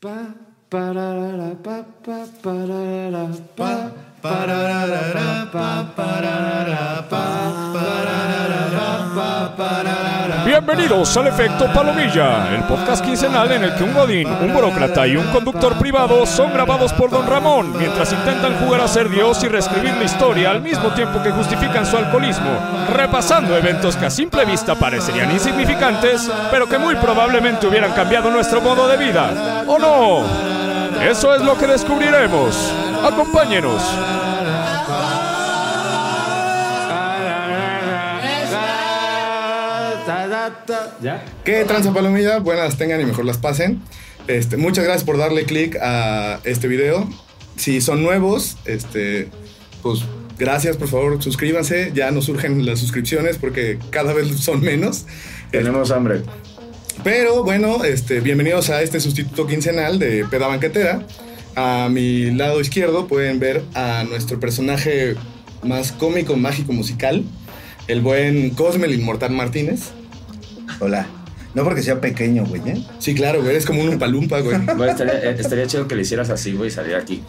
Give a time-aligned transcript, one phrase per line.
[0.00, 0.14] Pa,
[0.70, 3.24] pararara, pa, pa, pararara,
[3.56, 3.90] pa,
[4.22, 7.24] pararara, pa, pararara, pa,
[7.74, 10.17] pararara, pa, pararara.
[10.58, 15.16] Bienvenidos al Efecto Palomilla, el podcast quincenal en el que un godín, un burócrata y
[15.16, 19.48] un conductor privado son grabados por Don Ramón mientras intentan jugar a ser Dios y
[19.48, 22.50] reescribir la historia al mismo tiempo que justifican su alcoholismo,
[22.92, 28.60] repasando eventos que a simple vista parecerían insignificantes, pero que muy probablemente hubieran cambiado nuestro
[28.60, 29.62] modo de vida.
[29.68, 30.24] ¿O no?
[31.00, 32.74] Eso es lo que descubriremos.
[33.04, 33.80] Acompáñenos.
[41.02, 41.24] ¿Ya?
[41.44, 42.38] ¿Qué tranza palomilla?
[42.38, 43.80] Buenas tengan y mejor las pasen.
[44.26, 47.08] Este, muchas gracias por darle click a este video.
[47.56, 49.28] Si son nuevos, este,
[49.82, 50.00] pues
[50.38, 51.92] gracias, por favor, suscríbanse.
[51.94, 55.06] Ya nos surgen las suscripciones porque cada vez son menos.
[55.50, 56.22] Tenemos hambre.
[57.04, 61.06] Pero bueno, este, bienvenidos a este sustituto quincenal de Peda Banquetera.
[61.56, 65.16] A mi lado izquierdo pueden ver a nuestro personaje
[65.62, 67.24] más cómico, mágico, musical,
[67.88, 69.92] el buen Cosme el Inmortal Martínez.
[70.80, 71.06] Hola.
[71.54, 72.84] No porque sea pequeño, güey, ¿eh?
[72.98, 74.58] Sí, claro, güey, eres como un palumpa, güey.
[74.76, 77.24] Güey, estaría, eh, estaría chido que le hicieras así, güey, y saliera aquí.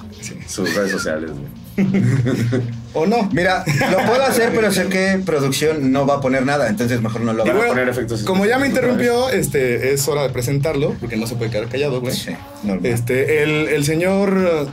[0.46, 1.88] Sus redes sociales, güey.
[2.94, 3.30] ¿O no?
[3.32, 7.22] Mira, lo puedo hacer, pero sé que producción no va a poner nada, entonces mejor
[7.22, 10.30] no lo voy a Bueno, poner efectos Como ya me interrumpió, este, es hora de
[10.30, 12.14] presentarlo, porque no se puede quedar callado, güey.
[12.14, 12.32] Sí,
[12.64, 12.86] normal.
[12.86, 14.68] Este, el, el señor,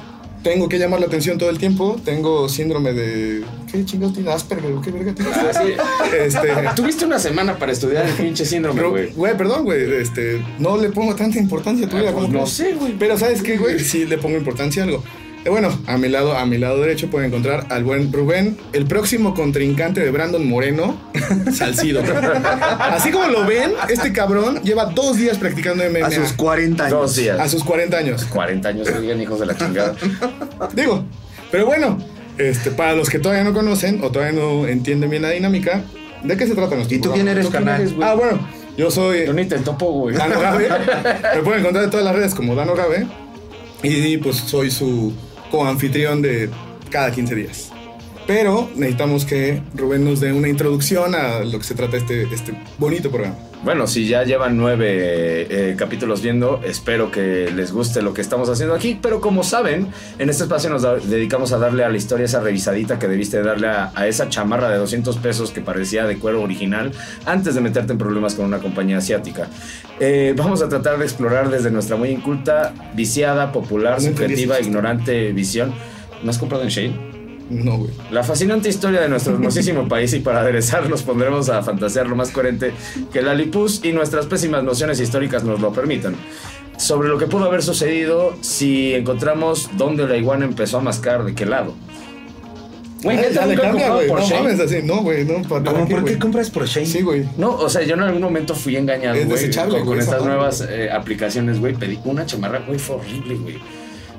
[0.51, 2.01] tengo que llamar la atención todo el tiempo.
[2.05, 3.43] Tengo síndrome de.
[3.71, 4.31] ¿Qué chingados tiene?
[4.33, 5.31] Asperger, ¿o ¿qué verga tiene?
[5.35, 5.73] Ah, sí.
[6.17, 6.49] Este.
[6.77, 9.13] Tuviste una semana para estudiar el pinche síndrome, Pero, güey.
[9.13, 12.13] güey, perdón, güey, este, no le pongo tanta importancia a tu Ah, vida.
[12.13, 12.97] pues ¿cómo no sé, güey.
[12.97, 13.81] Pero ¿sabes qué, güey?
[13.81, 15.03] Sí le pongo importancia a algo.
[15.47, 18.85] Eh, bueno, a mi lado, a mi lado derecho pueden encontrar al buen Rubén, el
[18.87, 21.01] próximo contrincante de Brandon Moreno,
[21.55, 22.03] Salcido.
[22.81, 26.05] Así como lo ven, este cabrón lleva dos días practicando MMA.
[26.05, 26.99] A sus 40 años.
[27.01, 27.39] Dos días.
[27.39, 28.25] a sus 40 años.
[28.25, 29.95] 40 años, oigan, hijos de la chingada.
[30.75, 31.05] Digo,
[31.53, 31.97] pero bueno,
[32.39, 35.83] este, para los que todavía no conocen o todavía no entienden bien la dinámica,
[36.25, 37.23] ¿de qué se trata nuestro ¿Y tú programa?
[37.25, 37.81] quién eres, ¿Tú quién canal?
[37.83, 38.09] eres, güey?
[38.09, 40.17] Ah, bueno, yo soy Yo ni te topo, güey.
[40.17, 40.69] Dano Gabe.
[41.37, 43.07] Me pueden encontrar en todas las redes como Dano Gabe.
[43.85, 45.13] Y pues soy su
[45.51, 46.51] coanfitrión de
[46.91, 47.73] cada 15 días.
[48.27, 52.55] Pero necesitamos que Rubén nos dé una introducción a lo que se trata este, este
[52.77, 53.37] bonito programa.
[53.65, 58.49] Bueno, si ya llevan nueve eh, capítulos viendo, espero que les guste lo que estamos
[58.49, 58.99] haciendo aquí.
[59.01, 59.89] Pero como saben,
[60.19, 63.43] en este espacio nos da- dedicamos a darle a la historia esa revisadita que debiste
[63.43, 66.93] darle a, a esa chamarra de 200 pesos que parecía de cuero original
[67.27, 69.49] antes de meterte en problemas con una compañía asiática.
[70.01, 75.73] Eh, vamos a tratar de explorar desde nuestra muy inculta, viciada, popular, subjetiva, ignorante visión.
[76.23, 77.06] ¿No has comprado en Shane?
[77.49, 77.91] No, güey.
[78.11, 82.17] La fascinante historia de nuestro hermosísimo país y para aderezar nos pondremos a fantasear lo
[82.17, 82.73] más coherente
[83.13, 86.17] que la Lipus y nuestras pésimas nociones históricas nos lo permitan.
[86.77, 91.35] Sobre lo que pudo haber sucedido si encontramos dónde la iguana empezó a mascar, de
[91.35, 91.75] qué lado.
[93.03, 94.09] Güey, ¿neta nunca cambia, güey.
[94.09, 94.43] por No Shane?
[94.43, 94.83] mames así.
[94.83, 95.25] No, güey.
[95.25, 95.87] No, ¿para ¿Cómo?
[95.87, 96.87] qué, ¿Por qué compras por Shane?
[96.87, 97.25] Sí, güey.
[97.37, 100.91] No, o sea, yo en algún momento fui engañado, güey, con, con estas nuevas eh,
[100.91, 101.75] aplicaciones, güey.
[101.75, 103.59] Pedí una chamarra, güey, fue horrible, güey.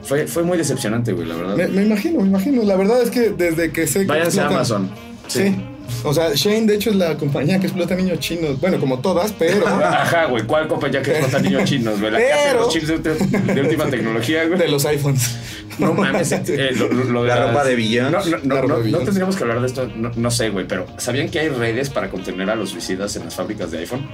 [0.08, 1.56] Fue, fue muy decepcionante, güey, la verdad.
[1.58, 2.64] Me, me imagino, me imagino.
[2.64, 4.06] La verdad es que desde que sé que.
[4.06, 4.90] Váyanse a explota- Amazon.
[5.28, 5.56] Sí.
[6.04, 8.60] O sea, Shane, de hecho, es la compañía que explota niños chinos.
[8.62, 9.66] Bueno, como todas, pero.
[9.68, 12.12] Ajá, güey, ¿cuál compañía que explota niños chinos, güey?
[12.12, 14.60] La que hace Pero- los chips de, de última tecnología, güey.
[14.60, 15.36] de los iPhones.
[15.80, 18.32] No mames, eh, lo, lo- lo de La las- ropa de Beyoncé.
[18.32, 21.30] No, no, no, no, tendríamos que hablar de esto, no, no sé, güey, pero ¿sabían
[21.30, 24.10] que hay redes para contener a los suicidas en las fábricas de iPhone?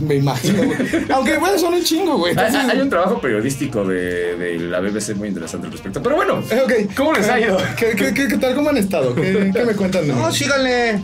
[0.00, 0.78] Me imagino, güey.
[1.12, 2.36] Aunque, bueno, son un chingo, güey.
[2.36, 6.02] Hay, Entonces- hay un trabajo periodístico de, de la BBC muy interesante al respecto.
[6.02, 6.94] Pero bueno, Eh, ok.
[6.96, 7.58] ¿cómo les ha ido?
[7.78, 8.54] ¿Qué, qué, qué, qué tal?
[8.54, 9.14] ¿Cómo han estado?
[9.14, 10.06] ¿Qué, qué me cuentan?
[10.08, 11.00] No, síganle.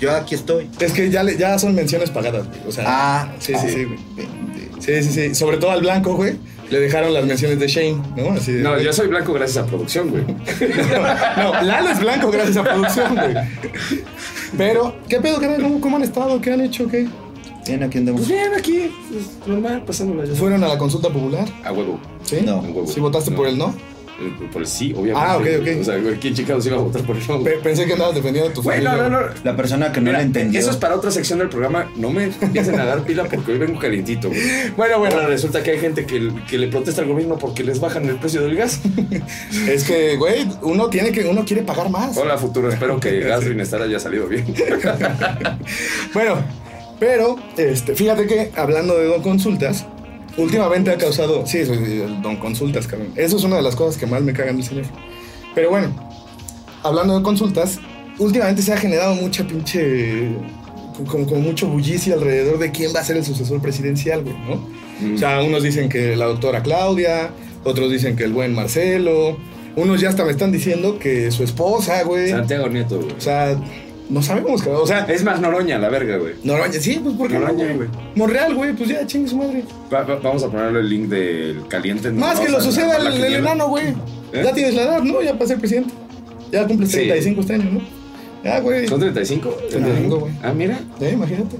[0.00, 0.68] Yo aquí estoy.
[0.80, 2.60] Es que ya, le- ya son menciones pagadas, güey.
[2.66, 3.98] O sea, Ah, sí, sí, sí, güey.
[4.80, 5.34] Sí, sí, sí.
[5.34, 6.36] Sobre todo al blanco, güey.
[6.70, 8.32] Le dejaron las menciones de Shane, ¿no?
[8.32, 8.84] Así de, No, güey.
[8.84, 10.24] yo soy blanco gracias a producción, güey.
[11.36, 13.34] No, Lalo es blanco gracias a producción, güey.
[14.58, 15.38] Pero, ¿qué pedo?
[15.38, 16.40] ¿Qué, cómo, ¿Cómo han estado?
[16.40, 16.88] ¿Qué han hecho?
[16.88, 17.06] ¿Qué?
[17.66, 18.20] Bien, aquí andamos.
[18.22, 20.34] Pues bien, aquí, pues, normal, pasándola ya.
[20.34, 21.46] ¿Fueron a la consulta popular?
[21.64, 21.98] A huevo.
[22.24, 22.38] ¿Sí?
[22.44, 22.56] No.
[22.56, 22.86] A huevo.
[22.86, 23.36] ¿Sí votaste No.
[23.36, 23.74] por el no?
[24.18, 25.20] Eh, Por el sí, obviamente.
[25.30, 25.80] Ah, ok, ok.
[25.82, 27.42] O sea, güey, ¿quién chicados iba a votar por el no?
[27.42, 28.92] Pe- pensé que andabas defendiendo a tu familia.
[28.96, 29.26] no, no, no.
[29.44, 30.58] La persona que no Mira, lo entendió.
[30.58, 31.90] Eso es para otra sección del programa.
[31.96, 34.28] No me empiecen a dar pila porque hoy vengo calientito.
[34.28, 34.40] güey.
[34.76, 35.16] Bueno, bueno.
[35.16, 38.16] Ahora resulta que hay gente que, que le protesta al gobierno porque les bajan el
[38.16, 38.80] precio del gas.
[39.68, 42.16] Es que, güey, uno tiene que, uno quiere pagar más.
[42.16, 42.70] Hola, futuro.
[42.70, 44.46] Espero que Gas Bienestar haya salido bien.
[46.14, 46.36] Bueno,
[46.98, 49.86] pero, este, fíjate que hablando de Don Consultas,
[50.36, 51.46] últimamente ha causado.
[51.46, 51.62] Sí,
[52.22, 53.08] Don Consultas, cabrón.
[53.16, 54.84] Eso es una de las cosas que más me cagan del señor.
[55.54, 55.94] Pero bueno,
[56.82, 57.78] hablando de consultas,
[58.18, 60.30] últimamente se ha generado mucha pinche.
[61.06, 65.14] Como, como mucho bullicio alrededor de quién va a ser el sucesor presidencial, güey, ¿no?
[65.14, 67.30] O sea, unos dicen que la doctora Claudia,
[67.64, 69.36] otros dicen que el buen Marcelo,
[69.76, 72.30] unos ya hasta me están diciendo que su esposa, güey.
[72.30, 73.12] Santiago Nieto, güey.
[73.12, 73.60] O sea,
[74.08, 74.82] no sabemos, cabrón.
[74.82, 76.34] O sea, Es más Noroña, la verga, güey.
[76.44, 77.88] Noroña, sí, pues porque no, Noroña, güey.
[78.14, 79.64] Monreal, güey, pues ya chingue su madre.
[79.92, 82.10] Va- va- vamos a ponerle el link del caliente.
[82.12, 82.20] ¿no?
[82.20, 83.88] Más que lo suceda al el enano, güey.
[84.32, 84.42] ¿Eh?
[84.44, 85.22] Ya tienes la edad, ¿no?
[85.22, 85.92] Ya para ser presidente.
[86.52, 86.96] Ya cumples Sí.
[86.98, 87.80] 35 este año, ¿no?
[88.44, 88.86] Ya, güey.
[88.86, 89.48] ¿Son 35?
[89.70, 90.32] 35, güey.
[90.42, 90.78] Ah, mira.
[91.00, 91.56] Ya, imagínate.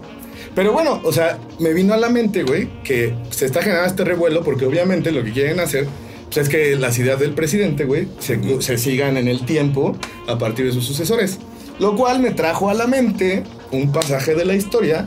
[0.54, 4.04] Pero bueno, o sea, me vino a la mente, güey, que se está generando este
[4.04, 5.87] revuelo porque obviamente lo que quieren hacer
[6.32, 9.96] pues, es que las ideas del presidente, güey, se, se sigan en el tiempo
[10.28, 11.38] a partir de sus sucesores.
[11.78, 15.06] Lo cual me trajo a la mente un pasaje de la historia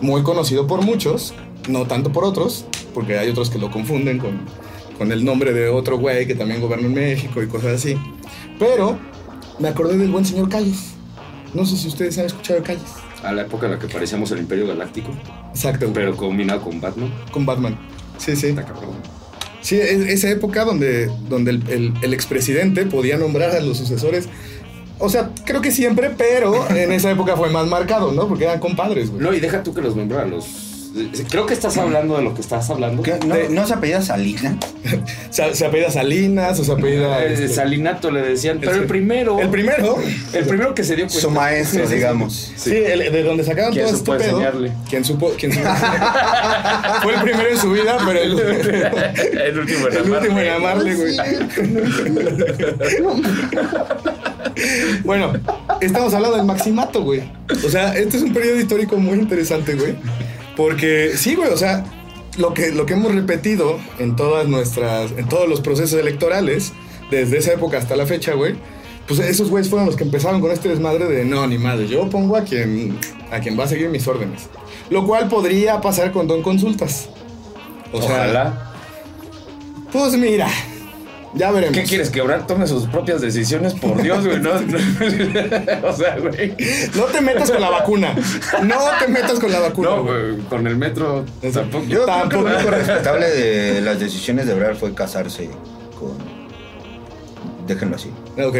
[0.00, 1.34] muy conocido por muchos,
[1.68, 2.64] no tanto por otros,
[2.94, 4.40] porque hay otros que lo confunden con,
[4.98, 7.96] con el nombre de otro güey que también gobernó en México y cosas así.
[8.58, 8.98] Pero
[9.58, 10.94] me acordé del buen señor Calles.
[11.54, 12.82] No sé si ustedes han escuchado Calles.
[13.22, 15.10] A la época en la que parecíamos el Imperio Galáctico,
[15.50, 17.12] Exacto, pero combinado con Batman.
[17.32, 17.78] Con Batman.
[18.18, 18.46] Sí, sí.
[18.48, 18.94] Está cabrón.
[19.60, 24.26] Sí, es- esa época donde, donde el, el- el expresidente podía nombrar a los sucesores.
[25.00, 28.28] O sea, creo que siempre, pero en esa época fue más marcado, ¿no?
[28.28, 29.22] Porque eran compadres, güey.
[29.22, 30.46] No, y deja tú que los nombrara los.
[31.30, 33.04] Creo que estás hablando de lo que estás hablando.
[33.04, 33.14] ¿Qué?
[33.24, 34.58] ¿No, De- ¿no se apellida Salina?
[35.30, 37.22] Se, se apellida Salinas o se apellida.
[37.24, 39.38] Eh, este, Salinato le decían, pero el- el primero.
[39.38, 39.96] el primero.
[40.32, 41.20] El primero que se dio cuenta.
[41.20, 42.52] Su maestro, digamos.
[42.56, 44.38] Sí, el- de donde sacaron ¿Quién todo supo este pedo.
[44.40, 44.72] enseñarle?
[44.88, 45.32] ¿Quién supo?
[45.38, 45.68] ¿Quién supo?
[47.04, 48.40] fue el primero en su vida, pero el,
[49.46, 51.16] el último en el último en amarle, güey.
[55.04, 55.32] Bueno,
[55.80, 57.22] estamos hablando del Maximato, güey.
[57.64, 59.94] O sea, este es un periodo histórico muy interesante, güey.
[60.56, 61.84] Porque sí, güey, o sea,
[62.36, 66.72] lo que, lo que hemos repetido en todas nuestras, en todos los procesos electorales,
[67.10, 68.54] desde esa época hasta la fecha, güey,
[69.06, 72.08] pues esos güeyes fueron los que empezaron con este desmadre de no, ni madre, yo
[72.08, 72.98] pongo a quien,
[73.32, 74.48] a quien va a seguir mis órdenes.
[74.88, 77.08] Lo cual podría pasar con Don Consultas.
[77.92, 78.72] O sea, Ojalá.
[79.92, 80.48] pues mira,
[81.34, 81.76] ya veremos.
[81.78, 82.10] ¿Qué quieres?
[82.10, 83.74] ¿Que Obrar tome sus propias decisiones?
[83.74, 84.40] Por Dios, güey.
[84.40, 84.78] No, no.
[85.88, 86.54] o sea, güey.
[86.94, 88.14] No te metas con la vacuna.
[88.64, 89.88] No te metas con la vacuna.
[89.90, 90.38] No, güey.
[90.48, 91.84] con el metro tampoco.
[91.86, 92.42] Yo Tampoco.
[92.48, 95.48] lo único respetable de las decisiones de Obrar fue casarse
[95.98, 96.16] con...
[97.66, 98.10] Déjenlo así.
[98.42, 98.56] Ok.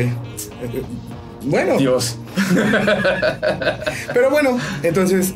[1.43, 2.17] Bueno, Dios.
[4.13, 5.35] pero bueno, entonces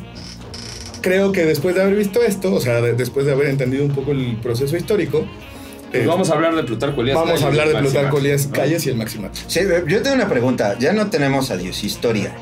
[1.01, 3.91] creo que después de haber visto esto, o sea, de- después de haber entendido un
[3.91, 5.25] poco el proceso histórico,
[5.95, 7.15] Pues eh, vamos a hablar de Plutarco Elías.
[7.17, 8.53] vamos a hablar de Plutarco Elías ¿no?
[8.53, 9.39] Calles y el Maximato.
[9.47, 10.75] Sí, yo tengo una pregunta.
[10.79, 12.33] Ya no tenemos a Dios historia.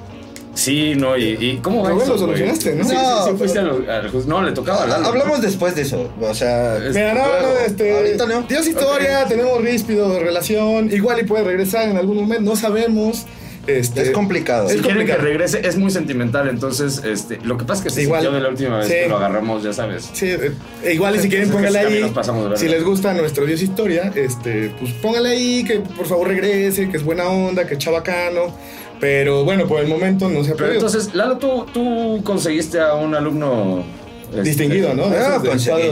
[0.55, 2.83] Sí, no, y, y ¿cómo va eso, lo solucionaste, ¿no?
[2.83, 4.93] Sí, sí, No, sí, fuiste a lo- al juz- No, le tocaba ¿no?
[5.07, 6.11] Hablamos después de eso.
[6.21, 7.25] O sea, Es- Mira, no,
[7.65, 7.97] este.
[7.97, 8.41] Ahorita no.
[8.43, 10.91] Dios historia, tenemos ríspido de relación.
[10.93, 13.25] Igual y puede regresar en algún momento, no sabemos.
[13.65, 14.67] Este, Es complicado.
[14.67, 15.25] Si Es quieren que complicado.
[15.27, 16.49] regrese, es muy sentimental.
[16.49, 18.21] Entonces, este, lo que pasa es que se Igual.
[18.21, 18.93] sintió de la última vez Sí.
[18.93, 20.09] que lo agarramos, ya sabes.
[20.11, 20.51] Sí, eh,
[20.93, 22.13] igual y si quieren póngale ahí.
[22.55, 26.97] Si les gusta nuestro Dios Historia, este, pues póngale ahí que por favor regrese, que
[26.97, 28.53] es buena onda, que es chabacano.
[28.99, 30.85] Pero bueno, por el momento no se ha Pero podido.
[30.87, 33.83] entonces, Lalo, tú, tú conseguiste a un alumno
[34.29, 35.05] este, Distinguido, ¿no?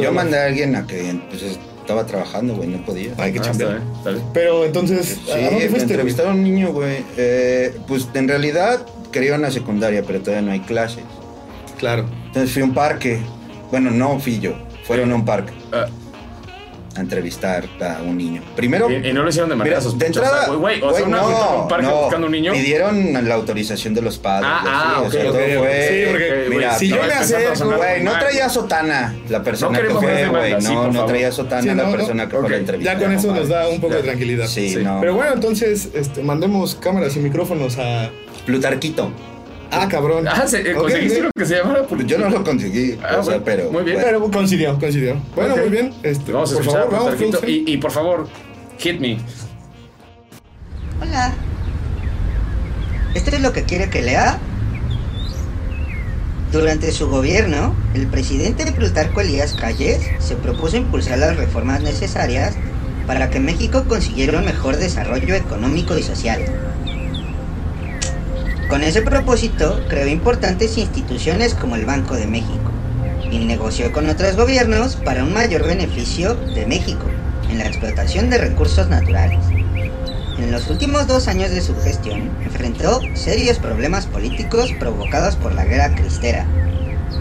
[0.01, 3.13] Yo mandé a alguien a que pues, estaba trabajando, güey, no podía.
[3.17, 3.79] Ay, qué Ah, está chambear.
[3.79, 4.23] bien, está bien.
[4.33, 5.69] Pero entonces, Sí, ¿a dónde me fuiste?
[5.69, 5.81] güey?
[5.81, 7.03] entrevistaron a un niño, güey.
[7.17, 11.03] Eh, pues en realidad quería una secundaria, pero todavía no hay clases.
[11.77, 12.05] Claro.
[12.27, 13.19] Entonces fui a un parque.
[13.71, 14.53] Bueno, no fui yo.
[14.83, 15.85] Fueron a un parque Ah,
[16.95, 18.41] a entrevistar a un niño.
[18.55, 20.81] Primero, y, y no lo hicieron de manera mira, de entrada, güey.
[20.81, 22.51] O sea, una junta en un parque no, buscando un niño.
[22.53, 24.49] Pidieron la autorización de los padres.
[24.51, 25.59] Ah, así, ah, o ok, sea, ok, todo ok.
[25.59, 29.87] fue- Sí, porque, mira, si yo me acerco, Güey, no traía sotana la persona No
[29.87, 30.61] que fue, güey.
[30.61, 31.91] sí, No, no traía sotana Sí, la no, no.
[31.91, 32.93] persona que fue a la entrevista.
[32.93, 34.47] Ya con eso no, nos da un poco de tranquilidad.
[34.47, 34.75] Sí, Sí.
[34.83, 34.99] no.
[34.99, 38.09] Pero bueno, entonces, este, mandemos cámaras y micrófonos a.
[38.45, 39.11] Plutarquito.
[39.71, 40.27] Ah, cabrón.
[40.27, 41.83] Ah, ¿se- ¿conseguiste lo que se llamara?
[41.87, 42.99] Pues yo no lo conseguí.
[43.03, 43.71] Ah, o sea, bueno, pero.
[43.71, 43.95] muy bien.
[44.01, 44.19] bueno.
[44.19, 45.15] Pero coincidió, coincidió.
[45.35, 45.93] Bueno, muy bien.
[46.03, 47.43] Este, Vamos a por escuchar favor, vamos.
[47.47, 48.27] Y, y por favor,
[48.79, 49.17] hit me.
[51.01, 51.33] Hola.
[53.15, 54.39] ¿Esto es lo que quiere que lea?
[56.51, 62.55] Durante su gobierno, el presidente Plutarco Elías Calles se propuso impulsar las reformas necesarias
[63.07, 66.41] para que México consiguiera un mejor desarrollo económico y social.
[68.71, 72.71] Con ese propósito, creó importantes instituciones como el Banco de México
[73.29, 77.05] y negoció con otros gobiernos para un mayor beneficio de México
[77.49, 79.45] en la explotación de recursos naturales.
[80.39, 85.65] En los últimos dos años de su gestión, enfrentó serios problemas políticos provocados por la
[85.65, 86.45] guerra cristera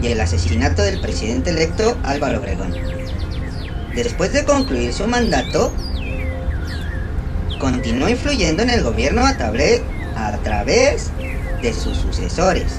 [0.01, 2.73] y el asesinato del presidente electo Álvaro Obregón.
[3.93, 5.73] Después de concluir su mandato,
[7.59, 9.31] continuó influyendo en el gobierno a,
[10.15, 11.11] a través
[11.61, 12.73] de sus sucesores.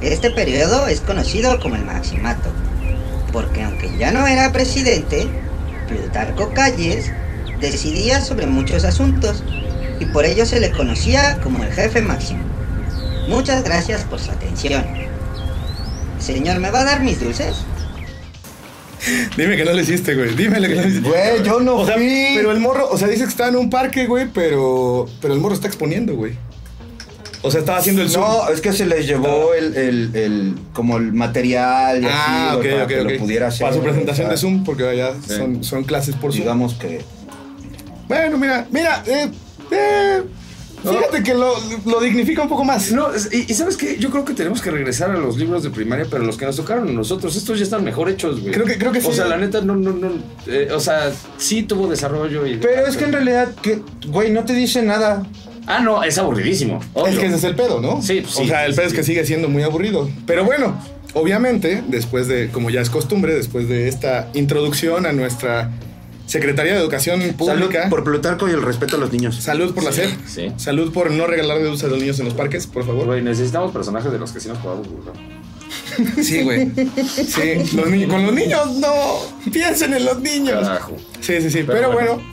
[0.00, 2.50] Este periodo es conocido como el Maximato.
[3.32, 5.26] porque aunque ya no era presidente,
[5.88, 7.10] Plutarco Calles
[7.60, 9.42] decidía sobre muchos asuntos
[9.98, 12.40] y por ello se le conocía como el jefe máximo.
[13.28, 14.84] Muchas gracias por su atención.
[16.20, 17.56] Señor, ¿me va a dar mis dulces?
[19.36, 20.34] Dime que no lo hiciste, güey.
[20.34, 21.08] Dímele que no lo hiciste.
[21.08, 22.32] Güey, yo no O sea, fui.
[22.36, 25.40] pero el morro, o sea, dice que está en un parque, güey, pero, pero el
[25.40, 26.34] morro está exponiendo, güey.
[27.46, 28.24] O sea, estaba haciendo el zoom.
[28.24, 32.68] No, es que se les llevó el, el, el- como el material y ah, así,
[32.68, 33.60] para que lo pudiera hacer.
[33.66, 36.40] Para su presentación o de Zoom, porque allá son, son clases por Zoom.
[36.42, 37.02] Digamos que.
[38.08, 39.28] Bueno, mira, mira, eh,
[39.70, 40.22] eh,
[40.82, 41.54] fíjate que lo,
[41.86, 42.92] lo dignifica un poco más.
[42.92, 45.70] No, y, y sabes qué, yo creo que tenemos que regresar a los libros de
[45.70, 48.52] primaria, pero los que nos tocaron a nosotros, estos ya están mejor hechos, güey.
[48.52, 49.12] Creo que- creo que O sí.
[49.12, 50.10] sea, la neta, no, no, no.
[50.46, 52.56] eh, o sea, sí tuvo desarrollo y.
[52.56, 55.26] Pero es que en realidad, que, güey, no te dice nada.
[55.66, 56.80] Ah, no, es aburridísimo.
[57.06, 58.02] Es que ese es el pedo, ¿no?
[58.02, 58.92] Sí, pues sí, O sea, el sí, pedo sí.
[58.94, 60.10] es que sigue siendo muy aburrido.
[60.26, 60.78] Pero bueno,
[61.14, 65.70] obviamente, después de, como ya es costumbre, después de esta introducción a nuestra
[66.26, 67.88] Secretaría de Educación Salud Pública.
[67.90, 69.36] por Plutarco y el respeto a los niños.
[69.36, 70.08] Salud por la sed.
[70.26, 70.52] sí.
[70.56, 73.06] Salud por no regalar de dulces a los niños en los parques, por favor.
[73.06, 75.14] Güey, necesitamos personajes de los que sí nos podamos burlar.
[76.22, 76.70] Sí, güey.
[77.26, 78.92] Sí, los ni- con los niños no.
[79.52, 80.66] Piensen en los niños.
[80.66, 80.96] Carajo.
[81.20, 81.62] Sí, sí, sí.
[81.64, 82.14] Pero, Pero bueno.
[82.16, 82.28] bueno.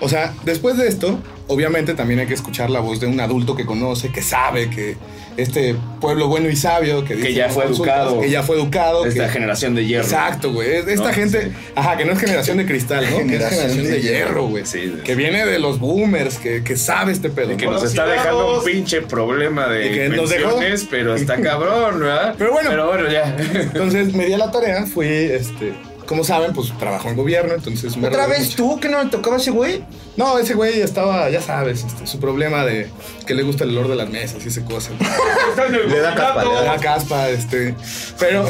[0.00, 3.54] o sea, después de esto, obviamente también hay que escuchar la voz de un adulto
[3.54, 4.96] que conoce, que sabe que
[5.36, 8.20] este pueblo bueno y sabio, que, dice ya fue educado.
[8.20, 10.04] que ya fue educado, Esta que- generación de hierro.
[10.04, 10.76] Exacto, güey.
[10.76, 11.48] Es- Esta No, gente, sí.
[11.74, 13.16] ajá, que no es generación de cristal, ¿no?
[13.16, 14.64] que es Generación generación de, de hierro, güey.
[14.64, 17.52] sí, de- que viene de los boomers, que, que sabe este pedo.
[17.52, 17.72] Y que ¿no?
[17.72, 20.58] nos está dejando un pinche problema de que nos dejó.
[20.90, 22.34] pero está cabrón, ¿verdad?
[22.38, 22.70] Pero bueno.
[22.70, 23.36] Pero bueno, ya.
[23.54, 25.72] Entonces me di a la tarea, fui, este,
[26.06, 28.56] como saben, pues trabajo en gobierno, entonces me ¿Otra vez mucho.
[28.56, 29.84] tú que no le tocaba a ese güey?
[30.16, 32.88] No, ese güey estaba, ya sabes, este, su problema de
[33.26, 34.90] que le gusta el olor de las mesas y ese cosa.
[35.88, 37.74] Le da caspa, le Le da da caspa, este.
[38.18, 38.44] Pero,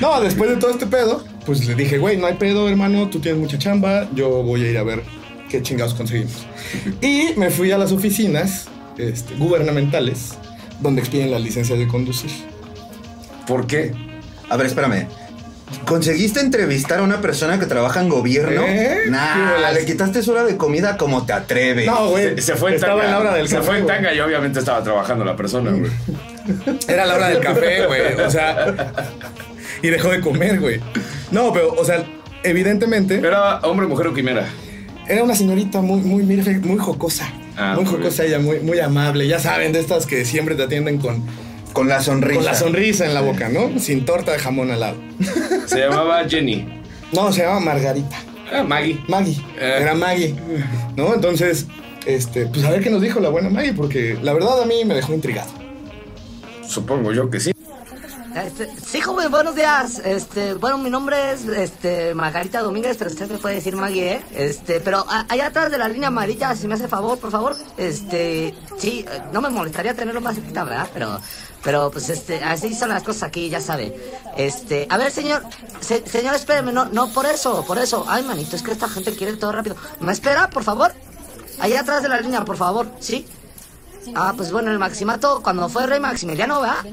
[0.00, 3.20] no, después de todo este pedo, pues le dije, güey, no hay pedo, hermano, tú
[3.20, 5.02] tienes mucha chamba, yo voy a ir a ver
[5.50, 6.46] qué chingados conseguimos.
[7.00, 8.66] Y me fui a las oficinas
[8.98, 10.34] este, gubernamentales
[10.80, 12.30] donde expiden las licencias de conducir.
[13.46, 13.92] ¿Por qué?
[14.48, 15.06] A ver, espérame.
[15.86, 18.62] ¿Conseguiste entrevistar a una persona que trabaja en gobierno?
[18.66, 19.00] ¿Eh?
[19.04, 21.86] ¿Qué Nah, le quitaste su hora de comida como te atreves.
[21.86, 22.36] No, güey.
[22.36, 23.04] Se, se fue en Estaba tanga.
[23.06, 25.70] en la hora del Se café, fue en tanga y obviamente estaba trabajando la persona,
[25.72, 25.90] güey.
[26.88, 28.14] Era la hora del café, güey.
[28.20, 28.74] O sea.
[29.82, 30.80] Y dejó de comer, güey.
[31.30, 32.04] No, pero, o sea,
[32.42, 33.18] evidentemente.
[33.18, 34.46] Era hombre, mujer o quimera.
[35.06, 37.30] Era una señorita muy, muy, muy, muy jocosa.
[37.56, 39.26] Ah, muy muy jocosa ella, muy, muy amable.
[39.28, 41.22] Ya saben, de estas que siempre te atienden con,
[41.74, 42.36] Con la sonrisa.
[42.36, 43.78] con la sonrisa en la boca, ¿no?
[43.78, 44.96] Sin torta de jamón al lado.
[45.66, 46.66] Se llamaba Jenny.
[47.12, 48.16] No, se llama Margarita.
[48.52, 49.00] Ah, Maggie.
[49.08, 49.40] Maggie.
[49.60, 49.78] Eh.
[49.80, 50.34] Era Maggie.
[50.96, 51.14] ¿No?
[51.14, 51.66] Entonces,
[52.06, 54.84] este, pues a ver qué nos dijo la buena Maggie, porque la verdad a mí
[54.84, 55.50] me dejó intrigado.
[56.66, 57.53] Supongo yo que sí.
[58.34, 60.00] Este, sí, joven, buenos días.
[60.04, 64.22] Este, bueno, mi nombre es este, Margarita Domínguez, pero usted me puede decir Maggie, ¿eh?
[64.34, 67.56] Este, pero allá atrás de la línea amarilla, si me hace favor, por favor.
[67.76, 70.88] Este, sí, no me molestaría tenerlo más cerquita, ¿verdad?
[70.92, 71.20] Pero,
[71.62, 73.94] pero, pues, este, así son las cosas aquí, ya sabe.
[74.36, 75.44] Este, a ver, señor,
[75.80, 78.04] se- señor, espéreme, no, no, por eso, por eso.
[78.08, 79.76] Ay, manito, es que esta gente quiere todo rápido.
[80.00, 80.92] ¿Me espera, por favor?
[81.60, 83.26] Allá atrás de la línea, por favor, ¿sí?
[84.14, 86.84] Ah, pues bueno, el Maximato, cuando fue rey Maximiliano, ¿verdad?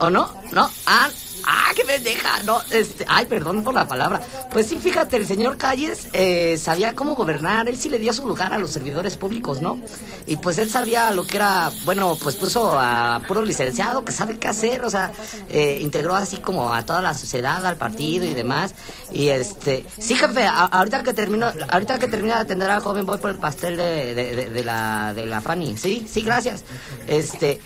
[0.00, 0.32] ¿O no?
[0.52, 0.70] ¿No?
[0.86, 1.08] Ah,
[1.44, 4.20] ah, qué pendeja, no, este, ay, perdón por la palabra.
[4.50, 8.26] Pues sí, fíjate, el señor Calles eh, sabía cómo gobernar, él sí le dio su
[8.26, 9.78] lugar a los servidores públicos, ¿no?
[10.26, 14.38] Y pues él sabía lo que era, bueno, pues puso a puro licenciado que sabe
[14.38, 15.12] qué hacer, o sea,
[15.50, 18.74] eh, integró así como a toda la sociedad, al partido y demás.
[19.12, 23.04] Y este, sí, jefe, a- ahorita que termino, ahorita que termina de atender al joven
[23.06, 26.64] voy por el pastel de, de, de- la, de la Fanny, sí, sí, gracias.
[27.06, 27.60] Este,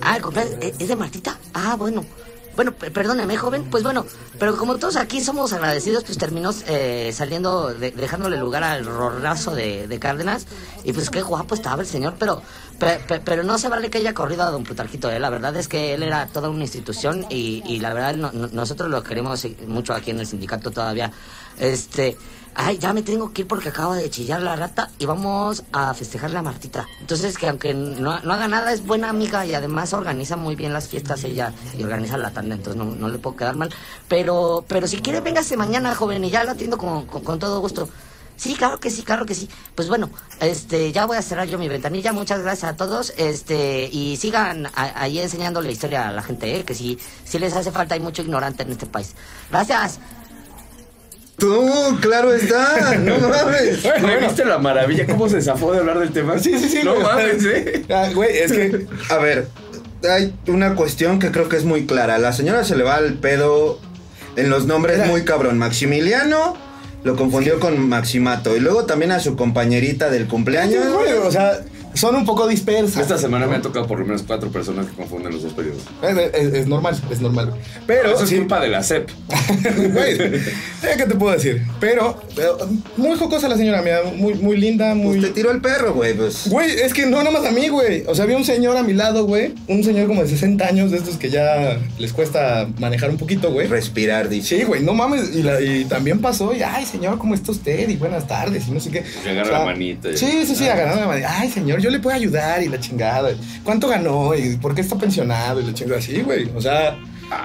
[0.00, 1.38] Ah, el cumpleaños ¿es es de Martita.
[1.54, 2.04] Ah, bueno.
[2.56, 3.64] Bueno, pe- perdóneme, joven.
[3.70, 4.04] Pues bueno,
[4.38, 9.54] pero como todos aquí somos agradecidos, pues terminó eh, saliendo, de- dejándole lugar al rorrazo
[9.54, 10.46] de, de Cárdenas.
[10.82, 12.42] Y pues qué guapo estaba el señor, pero
[12.80, 15.08] pe- pe- pero no se vale que haya corrido a don Plutarquito.
[15.08, 15.20] ¿eh?
[15.20, 18.90] La verdad es que él era toda una institución y, la verdad no- no- nosotros
[18.90, 21.12] lo queremos mucho aquí en el sindicato todavía.
[21.60, 22.16] Este,
[22.54, 25.94] ay, ya me tengo que ir porque acaba de chillar la rata y vamos a
[25.94, 26.86] festejarle a Martita.
[27.00, 30.72] Entonces, que aunque no, no haga nada, es buena amiga y además organiza muy bien
[30.72, 33.72] las fiestas ella y organiza la tanda, entonces no, no le puedo quedar mal.
[34.08, 37.60] Pero, pero si quiere, véngase mañana, joven, y ya la atiendo con, con, con todo
[37.60, 37.88] gusto.
[38.36, 39.48] Sí, claro que sí, claro que sí.
[39.74, 42.12] Pues bueno, este, ya voy a cerrar yo mi ventanilla.
[42.12, 43.12] Muchas gracias a todos.
[43.16, 46.64] Este, y sigan a- ahí enseñando la historia a la gente, ¿eh?
[46.64, 49.16] que sí, sí les hace falta, hay mucho ignorante en este país.
[49.50, 49.98] Gracias.
[51.38, 52.96] Tú, claro está.
[52.96, 53.84] No mames.
[54.02, 55.06] ¿Me viste la maravilla?
[55.06, 56.38] ¿Cómo se zafó de hablar del tema?
[56.38, 56.80] Sí, sí, sí.
[56.84, 57.04] No güey.
[57.04, 57.84] mames, ¿eh?
[57.90, 58.86] Ah, güey, es que.
[59.08, 59.46] A ver,
[60.08, 62.18] hay una cuestión que creo que es muy clara.
[62.18, 63.78] La señora se le va al pedo
[64.36, 65.58] en los nombres muy cabrón.
[65.58, 66.56] Maximiliano
[67.04, 68.56] lo confundió con Maximato.
[68.56, 70.92] Y luego también a su compañerita del cumpleaños.
[70.92, 71.60] Güey, o sea,
[71.94, 73.02] son un poco dispersas.
[73.02, 75.82] Esta semana me han tocado por lo menos cuatro personas que confunden los dos periodos.
[76.02, 77.54] Es, es- es normal, es normal.
[77.86, 79.10] Pero, Eso es sí, culpa de la CEP.
[79.92, 80.40] güey, eh,
[80.96, 81.62] ¿qué te puedo decir?
[81.80, 82.58] Pero, pero,
[82.96, 85.18] muy jocosa la señora mía, muy, muy linda, muy...
[85.18, 86.14] Pues te tiró el perro, güey.
[86.14, 86.48] Pues.
[86.48, 88.04] Güey, es que no nada más a mí, güey.
[88.06, 89.54] O sea, había un señor a mi lado, güey.
[89.66, 93.50] Un señor como de 60 años, de estos que ya les cuesta manejar un poquito,
[93.52, 93.66] güey.
[93.66, 94.58] Respirar, dice.
[94.58, 95.34] Sí, güey, no mames.
[95.34, 97.88] Y, la- y también pasó, y ay, señor, ¿cómo está usted?
[97.88, 99.04] Y buenas tardes, y no sé qué.
[99.24, 101.34] Le agarra la manita y- Sí, sí, sí, agarrando la manita.
[101.38, 103.30] Ay, señor, yo le puedo ayudar y la chingada.
[103.64, 104.34] ¿Cuánto ganó?
[104.34, 105.60] ¿Y por qué está pensionado?
[105.60, 106.50] Y la chingada así, güey.
[106.54, 106.98] O sea,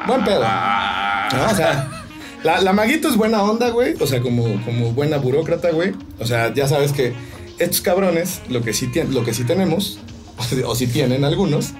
[0.07, 0.41] buen pedo.
[0.41, 2.05] No, o sea,
[2.43, 3.95] la, la Maguito es buena onda, güey.
[3.99, 5.93] O sea, como, como buena burócrata, güey.
[6.19, 7.13] O sea, ya sabes que
[7.59, 9.99] estos cabrones, lo que sí, lo que sí tenemos,
[10.65, 11.73] o sí tienen algunos,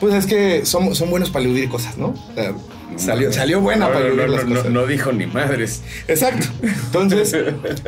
[0.00, 2.08] pues es que son, son buenos para eludir cosas, ¿no?
[2.08, 2.52] O sea,
[2.96, 4.70] salió, salió buena No, para no, no, las no, cosas.
[4.72, 5.82] no dijo ni madres.
[6.08, 6.46] Exacto.
[6.62, 7.36] Entonces,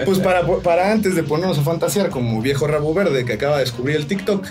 [0.04, 3.64] pues para, para antes de ponernos a fantasear como viejo rabo verde que acaba de
[3.64, 4.46] descubrir el TikTok,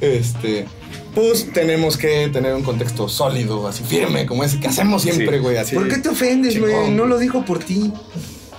[0.00, 0.66] este,
[1.14, 5.42] pues tenemos que tener un contexto sólido, así firme, como ese que hacemos siempre, Sí.
[5.42, 5.56] güey.
[5.56, 5.74] Así.
[5.74, 6.90] ¿Por qué te ofendes, güey?
[6.90, 7.92] No lo dijo por ti.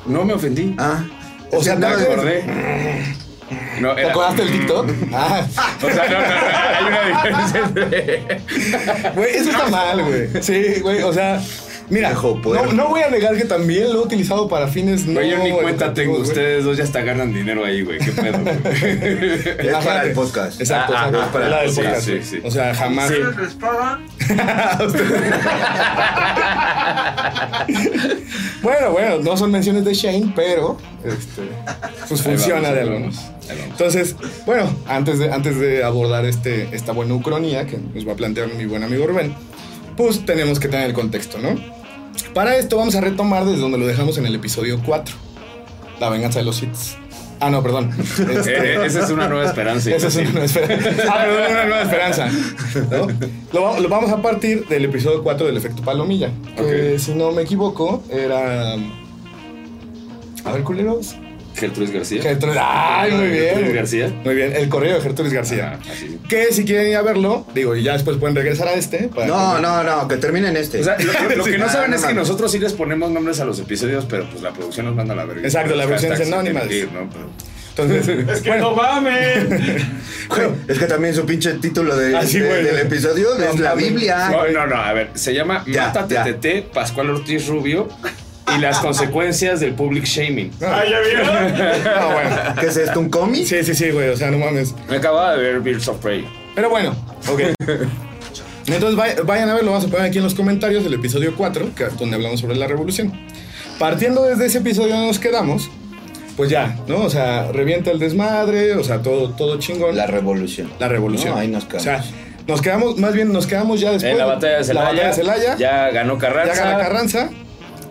[0.06, 0.76] No me ofendí.
[0.78, 1.06] Ah.
[1.52, 2.44] O sea, no me ¿te acordé.
[3.80, 4.90] No, ¿Te acordaste del TikTok?
[5.14, 5.46] Ah,
[5.78, 8.42] O sea, no, no, no, hay una diferencia entre...
[9.16, 10.44] güey, eso está mal, güey.
[10.44, 11.42] Sí, güey, o sea,
[11.90, 15.14] mira, no, voy a negar que también lo he utilizado para fines no.
[15.14, 16.20] Güey, yo ni cuenta tengo.
[16.20, 18.00] Ustedes dos ya hasta ganan dinero ahí, güey.
[18.00, 18.40] ¿Qué pedo?
[18.40, 20.60] Es para el podcast.
[20.60, 22.02] Exacto, Ah, ah, es para la sí, podcast.
[22.02, 22.40] sí, sí.
[22.44, 23.10] O sea, jamás.
[23.10, 23.16] Sí.
[28.62, 31.44] Bueno, bueno, no son menciones de Shane, pero este,
[32.08, 33.16] pues funciona vamos, de vamos.
[33.70, 34.16] Entonces,
[34.46, 38.54] bueno, antes de, antes de abordar este, esta buena ucronía que nos va a plantear
[38.54, 39.34] mi buen amigo Rubén,
[39.96, 41.79] pues tenemos que tener el contexto, ¿no?
[42.34, 45.16] Para esto vamos a retomar desde donde lo dejamos en el episodio 4,
[46.00, 46.96] La venganza de los hits.
[47.42, 47.92] Ah, no, perdón.
[47.98, 49.90] Este, Eh, esa es una nueva esperanza.
[49.92, 50.90] esa es una nueva esperanza.
[51.10, 52.28] Ah, perdón, una nueva esperanza.
[52.92, 53.08] ¿no?
[53.54, 56.32] Lo, va- lo vamos a partir del episodio 4 del efecto palomilla.
[56.58, 58.74] Que si no me equivoco, era.
[60.46, 61.16] A ver, culeros.
[61.60, 62.22] Gertrudis García.
[62.22, 62.58] Gertrudis.
[62.62, 63.46] ¡Ay, muy bien!
[63.50, 64.14] Gertrudis García.
[64.24, 65.74] Muy bien, el correo de Gertrudis García.
[65.80, 66.20] Ajá, así.
[66.28, 69.10] Que si quieren ir a verlo, digo, y ya después pueden regresar a este.
[69.14, 70.80] para No, que- no, no, que termine en este.
[70.82, 72.28] O sea, lo, lo- lo que no saben no, es que mames.
[72.28, 75.18] nosotros sí les ponemos nombres a los episodios, pero pues la producción nos manda a
[75.18, 75.42] la verga.
[75.44, 76.62] Exacto, la producción es anónima.
[76.62, 79.46] Entonces, Es que bueno, no mames.
[80.30, 83.60] Güey, es que también su pinche título de, Ah, sí, de- del episodio No, es
[83.60, 83.74] la.
[83.74, 84.30] Biblia.
[84.30, 86.24] No, no, no, a ver, se llama Ya, Mata ya.
[86.24, 87.88] TTT, Pascual Ortiz Rubio
[88.56, 90.52] y las consecuencias del public shaming.
[90.62, 91.26] Ah, ¿ya vieron?
[91.84, 92.36] No, bueno.
[92.60, 93.00] ¿Qué es esto?
[93.00, 93.46] ¿Un cómic?
[93.46, 94.74] Sí, sí, sí, güey, o sea, no mames.
[94.90, 96.26] Me acababa de ver Birds of Prey.
[96.56, 96.96] Pero bueno,
[97.32, 97.42] ok.
[98.68, 101.70] Entonces vay- vayan a verlo, vamos a poner aquí en los comentarios el episodio 4,
[101.76, 103.12] que- donde hablamos sobre la revolución.
[103.80, 105.70] Partiendo desde ese episodio donde nos quedamos,
[106.38, 106.98] pues ya, ¿no?
[107.04, 109.96] O sea, revienta el desmadre, o sea, todo, todo chingón.
[109.96, 110.70] La revolución.
[110.80, 111.34] La revolución.
[111.34, 111.82] No, ahí nos quedamos.
[111.82, 112.04] O sea,
[112.48, 114.12] nos quedamos, más bien nos quedamos ya después.
[114.12, 114.86] En la batalla de Celaya.
[114.86, 115.56] La batalla de Celaya.
[115.58, 116.54] Ya ganó Carranza.
[116.56, 117.30] Ya gana Carranza.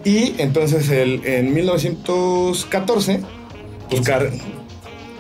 [0.08, 3.20] Y entonces el, en 1914,
[3.90, 4.30] pues Car-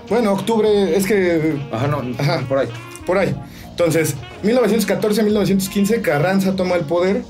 [0.08, 2.40] bueno, octubre, es que Ajá, no, Ajá.
[2.48, 2.68] por ahí.
[3.04, 3.34] por ahí.
[3.68, 7.22] Entonces, 1914-1915, Carranza toma el poder,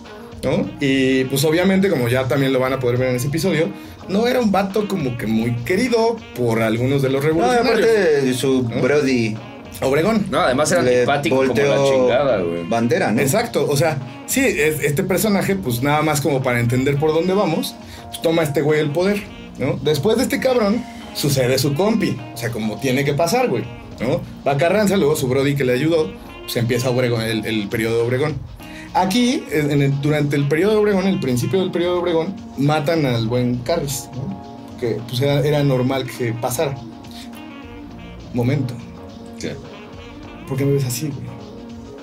[0.44, 0.70] ¿no?
[0.80, 3.68] Y pues obviamente, como ya también lo van a poder ver en ese episodio,
[4.08, 7.88] no era un vato como que muy querido por algunos de los No, revolucionarios.
[7.88, 9.36] aparte su Brody
[9.80, 10.26] Obregón.
[10.30, 12.64] No, además era antipático como la chingada, güey.
[12.68, 13.20] bandera, ¿no?
[13.20, 17.32] Exacto, o sea, sí, es- este personaje, pues nada más como para entender por dónde
[17.34, 17.74] vamos,
[18.08, 19.22] pues, toma este güey el poder,
[19.58, 19.78] ¿no?
[19.82, 23.64] Después de este cabrón, sucede su compi, o sea, como tiene que pasar, güey,
[24.00, 24.20] ¿no?
[24.46, 26.10] Va Carranza, luego su Brody que le ayudó,
[26.42, 28.36] pues empieza Obregón, el, el periodo de Obregón.
[28.94, 32.34] Aquí, en en el- durante el periodo de Obregón, el principio del periodo de Obregón,
[32.56, 34.76] matan al buen Carlos, ¿no?
[34.80, 36.74] Que pues era, era normal que pasara.
[38.34, 38.74] Momento,
[39.40, 39.54] ¿Qué?
[40.48, 41.38] ¿Por qué me ves así, güey?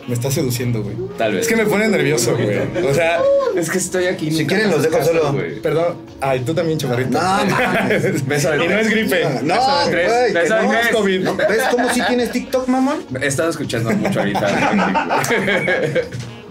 [0.08, 0.96] Me estás seduciendo, güey.
[1.18, 1.42] Tal vez.
[1.42, 2.60] Es que me pone nervioso, güey.
[2.90, 3.20] O sea,
[3.58, 4.30] Es que estoy aquí.
[4.32, 5.34] Si quieren, los dejo solo.
[5.34, 5.60] güey.
[5.62, 5.96] perdón.
[6.22, 7.10] Ay, tú también, chavarrito.
[7.10, 8.24] No, mames.
[8.28, 9.24] Beso de y no es gripe.
[9.24, 9.90] No, güey, no.
[9.90, 10.92] tres.
[10.94, 11.24] COVID.
[11.24, 12.98] No, ¿Ves cómo sí tienes TikTok, mamón?
[13.20, 15.24] He estado escuchando mucho ahorita.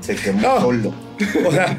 [0.01, 0.61] Se quemó No.
[0.61, 0.95] solo.
[1.47, 1.79] O sea,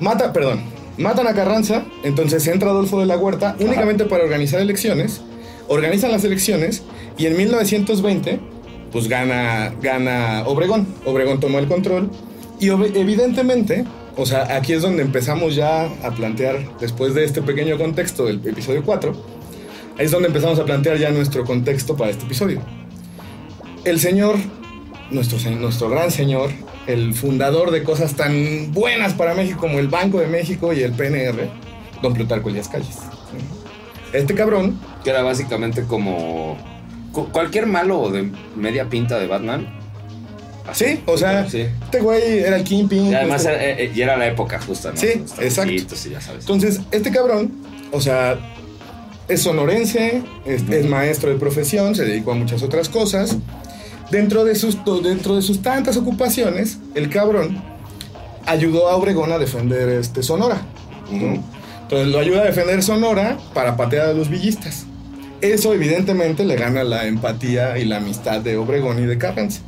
[0.00, 0.64] mata, perdón,
[0.98, 5.20] matan a Carranza, entonces entra Adolfo de la Huerta únicamente para organizar elecciones,
[5.68, 6.82] organizan las elecciones
[7.16, 8.40] y en 1920
[8.92, 12.10] pues gana, gana Obregón, Obregón tomó el control
[12.60, 13.84] y evidentemente,
[14.16, 18.36] o sea, aquí es donde empezamos ya a plantear, después de este pequeño contexto del
[18.46, 19.12] episodio 4,
[19.98, 22.60] ahí es donde empezamos a plantear ya nuestro contexto para este episodio.
[23.84, 24.36] El señor,
[25.10, 26.50] nuestro, nuestro gran señor,
[26.86, 30.92] el fundador de cosas tan buenas para México como el Banco de México y el
[30.92, 31.48] PNR,
[32.02, 32.98] don Plutarco Elías Calles.
[34.12, 36.58] Este cabrón, Que era básicamente como
[37.12, 39.66] cu- cualquier malo de media pinta de Batman.
[40.74, 41.62] sí, o sea, Sí.
[41.82, 43.06] este güey era el Kingpin.
[43.06, 44.98] Y además este- era, eh, y era la época justa, ¿no?
[44.98, 45.54] Sí, exacto.
[45.62, 46.40] trabucitos y ya sabes.
[46.42, 47.52] Entonces, este cabrón,
[47.90, 48.38] o sea,
[49.28, 53.38] es sonorense, es, es maestro de profesión, se dedicó a muchas otras cosas.
[54.10, 57.62] Dentro de, sus, dentro de sus tantas ocupaciones, el cabrón
[58.44, 60.60] ayudó a Obregón a defender este Sonora.
[61.10, 61.42] ¿no?
[61.84, 64.84] Entonces lo ayuda a defender Sonora para patear a los villistas.
[65.40, 69.60] Eso evidentemente le gana la empatía y la amistad de Obregón y de Carranza.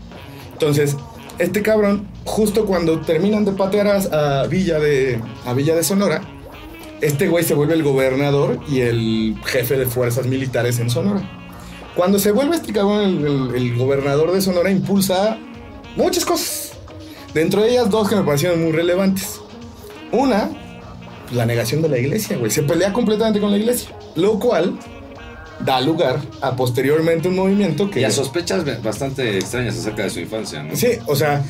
[0.53, 0.97] Entonces,
[1.39, 6.23] este cabrón, justo cuando terminan de patear a, Villa de, a Villa de Sonora,
[7.01, 11.23] este güey se vuelve el gobernador y el jefe de fuerzas militares en Sonora.
[11.95, 15.39] Cuando se vuelve este cabrón el, el- gobernador de Sonora, impulsa
[15.97, 16.73] muchas cosas.
[17.33, 19.41] Dentro de ellas, dos que me parecieron muy relevantes.
[20.13, 20.51] Una,
[21.33, 22.51] la negación de la iglesia, güey.
[22.51, 23.91] Se pelea completamente con la iglesia.
[24.17, 24.79] Lo cual
[25.65, 28.01] da lugar a posteriormente un movimiento que.
[28.01, 30.75] Y a sospechas bastante extrañas acerca de su infancia, ¿no?
[30.77, 31.43] Sí, o sea,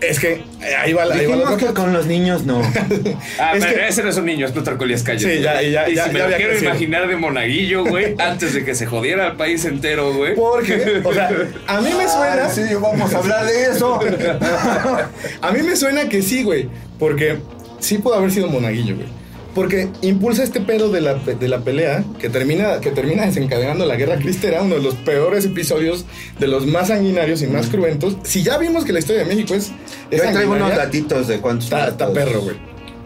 [0.00, 2.62] es que eh, ahí va la, ahí va la que con los niños no.
[3.38, 5.22] Ah, Es pero que- ese no es un niño, es Plutarco Elías Calles.
[5.22, 6.70] Sí, ya- ya- y ya- si me ya lo quiero crecido.
[6.70, 10.34] imaginar de monaguillo, güey, antes de que se jodiera el país entero, güey.
[10.34, 11.28] Porque, o sea,
[11.66, 12.44] a mí me suena.
[12.46, 14.00] Ah, sí, vamos a hablar de eso.
[15.42, 16.68] A mí me suena que sí, güey.
[16.98, 17.38] Porque
[17.78, 19.06] sí pudo haber sido monaguillo, güey.
[19.54, 23.96] Porque impulsa este pedo de la, de la pelea que termina, que termina desencadenando la
[23.96, 26.04] guerra cristera, uno de los peores episodios,
[26.38, 28.16] de los más sanguinarios y más cruentos.
[28.22, 29.72] Si ya vimos que la historia de México es.
[30.10, 31.64] es Yo traigo unos datitos de cuántos.
[31.72, 32.56] Está, perro, güey.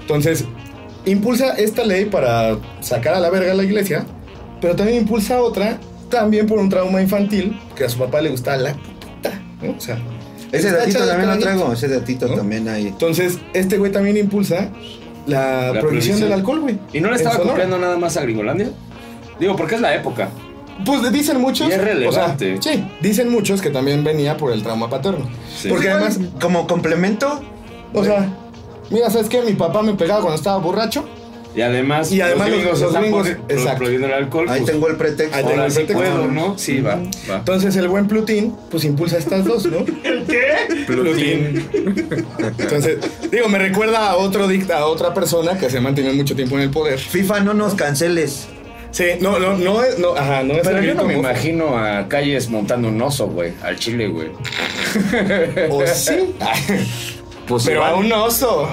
[0.00, 0.44] Entonces,
[1.06, 4.04] impulsa esta ley para sacar a la verga a la iglesia,
[4.60, 5.80] pero también impulsa otra,
[6.10, 9.76] también por un trauma infantil, que a su papá le gustaba la puta, ¿no?
[9.78, 9.98] O sea,
[10.52, 11.72] Ese datito también lo traigo.
[11.72, 12.36] Ese datito ¿No?
[12.36, 12.88] también ahí.
[12.88, 14.70] Entonces, este güey también impulsa
[15.26, 16.20] la, La prohibición prohibición.
[16.20, 16.78] del alcohol, güey.
[16.92, 18.70] ¿Y no le estaba copiando nada más a Gringolandia?
[19.38, 20.28] Digo, porque es la época.
[20.84, 21.68] Pues dicen muchos.
[21.68, 22.56] Y es relevante.
[22.58, 25.24] o sea, sí, dicen muchos que también venía por el trauma paterno.
[25.56, 25.68] Sí.
[25.68, 27.40] Porque además, Como complemento,
[27.92, 28.28] o sea,
[28.90, 29.40] mira, ¿sabes qué?
[29.42, 31.04] Mi papá me pegaba cuando estaba borracho.
[31.56, 33.76] Y además, Y además los- los están gringos, exacto.
[33.78, 34.46] prohibiendo el alcohol.
[34.48, 35.36] ahí pues, tengo el pretexto.
[35.36, 36.02] Ahí tengo Ahora el pretexto.
[36.02, 36.58] puedo, ¿no?
[36.58, 36.96] Sí, va,
[37.30, 37.36] va.
[37.36, 39.78] Entonces el buen Plutín, pues impulsa estas dos, ¿no?
[40.04, 40.84] ¿El qué?
[40.86, 41.68] Plutín.
[42.58, 42.98] Entonces,
[43.30, 46.56] digo, me recuerda a otro dicta, a otra persona que se ha mantenido mucho tiempo
[46.56, 46.98] en el poder.
[46.98, 48.48] FIFA, no nos canceles.
[48.90, 52.06] Sí, no, no, no es, no, ajá, no es Pero yo no me imagino a
[52.08, 54.28] Calles montando un oso, güey, al chile, güey.
[55.70, 56.34] O sí.
[57.46, 58.66] Pues Pero igual, a un oso.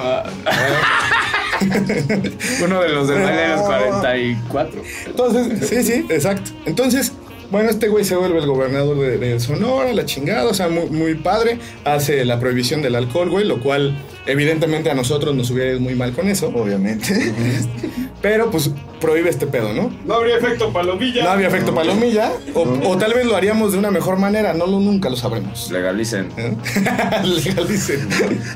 [2.63, 4.82] Uno de los del baile de los 44.
[5.08, 6.52] Entonces, sí, sí, exacto.
[6.65, 7.13] Entonces,
[7.52, 10.89] bueno, este güey se vuelve el gobernador de, de Sonora, la chingada, o sea, muy,
[10.89, 11.60] muy padre.
[11.84, 15.95] Hace la prohibición del alcohol, güey, lo cual evidentemente a nosotros nos hubiera ido muy
[15.95, 16.47] mal con eso.
[16.53, 17.34] Obviamente.
[18.21, 19.91] Pero pues prohíbe este pedo, ¿no?
[20.05, 21.23] No habría efecto palomilla.
[21.23, 22.31] No había efecto palomilla.
[22.53, 25.71] O, o tal vez lo haríamos de una mejor manera, no lo, nunca lo sabremos.
[25.71, 26.29] Legalicen.
[26.38, 26.55] ¿Eh?
[27.23, 28.07] Legalicen.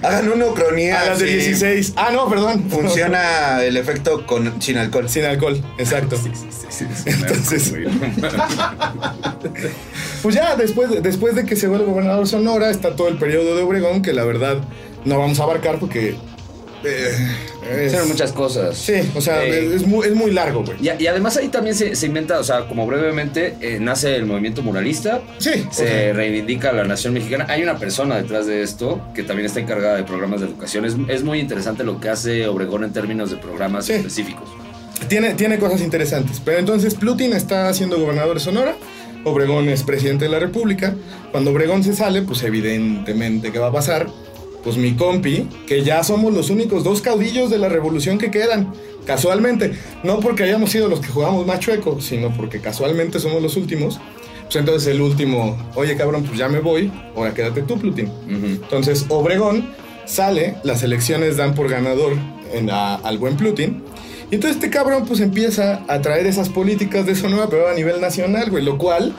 [0.04, 1.01] Hagan una ucronía.
[1.01, 1.34] A las de sí.
[1.34, 1.93] 16.
[1.95, 2.69] Ah, no, perdón.
[2.69, 5.10] Funciona el efecto con, sin alcohol.
[5.10, 6.15] Sin alcohol, exacto.
[7.06, 7.73] Entonces-
[10.21, 13.56] Pues ya, después, de- después de que se vuelve gobernador Sonora, está todo el periodo
[13.56, 14.58] de Obregón, que la verdad
[15.06, 16.15] no vamos a abarcar porque.
[16.84, 18.78] eh, Hicieron muchas cosas.
[18.78, 20.78] Sí, o sea, Eh, es, muy, es muy largo, güey.
[20.82, 24.26] y, y además ahí también se, se inventa, o sea, como brevemente, eh, nace el
[24.28, 27.46] movimiento muralista, Sí, se reivindica la nación mexicana.
[27.50, 30.86] Hay una persona detrás de esto que también está encargada de programas de educación.
[30.86, 33.94] Es, es muy interesante lo que hace Obregón en términos de programas Sí.
[33.94, 34.48] específicos.
[35.10, 36.39] tiene, tiene cosas interesantes.
[36.46, 38.76] Pero entonces Plutin está siendo gobernador de Sonora.
[39.24, 40.94] Obregón es presidente de la República.
[41.32, 44.08] Cuando Obregón se sale, pues evidentemente, ¿qué va a pasar?
[44.65, 48.73] Pues mi compi, que ya somos los únicos dos caudillos de la revolución que quedan.
[49.06, 49.73] Casualmente,
[50.04, 53.99] no porque hayamos sido los que jugamos más chueco, sino porque casualmente somos los últimos.
[54.45, 58.08] Pues entonces el último, oye cabrón, pues ya me voy, ahora quédate tú, Plutin.
[58.08, 58.45] Ujú.
[58.63, 59.69] Entonces Obregón
[60.06, 62.13] sale, las elecciones dan por ganador
[62.54, 63.84] en la- al buen Plutin.
[64.32, 68.01] Y entonces este cabrón pues empieza a traer esas políticas de Sonora, pero a nivel
[68.01, 69.13] nacional, güey, lo cual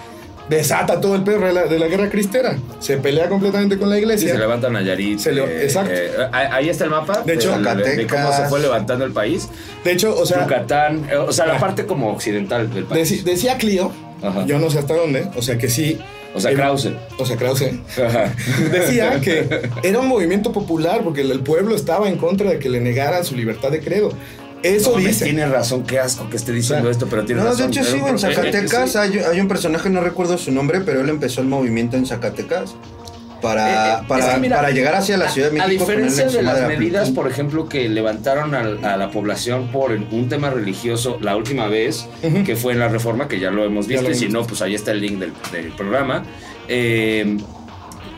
[0.49, 2.57] desata todo el perro de la, de la guerra cristera.
[2.81, 4.33] Se pelea completamente con la iglesia.
[4.33, 5.19] se levanta Nayarit.
[5.19, 5.91] Se le- eh, exacto.
[5.93, 7.23] eh, ahí ahí está el mapa.
[7.25, 9.49] De hecho, de, cómo se fue levantando el país.
[9.85, 13.25] de hecho, o sea, Yucatán, eh, o sea, la parte como occidental del país.
[13.25, 13.91] decía Clio,
[14.23, 14.45] Ajá.
[14.47, 15.99] yo no sé hasta dónde, o sea que sí.
[16.35, 16.91] O sea, Krause.
[17.19, 17.71] O sea, Krause.
[18.07, 18.31] Ajá.
[18.71, 22.79] Decía que era un movimiento popular porque el pueblo estaba en contra de que le
[22.81, 24.11] negaran su libertad de credo.
[24.75, 25.25] Eso No, dice.
[25.25, 27.71] Tiene razón, qué asco que esté diciendo O sea, esto, pero tiene No, razón.
[27.71, 28.99] de hecho sí, en Zacatecas sí.
[28.99, 32.75] hay, hay un personaje, no recuerdo su nombre, pero él empezó el movimiento en Zacatecas
[33.43, 35.85] para, Eh, eh, para, es que mira, para llegar hacia la Ciudad de A México.
[35.85, 39.69] diferencia en su de las a medidas, por ejemplo, que levantaron al- a, la población
[39.71, 42.07] por un tema religioso la última vez,
[42.45, 44.63] que fue en la reforma, que ya lo hemos visto, lo y si no, pues
[44.63, 46.25] ahí está el link del, del programa.
[46.69, 47.37] Eh,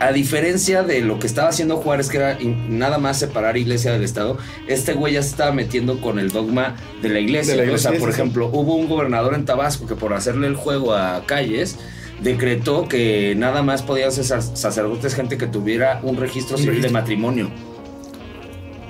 [0.00, 4.04] a diferencia de lo que estaba haciendo Juárez, que era nada más separar iglesia del
[4.04, 7.56] Estado, este güey ya se estaba metiendo con el dogma de la iglesia.
[7.56, 10.54] De la o sea, por ejemplo, hubo un gobernador en Tabasco que por hacerle el
[10.56, 11.76] juego a calles
[12.22, 16.88] decretó que nada más podían ser sac- sacerdotes gente que tuviera un registro civil de
[16.90, 17.50] matrimonio.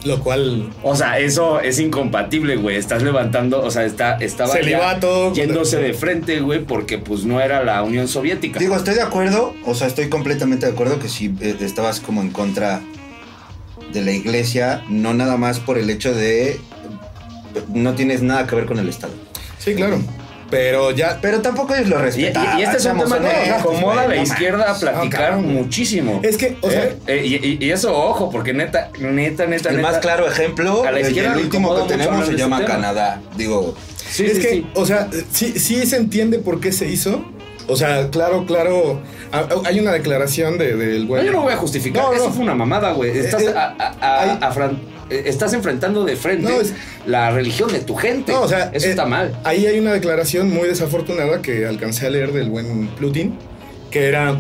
[0.09, 0.71] Lo cual.
[0.83, 2.77] O sea, eso es incompatible, güey.
[2.77, 5.35] Estás levantando, o sea, está, estaba Celibato.
[5.35, 8.59] yéndose de frente, güey, porque pues no era la Unión Soviética.
[8.59, 12.23] Digo, estoy de acuerdo, o sea, estoy completamente de acuerdo que si eh, estabas como
[12.23, 12.81] en contra
[13.92, 16.59] de la iglesia, no nada más por el hecho de
[17.68, 19.12] no tienes nada que ver con el Estado.
[19.59, 20.01] Sí, claro.
[20.50, 21.18] Pero ya.
[21.20, 22.58] Pero tampoco ellos lo y, y- respetan.
[22.58, 26.20] y este es un tema que acomoda a la izquierda a platicar No, muchísimo.
[26.22, 29.76] Es que, o sea- Eh, eh, y, y- eso, ojo, porque neta, neta, neta, El
[29.76, 29.88] neta.
[29.90, 32.56] más claro ejemplo, a la el, izquierda el último incomoda que tenemos se de llama
[32.58, 32.68] tema.
[32.68, 33.20] Canadá.
[33.37, 33.74] Digo,
[34.11, 34.66] Sí, es sí, que, sí.
[34.74, 37.22] o sea, sí, sí se entiende por qué se hizo.
[37.70, 39.02] O sea, claro, claro.
[39.30, 41.26] a- a- Hay una declaración de- del No, güey.
[41.26, 42.02] yo no voy a justificar.
[42.04, 42.14] No, no.
[42.16, 43.18] Eso fue una mamada, güey.
[43.18, 46.75] Estás, Eh, eh, a- a- a- hay- afran- eh, estás enfrentando de frente No, es-
[47.07, 48.33] la religión de tu gente.
[48.33, 49.38] No, o sea, eso eh, está mal.
[49.44, 53.38] Ahí hay una declaración muy desafortunada que alcancé a leer del buen Plutin,
[53.90, 54.37] que era,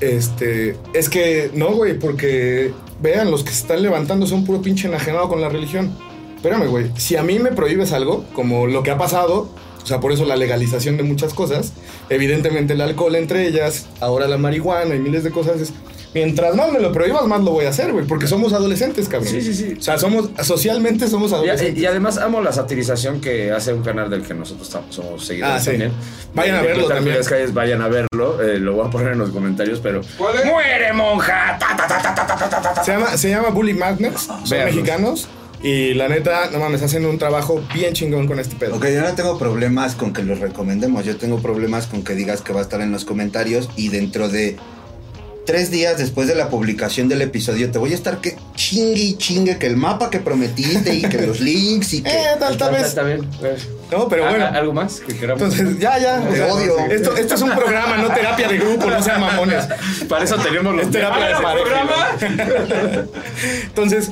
[0.00, 4.88] este, es que no, güey, porque vean, los que se están levantando son puro pinche
[4.88, 5.92] enajenado con la religión.
[6.36, 9.48] Espérame, güey, si a mí me prohíbes algo, como lo que ha pasado,
[9.82, 11.72] o sea, por eso la legalización de muchas cosas,
[12.10, 15.72] evidentemente el alcohol entre ellas, ahora la marihuana y miles de cosas, es,
[16.14, 19.30] mientras más me lo prohíbas, más lo voy a hacer, güey, porque somos adolescentes, cabrón.
[19.30, 19.74] Sí, sí, sí.
[19.78, 21.82] O sea, somos, socialmente somos adolescentes.
[21.82, 25.56] Y, además amo la satirización que hace un canal del que nosotros estamos somos seguidores
[25.56, 25.70] ah, sí.
[25.70, 25.92] también.
[26.34, 27.16] Vayan a eh, verlo también.
[27.16, 30.02] Las calles, vayan a verlo, eh, lo voy a poner en los comentarios, pero...
[30.18, 31.58] ¡Muere, monja!
[32.84, 35.28] Se, llama, se llama Bully Magnets, son mexicanos.
[35.60, 38.76] Y la neta, no mames, hacen un trabajo bien chingón con este pedo.
[38.76, 41.04] Ok, yo no tengo problemas con que los recomendemos.
[41.04, 44.28] Yo tengo problemas con que digas que va a estar en los comentarios y dentro
[44.28, 44.56] de
[45.48, 49.16] tres días después de la publicación del episodio te voy a estar que chingue y
[49.16, 52.10] chingue que el mapa que prometiste y que los links y que...
[52.10, 52.82] Eh, tal, tal vez.
[52.88, 53.26] está bien.
[53.90, 54.44] No, pero Ah, bueno.
[54.44, 55.42] ah, ¿Algo más que queramos?
[55.42, 56.20] Entonces, ya, ya.
[56.22, 56.78] o Te sea, odio.
[56.90, 59.64] Esto, esto es un programa, no terapia de grupo, no sean mamones.
[60.06, 62.16] Para eso tenemos los Es terapia de pareja.
[63.64, 64.10] Entonces,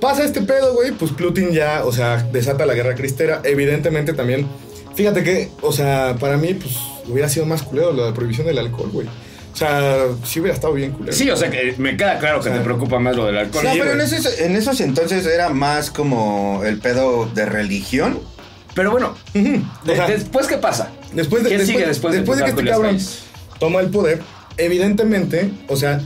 [0.00, 0.92] pasa este pedo, güey.
[0.92, 3.40] Pues Plutin ya, o sea, desata la guerra cristera.
[3.42, 4.46] Evidentemente también.
[4.94, 6.74] Fíjate que, o sea, para mí, pues
[7.08, 9.08] hubiera sido más culero la prohibición del alcohol, güey.
[9.56, 11.16] O sea, sí hubiera estado bien culero.
[11.16, 13.38] Sí, o sea que me queda claro que O sea, te preocupa más lo del
[13.38, 13.64] alcohol.
[13.64, 18.20] No, Sí, pero en esos, en esos entonces era más como el pedo de religión.
[18.74, 19.62] Pero bueno, Ujú.
[19.82, 20.90] O de- sea, después, ¿qué pasa?
[21.14, 23.20] Después de, ¿Quién después, sigue después, después de que este cabrón Calles?
[23.58, 24.20] toma el poder,
[24.58, 26.02] evidentemente, o sea,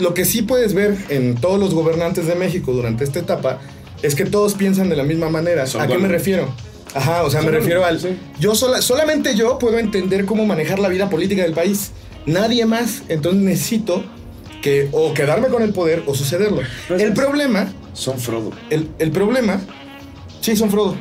[0.00, 3.60] lo que sí puedes ver en todos los gobernantes de México durante esta etapa
[4.02, 5.66] es que todos piensan de la misma manera.
[5.66, 6.48] Son ¿A qué me refiero?
[6.94, 8.00] Ajá, o sea, me refiero al...
[8.00, 8.18] sí.
[8.40, 11.92] Yo sola, solamente yo puedo entender cómo manejar la vida política del país.
[12.26, 13.02] Nadie más.
[13.08, 14.04] Entonces necesito
[14.62, 16.60] que o quedarme con el poder o sucederlo.
[16.88, 18.52] Pero El problema Son Frodo.
[18.70, 19.60] el, el problema.
[20.40, 20.96] Sí, son Frodo.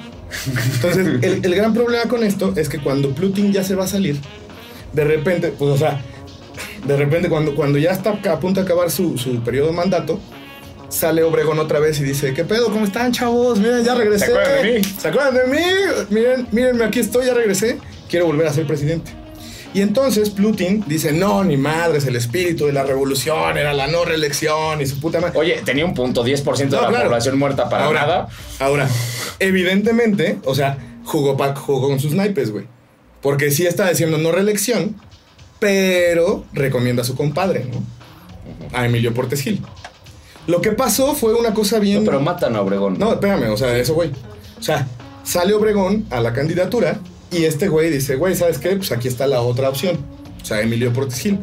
[0.75, 3.87] Entonces, el, el gran problema con esto es que cuando Plutin ya se va a
[3.87, 4.17] salir,
[4.93, 6.01] de repente, pues, o sea,
[6.85, 10.19] de repente, cuando, cuando ya está a punto de acabar su, su periodo de mandato,
[10.89, 12.65] sale Obregón otra vez y dice: ¿Qué pedo?
[12.71, 13.59] ¿Cómo están, chavos?
[13.59, 14.27] Miren, ya regresé.
[14.27, 14.83] ¿Se acuerdan de mí?
[14.83, 15.65] ¿Se acuerdan de mí?
[16.09, 17.77] Miren, mírenme, aquí estoy, ya regresé.
[18.09, 19.11] Quiero volver a ser presidente.
[19.73, 24.03] Y entonces Plutin dice: No, ni madres, el espíritu de la revolución era la no
[24.03, 25.37] reelección y su puta madre.
[25.37, 27.05] Oye, tenía un punto 10% de No, la claro.
[27.05, 28.27] población muerta para ahora, nada.
[28.59, 28.89] Ahora,
[29.39, 32.65] evidentemente, o sea, jugó, pa- jugó con sus naipes, güey.
[33.21, 34.95] Porque sí está diciendo no reelección,
[35.59, 37.83] pero recomienda a su compadre, ¿no?
[38.77, 39.61] A Emilio Portes Gil.
[40.47, 42.03] Lo que pasó fue una cosa bien.
[42.03, 42.97] No, pero matan a Obregón.
[42.97, 44.09] No, espérame, o sea, eso, güey.
[44.59, 44.87] O sea,
[45.23, 46.99] sale Obregón a la candidatura
[47.31, 48.75] y este güey dice, güey, ¿sabes qué?
[48.75, 49.97] Pues aquí está la otra opción.
[50.41, 51.39] O sea, Emilio Portes Gil.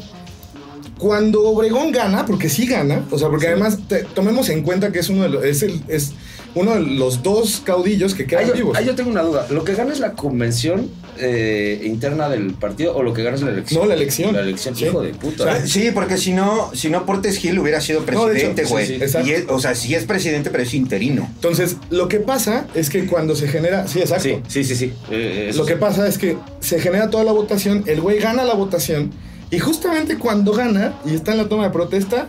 [0.98, 5.00] Cuando Obregón gana, porque sí gana, o sea, porque además te- tomemos en cuenta que
[5.00, 6.12] es uno de los, es el, es
[6.54, 8.76] uno de los dos caudillos que quedan Ahí yo, vivos.
[8.78, 9.46] ahí yo tengo una duda.
[9.50, 10.88] ¿Lo que gana es la convención
[11.18, 13.82] eh, interna del partido o lo que gana es la elección?
[13.82, 14.34] No, la elección.
[14.34, 14.84] La elección, Sí.
[14.86, 15.44] hijo de puta.
[15.44, 15.66] O sea, ¿eh?
[15.66, 18.86] Sí, porque si no, si no Portes Gil hubiera sido presidente, sí, güey.
[18.86, 21.28] sí, o sea, sí es presidente, pero es interino.
[21.34, 24.22] Entonces, lo que pasa es que cuando se genera, sí, exacto.
[24.48, 24.92] sí, sí, sí, sí.
[25.10, 28.44] Eh, eso Lo que pasa es que se genera toda la votación, el güey gana
[28.44, 29.10] la votación
[29.50, 32.28] y justamente cuando gana y está en la toma de protesta,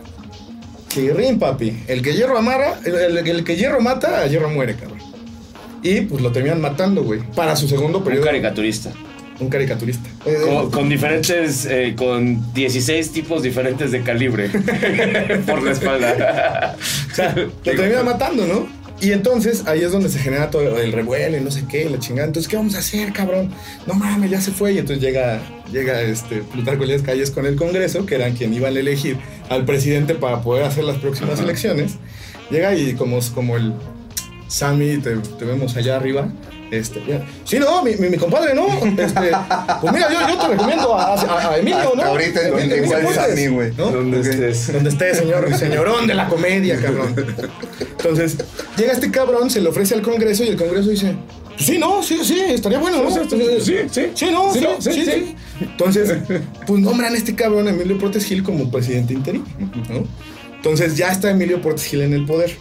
[0.88, 1.82] chirrín, papi.
[1.86, 4.98] El que hierro amarra, el, el- el que hierro mata, a hierro muere, cabrón.
[5.82, 8.24] Y pues lo terminan matando, güey, para su segundo Un periodo.
[8.26, 8.90] caricaturista.
[9.40, 10.08] un caricaturista.
[10.44, 14.48] Con, con diferentes, eh, con 16 tipos diferentes de calibre
[15.46, 16.76] por la espalda.
[17.10, 18.78] O sea, lo termina matando, ¿no?
[19.00, 22.00] Y entonces ahí es donde se genera todo el revuelo y no sé qué, la
[22.00, 22.26] chingada.
[22.26, 23.50] Entonces, ¿qué vamos a hacer, cabrón?
[23.86, 24.72] No mames, ya se fue.
[24.72, 25.40] Y entonces llega,
[25.72, 29.16] llega este Plutarco Elías Calles con el Congreso, que eran quien iban a elegir
[29.50, 31.94] al presidente para poder hacer las próximas elecciones.
[32.50, 33.72] Llega y como, como el
[34.48, 36.28] Sammy, te, te vemos allá arriba.
[36.70, 37.00] Este.
[37.44, 38.66] Sí, no, mi, mi, mi compadre, ¿no?
[38.68, 39.30] Este,
[39.80, 42.02] pues mira, yo, yo te recomiendo a, a- a Emilio, ¿no?
[42.02, 43.72] ahorita Emilio cuál Fuentes, Sammy, güey.
[43.76, 43.90] ¿no?
[43.90, 44.72] Donde estés.
[44.74, 47.14] Donde esté, señor, señorón de la comedia, cabrón.
[47.80, 48.36] Entonces,
[48.76, 51.14] llega este cabrón, se le ofrece al Congreso y el Congreso dice,
[51.46, 53.10] "Pues sí, no, sí, sí, estaría bueno, ¿no?
[53.10, 54.02] Sí, sí, sí.
[54.14, 55.10] Sí, no, Sí, sí, no, sí, sí, sí.
[55.10, 55.36] sí.
[55.62, 56.18] Entonces,
[56.66, 59.46] pues nombran a este cabrón, Emilio Portes Gil, como presidente interino,
[59.88, 60.04] ¿no?
[60.54, 62.56] Entonces ya está Emilio Portes Gil en el poder.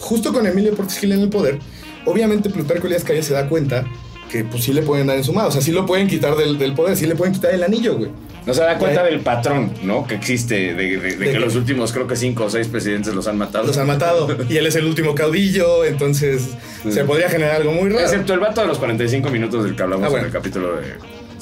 [0.00, 1.58] Justo con Emilio Portes Gil en el poder,
[2.04, 3.84] obviamente Plutarco Elías Calles se da cuenta
[4.30, 6.36] que pues sí le pueden dar en su mano, o sea, sí lo pueden quitar
[6.36, 8.10] del, del poder, sí le pueden quitar el anillo, güey.
[8.46, 10.06] No se da cuenta del patrón, ¿no?
[10.06, 13.12] Que existe, de, de- de ¿De que los últimos, creo que cinco o seis presidentes
[13.12, 13.66] los han matado.
[13.66, 14.28] Los han matado.
[14.48, 16.42] Y él es el último caudillo, entonces
[16.88, 18.00] se podría generar algo muy raro.
[18.04, 20.26] Excepto el vato de los 45 minutos del que hablamos Ah, bueno.
[20.26, 20.94] en el capítulo de.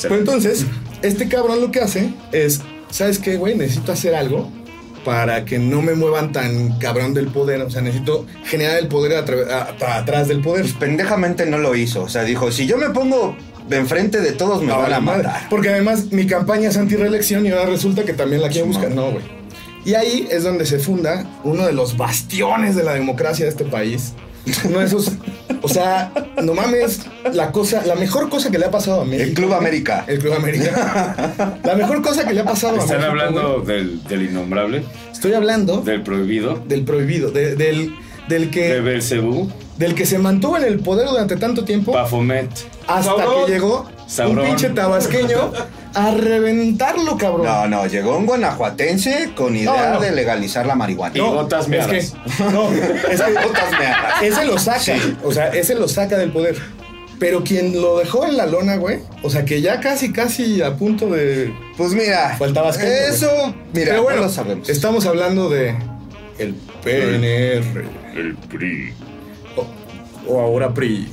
[0.02, 0.66] Pero entonces,
[1.02, 3.54] este cabrón lo que hace es, ¿sabes qué, güey?
[3.54, 4.50] Necesito hacer algo
[5.04, 7.62] para que no me muevan tan cabrón del poder.
[7.62, 10.62] O sea, necesito generar el poder atrás del poder.
[10.62, 12.02] Pues pendejamente no lo hizo.
[12.02, 13.36] O sea, dijo, si yo me pongo
[13.70, 15.28] enfrente de todos me No, van la a madre.
[15.50, 18.90] Porque además mi campaña es anti-reelección y ahora resulta que también la quieren buscar.
[18.90, 19.24] No, güey.
[19.84, 23.64] Y ahí es donde se funda uno de los bastiones de la democracia de este
[23.64, 24.12] país.
[24.64, 25.12] Uno de esos.
[25.62, 27.00] O sea, no mames,
[27.32, 29.28] la cosa, la mejor cosa que le ha pasado a México.
[29.28, 30.04] El Club América.
[30.06, 31.58] El Club América.
[31.64, 33.76] La mejor cosa que le ha pasado a Están México, hablando güey.
[33.76, 34.82] del, del innombrable,
[35.12, 37.94] Estoy hablando del prohibido, del prohibido, de- del,
[38.28, 42.48] del de que, Belcebú, del que se mantuvo en el poder durante tanto tiempo Bafomet.
[42.86, 43.14] hasta
[43.46, 44.38] que llegó Sabrón.
[44.40, 45.52] un pinche tabasqueño
[45.94, 47.46] a reventarlo, cabrón.
[47.46, 50.00] No, no, llegó un guanajuatense con idea No, no.
[50.00, 51.16] de legalizar la marihuana.
[51.16, 51.88] Y gotas es meadas.
[51.90, 54.14] que, no, es que Gotas meadas.
[54.22, 54.92] ese lo saca,
[55.24, 56.56] o sea, ese lo saca del poder.
[57.18, 60.76] Pero quien lo dejó en la lona, güey, o sea, que ya casi, casi a
[60.76, 61.52] punto de...
[61.76, 62.52] Pues mira, güey.
[63.10, 63.28] eso,
[63.72, 64.68] mira, Pero bueno, no lo sabemos.
[64.68, 65.74] estamos hablando de
[66.38, 68.92] el PNR, El PRI.
[69.56, 69.66] o,
[70.32, 71.08] o ahora PRI.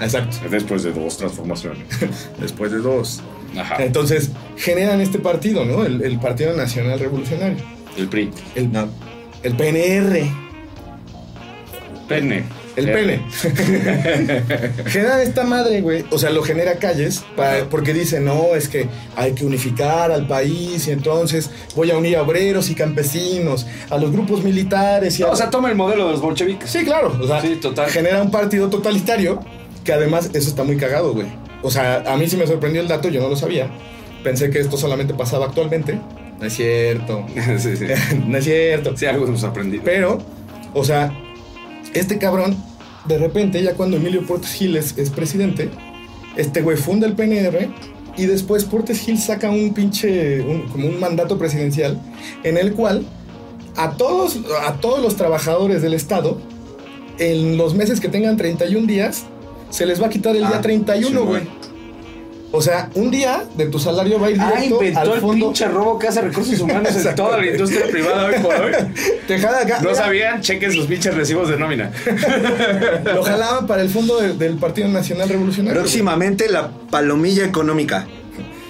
[0.00, 1.84] Exacto, Después de dos transformaciones.
[2.40, 3.22] después de dos.
[3.58, 3.76] Ajá.
[3.82, 5.84] Entonces, generan este partido, ¿no?
[5.84, 7.56] El, el Partido Nacional Revolucionario.
[7.96, 8.30] El PRI.
[8.54, 8.88] El, No.
[9.42, 10.26] el PNR.
[12.08, 12.44] Pene.
[12.76, 13.22] El pene.
[14.86, 16.04] genera esta madre, güey.
[16.10, 20.26] O sea, lo genera calles para- porque dice, no, es que hay que unificar al
[20.26, 25.22] país y entonces voy a unir a obreros y campesinos, a los grupos militares y
[25.22, 25.28] a...
[25.28, 26.68] O sea, toma el modelo de los bolcheviques.
[26.68, 27.16] sí, claro.
[27.20, 27.88] O sea, Sí, total.
[27.90, 29.38] genera un partido totalitario
[29.84, 31.26] que además eso está muy cagado, güey.
[31.64, 33.68] O sea, a mí sí me sorprendió el dato, yo no lo sabía.
[34.22, 35.98] Pensé que esto solamente pasaba actualmente.
[36.38, 37.24] No es cierto.
[37.58, 37.86] sí, sí.
[38.26, 38.96] no es cierto.
[38.96, 39.82] Sí, algo hemos aprendido.
[39.84, 40.18] Pero,
[40.74, 41.12] o sea,
[41.94, 42.56] este cabrón,
[43.06, 45.70] de repente, ya cuando Emilio Portes Gil es, es presidente,
[46.36, 47.68] este güey funda el PNR
[48.16, 51.98] y después Portes Gil saca un pinche, un- como un mandato presidencial
[52.44, 53.04] en el cual
[53.76, 56.40] a todos, a todos los trabajadores del Estado,
[57.18, 59.24] en los meses que tengan 31 días,
[59.74, 61.42] se les va a quitar el Ah, día 31, sí, güey.
[62.56, 65.24] O sea, un día de tu salario va a ir Ah, directo inventó al el
[65.40, 67.24] pinche robo que hace recursos humanos en Exacto.
[67.24, 68.72] toda la industria privada hoy por hoy.
[69.26, 69.80] Te jala acá.
[69.82, 71.90] No sabían, chequen sus pinches recibos de nómina.
[73.12, 75.80] Lo jalaba para el fondo de- del Partido Nacional Revolucionario.
[75.80, 78.06] Próximamente la palomilla económica.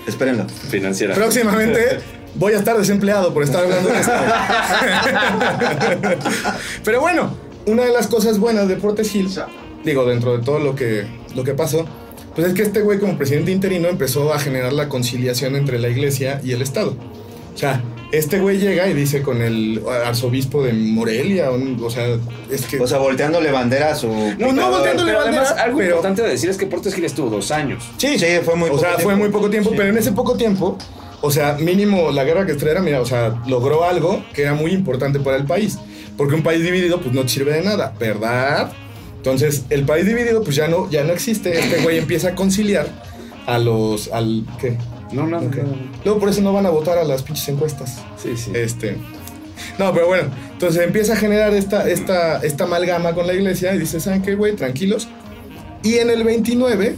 [0.06, 0.46] Espérenlo.
[0.70, 1.14] Financiera.
[1.14, 1.98] Próximamente
[2.36, 4.12] voy a estar desempleado por estar hablando de esto.
[6.84, 7.34] Pero bueno,
[7.66, 9.28] una de las cosas buenas de Portes Gil,
[9.84, 11.86] digo, dentro de todo lo que, lo que pasó,
[12.34, 15.88] pues es que este güey como presidente interino empezó a generar la conciliación entre la
[15.88, 16.96] iglesia y el Estado.
[17.54, 22.06] O sea, este güey llega y dice con el arzobispo de Morelia, un- o sea,
[22.50, 22.78] es que...
[22.80, 24.08] O sea, volteándole bandera a su.
[24.08, 27.04] no, no volteándole Pero además, bandera, algo pero- importante de decir es que Portes Gil
[27.04, 27.84] estuvo dos años.
[27.96, 30.36] Sí, Sí, fue muy O poco sea, fue muy poco tiempo, pero en ese poco
[30.36, 30.76] tiempo,
[31.20, 34.72] o sea, mínimo la guerra que estrella, mira, o sea, logró algo que era muy
[34.72, 35.78] importante para el país.
[36.16, 38.72] Porque un país dividido, pues no sirve de nada, ¿verdad?
[39.24, 41.58] Entonces, el país dividido, pues ya no, ya no existe.
[41.58, 42.86] Este güey empieza a conciliar
[43.46, 44.12] a los.
[44.12, 44.44] al.
[44.60, 44.76] ¿Qué?
[45.12, 45.56] No, no, Ok.
[45.56, 45.76] no.
[46.04, 48.02] Luego por eso no van a votar a las pinches encuestas.
[48.22, 48.50] Sí, sí.
[48.54, 48.98] Este.
[49.78, 53.78] No, pero bueno, entonces empieza a generar esta, esta, esta amalgama con la iglesia y
[53.78, 54.56] dice, ¿saben qué, güey?
[54.56, 55.08] Tranquilos.
[55.82, 56.96] Y en el 29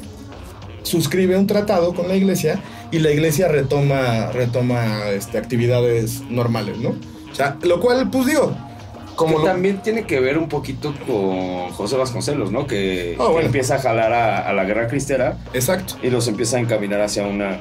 [0.83, 2.61] suscribe un tratado con la iglesia
[2.91, 6.89] y la iglesia retoma, retoma este, actividades normales, ¿no?
[7.31, 8.57] O sea, lo cual, pues digo,
[9.17, 12.67] como lo- también tiene que ver un poquito con José Vasconcelos, ¿no?
[12.67, 15.95] Que, Ah, que empieza a jalar a, a la guerra cristera Exacto.
[16.03, 17.59] y los empieza a encaminar hacia una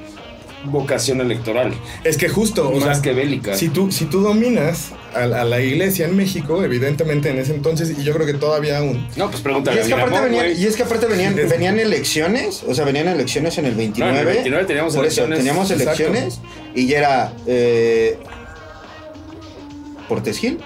[0.67, 3.55] vocación electoral, Es que justo, o más sea, que bélica.
[3.55, 7.53] si tú, si tú dominas a, la- a la iglesia en México, evidentemente en ese
[7.53, 10.11] entonces, y yo creo que todavía aún, No, pues Y pregúntale es, que a aparte
[10.15, 10.63] Miramón, venían, güey.
[10.63, 14.11] y es que aparte venían, venían elecciones, o sea, venían elecciones en el 29.
[14.11, 15.37] No, en el 29 teníamos por eso, elecciones.
[15.37, 16.03] teníamos Exacto.
[16.03, 16.39] elecciones
[16.73, 18.17] y ya era eh,
[20.09, 20.59] Portes Gil,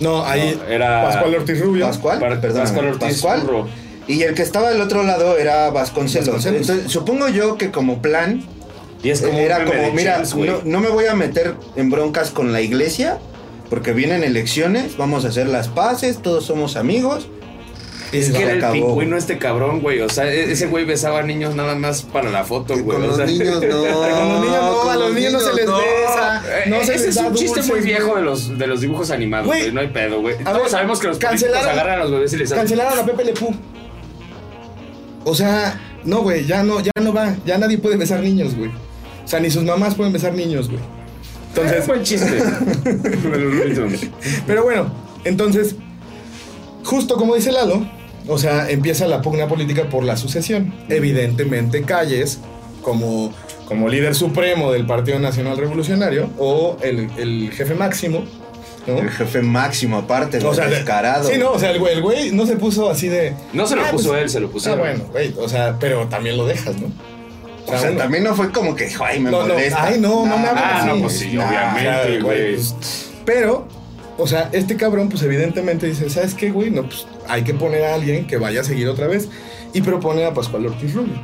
[0.00, 1.86] no, ahí No, era Pascual Ortiz Rubio.
[1.86, 3.68] Pascual, perdóname, Pascual Ortiz Pascual, Urro.
[4.06, 6.26] y el que estaba del otro lado era Vasconcelos.
[6.26, 6.60] Vasconcelos.
[6.60, 8.42] Entonces, supongo yo que como plan
[9.02, 12.52] Y es como era como, mira, no, no me voy a meter en broncas con
[12.52, 13.18] la iglesia
[13.68, 17.28] porque vienen elecciones, vamos a hacer las paces, todos somos amigos.
[18.12, 18.72] Es que era el acabó.
[18.74, 20.00] pingüino este cabrón, güey.
[20.00, 22.98] O sea, e- ese güey besaba a niños nada más para la foto, güey.
[22.98, 23.60] Con o los sea, niños no.
[23.60, 25.76] Con los niños no, a los niños no se les no.
[25.78, 28.18] besa, Eh, no se ese les es da un chiste dulces, muy viejo güey.
[28.18, 29.60] de los, de los dibujos animados, Güey.
[29.62, 29.72] güey.
[29.72, 30.36] No hay pedo, güey.
[30.44, 32.52] A Todos sabemos que los cancelaron- agarran a los bebés y les.
[32.52, 33.48] Cancelaron a Pepe Le Pew.
[35.24, 38.70] O sea, no, güey, ya no, ya no va, ya nadie puede besar niños, güey.
[39.24, 40.80] O sea, ni sus mamás pueden besar niños, güey.
[41.48, 42.42] Entonces, Es buen chiste.
[44.46, 44.92] Pero bueno,
[45.24, 45.74] entonces,
[46.84, 47.84] justo como dice Lalo,
[48.28, 50.74] o sea, empieza la pugna política por la sucesión.
[50.88, 52.40] Evidentemente, Calles,
[52.82, 53.32] como,
[53.66, 58.24] como líder supremo del Partido Nacional Revolucionario, o el, el jefe máximo,
[58.86, 58.98] ¿no?
[58.98, 61.28] El jefe máximo, aparte, O sea, de- descarado.
[61.28, 63.34] Sí, no, o sea, el güey, el güey no se puso así de.
[63.52, 64.72] No se lo "Ah, puso pues, él, se lo puso.
[64.72, 66.86] Ah, bueno, güey, o sea, pero también lo dejas, ¿no?
[67.66, 69.82] O sea, uno- también no fue como que, ay, me No, no, molesta.
[69.82, 70.86] ay, no, no me hables Ah, así.
[70.88, 72.54] no, pues sí, Nah, obviamente, güey.
[72.54, 73.66] pues, pero,
[74.18, 76.70] o sea, este cabrón, pues evidentemente dice, ¿sabes qué, güey?
[76.70, 79.28] No, pues hay que poner a alguien que vaya a seguir otra vez.
[79.72, 81.14] Y propone a Pascual Ortiz Rubio.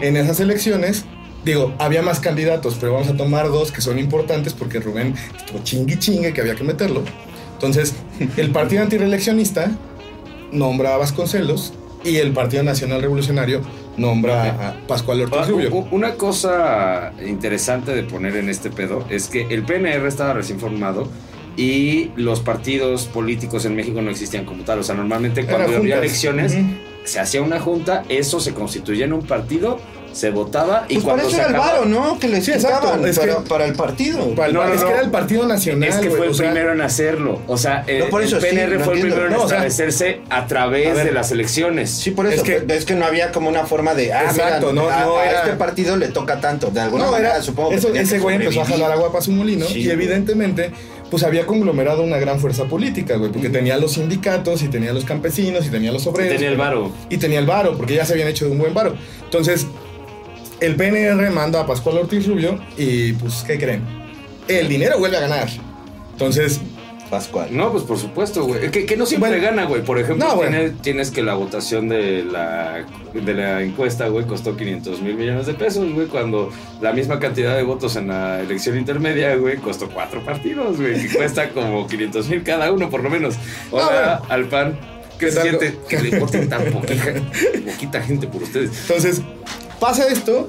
[0.00, 1.04] En esas elecciones,
[1.44, 5.62] digo, había más candidatos, pero vamos a tomar dos que son importantes porque Rubén estuvo
[5.64, 7.02] chingui chingue que había que meterlo.
[7.54, 7.94] Entonces,
[8.36, 9.70] el Partido Antireeleccionista
[10.52, 11.72] nombra a Vasconcelos
[12.04, 13.62] y el Partido Nacional Revolucionario
[13.96, 15.88] nombra a Pascual Ortiz Rubio.
[15.90, 21.08] Una cosa interesante de poner en este pedo es que el PNR estaba recién formado
[21.58, 24.78] y los partidos políticos en México no existían como tal.
[24.78, 26.62] O sea, normalmente cuando había elecciones Ujú.
[27.04, 29.78] se hacía una junta, eso se constituía en un partido,
[30.12, 32.18] se votaba y Pues cuando para eso se era el varo, ¿no?
[32.18, 34.34] Que les Sí, exacto, es para, que- para el partido.
[34.34, 34.86] Para el- No, no, es no.
[34.86, 35.88] que era el Partido Nacional.
[35.88, 37.40] Es que fue el o sea, primero en hacerlo.
[37.46, 39.16] O sea, eh, No, por eso el sí, PNR lo fue el entiendo.
[39.16, 41.06] primero en No, o sea, establecerse a través a ver.
[41.06, 41.90] de las elecciones.
[41.90, 42.36] Sí, por eso.
[42.36, 44.12] Es que- Es que, no había como una forma de.
[44.12, 46.70] Ah, Exacto, mira, no, a, no a era- este partido le toca tanto.
[46.70, 47.76] De alguna No, manera, era, supongo que.
[47.76, 49.96] eso- ese güey empezó a jalar agua para su molino Sí, y güey.
[51.10, 55.04] Pues había conglomerado una gran fuerza política, güey, porque tenía los sindicatos y tenía los
[55.04, 56.34] campesinos y tenía los obreros.
[56.34, 56.92] Tenía el varo.
[57.08, 58.94] Y tenía el varo, porque ya se habían hecho de un buen varo.
[59.24, 59.66] Entonces,
[60.60, 63.82] el PNR manda a Pascual Ortiz Rubio y pues, ¿qué creen?
[64.48, 65.48] El dinero vuelve a ganar.
[66.12, 66.60] Entonces,
[67.10, 67.48] Pascual.
[67.56, 68.70] No, pues por supuesto, güey.
[68.70, 69.44] Que, que no siempre Bueno.
[69.44, 69.82] gana, güey.
[69.82, 72.84] Por ejemplo, No, tienes, tienes que la votación de la,
[73.14, 76.50] de la encuesta, güey, costó 500 mil millones de pesos, güey, cuando
[76.82, 81.16] la misma cantidad de votos en la elección intermedia, güey, costó cuatro partidos, güey, que
[81.16, 83.36] cuesta como 500 mil cada uno, por lo menos.
[83.70, 84.78] Hola, al PAN.
[85.18, 85.48] ¿Qué ¿Qué se tal?
[85.48, 87.04] siente que le voten tan poquita,
[87.72, 88.70] poquita gente por ustedes?
[88.82, 89.20] entonces
[89.80, 90.48] pasa esto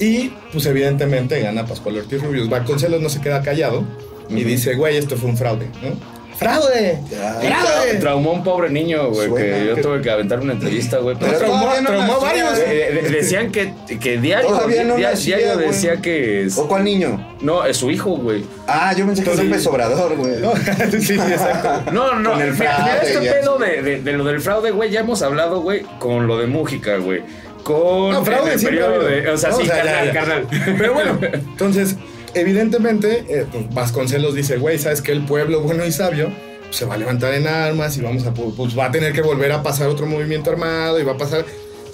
[0.00, 2.48] y pues evidentemente gana Pascual Ortiz Rubio.
[2.48, 3.84] Vasconcelos no se queda callado
[4.28, 6.16] y dice, güey, esto fue un fraude, ¿no?
[6.36, 6.98] ¡Fraude!
[7.10, 7.32] Ya.
[7.40, 7.94] ¡Fraude!
[7.98, 10.98] Traumó a un pobre niño, güey, Suena que yo que- tuve que aventar una entrevista,
[10.98, 11.16] güey.
[11.18, 12.58] Pero traumó- no traumó varios.
[12.58, 16.84] Eh, decían que, que diario, Todavía no dia- nacía, diario decía que es- ¿O cuál
[16.84, 17.36] niño?
[17.40, 18.44] no es su hijo, güey.
[18.66, 19.48] Ah, yo pensé que era Sí.
[19.48, 20.32] López Obrador, güey.
[20.42, 20.52] No,
[21.00, 21.90] sí, exacto.
[21.92, 24.40] No, no, Con el mira, fraude mira este y pedo de, de- de lo del
[24.42, 27.22] fraude, güey, ya hemos hablado, güey, con lo de Mújica, güey.
[27.62, 30.12] Con No, fraude el periodo de, o sea, No, sí, o sea, ya, carnal, ya.
[30.12, 30.46] carnal.
[30.76, 31.96] Pero bueno, entonces,
[32.40, 36.30] evidentemente, eh, pues, Vasconcelos dice, güey, ¿sabes que El pueblo bueno y sabio
[36.64, 39.22] pues, se va a levantar en armas y vamos a, pues va a tener que
[39.22, 41.44] volver a pasar otro movimiento armado y va a pasar...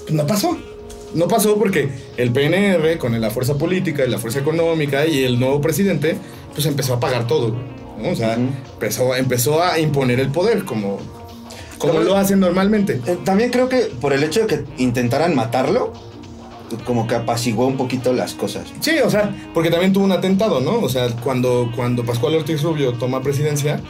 [0.03, 0.57] Pues no pasó.
[1.15, 5.39] No pasó porque el PNR, con la fuerza política y la fuerza económica y el
[5.39, 6.17] nuevo presidente,
[6.55, 7.55] pues empezó a pagar todo.
[8.03, 8.11] ¿no?
[8.11, 8.49] O sea, Ujú.
[8.75, 10.99] empezó, empezó a imponer el poder como,
[11.79, 13.01] como Como- lo hacen normalmente.
[13.07, 15.93] Eh, También creo que por el hecho de que intentaran matarlo,
[16.85, 18.73] como que apaciguó un poquito las cosas.
[18.81, 20.81] Sí, o sea, porque también tuvo un atentado, ¿no?
[20.81, 23.81] O sea, cuando, cuando Pascual Ortiz Rubio toma presidencia,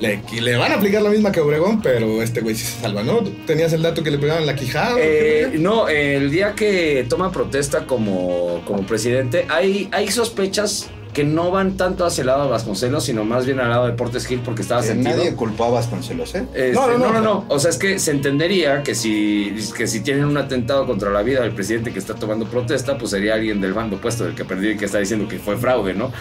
[0.00, 3.02] le, le van a aplicar la misma que Obregón, pero este güey sí se salva,
[3.02, 3.20] ¿no?
[3.46, 4.96] ¿Tenías el dato que le pegaban la quijada?
[4.98, 11.50] Eh, no, el día que toma protesta como, como presidente, hay, hay sospechas que no
[11.50, 14.40] van tanto hacia el lado de Vasconcelos, sino más bien al lado de Portes Gil
[14.44, 15.16] porque estaba Eh, sentido.
[15.16, 16.44] nadie culpó a Vasconcelos, ¿eh?
[16.54, 20.00] Este, No, no, no, no, O sea, es que se entendería que si, que si
[20.00, 23.60] tienen un atentado contra la vida del presidente que está tomando protesta, pues sería alguien
[23.60, 26.12] del bando opuesto, del que perdió y que está diciendo que fue fraude, ¿no?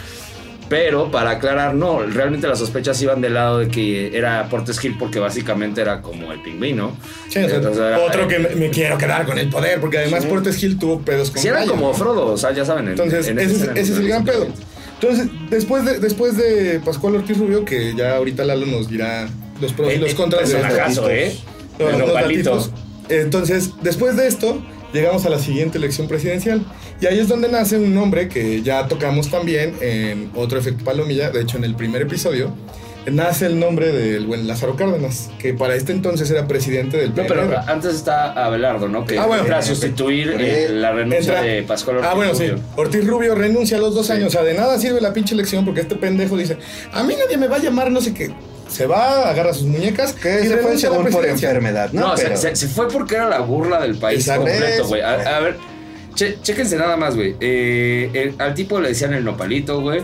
[0.69, 4.97] Pero para aclarar, no, realmente las sospechas iban del lado de que era Portes Gil
[4.99, 6.91] porque básicamente era como el pingüino.
[7.29, 9.99] Sí, o sea, Entonces era- otro que me, me quiero quedar con el poder, porque
[9.99, 12.83] además Portes Gil tuvo pedos con Sí, era como Frodo, o sea, ya saben.
[12.85, 14.47] en- Entonces, en ese, es, escena, ese es el gran pedo.
[14.99, 19.29] Entonces, después de, después de Pascual Ortiz Rubio, que ya ahorita Lalo nos dirá
[19.61, 21.35] los pros y los contras de personajazo, ¿eh?
[21.79, 22.71] los- El los datitos.
[23.09, 24.61] Entonces, después de esto,
[24.93, 26.65] llegamos a la siguiente elección presidencial.
[26.99, 31.29] Y ahí es donde nace un nombre que ya tocamos también en otro efecto palomilla,
[31.29, 32.51] de hecho en el primer episodio.
[33.11, 37.23] Nace el nombre del buen Lázaro Cárdenas, que para este entonces era presidente del No,
[37.27, 39.05] pero antes está Abelardo, ¿no?
[39.05, 39.43] Que Ah, bueno.
[39.43, 42.51] entra a sustituir eh, la renuncia Entra- de Pascual Ortiz Ah, bueno, sí.
[42.75, 44.27] Ortiz Rubio renuncia a los dos años.
[44.27, 46.57] O sea, de nada sirve la pinche elección porque este pendejo dice:
[46.91, 48.31] A mí nadie me va a llamar, no sé qué.
[48.67, 52.09] Se va, agarra sus muñecas Que y se fue según por enfermedad, ¿no?
[52.09, 55.01] No, Pero- se, se fue porque era la burla del país completo, güey.
[55.01, 55.55] A, a ver,
[56.13, 57.35] che- chéquense nada más, güey.
[57.39, 60.01] Eh, al tipo le decían el nopalito, güey.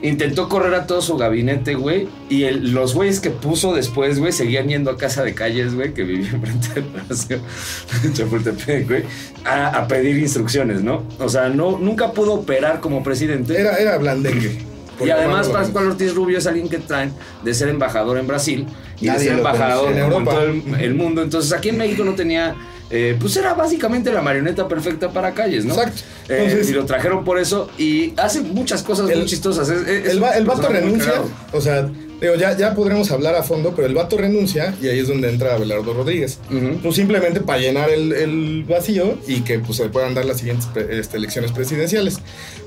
[0.00, 2.06] Intentó correr a todo su gabinete, güey.
[2.28, 5.92] Y el- los güeyes que puso después, güey, seguían yendo a casa de calles, güey,
[5.92, 7.40] que vivía enfrente del Palacio
[8.02, 9.02] de Chapultepec, güey,
[9.44, 11.02] a, a pedir instrucciones, ¿no?
[11.18, 13.60] O sea, no, nunca pudo operar como presidente.
[13.60, 14.58] Era, era blandengue.
[15.04, 17.12] Y además Pascual Ortiz Rubio es alguien que traen
[17.44, 18.66] de ser embajador en Brasil
[19.00, 20.30] y de ser embajador en Europa.
[20.32, 21.22] todo el, el mundo.
[21.22, 22.56] Entonces aquí en México no tenía,
[22.90, 25.74] eh, pues era básicamente la marioneta perfecta para calles, ¿no?
[25.74, 26.00] Exacto.
[26.28, 29.68] Eh, Entonces- y lo trajeron por eso y hace muchas cosas El- muy chistosas.
[29.68, 31.12] Es- es- es El, vato renuncia,
[31.52, 31.88] o sea,
[32.20, 35.30] digo, ya, ya podremos hablar a fondo, pero el vato renuncia y ahí es donde
[35.30, 36.38] entra Abelardo Rodríguez.
[36.82, 40.66] Pues simplemente para llenar el, el vacío y que pues, se puedan dar las siguientes
[40.66, 42.18] pre- este, elecciones presidenciales.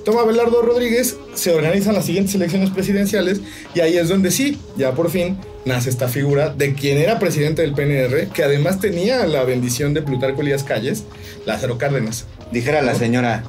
[0.06, 3.42] Toma Abelardo Rodríguez, se organizan las siguientes elecciones presidenciales
[3.76, 7.62] y ahí es donde sí, ya por fin nace esta figura de quien era presidente
[7.62, 11.04] del PNR, que además tenía la bendición de Plutarco Elías Calles,
[11.46, 12.26] Lázaro Cárdenas.
[12.52, 13.44] Dijera la señora,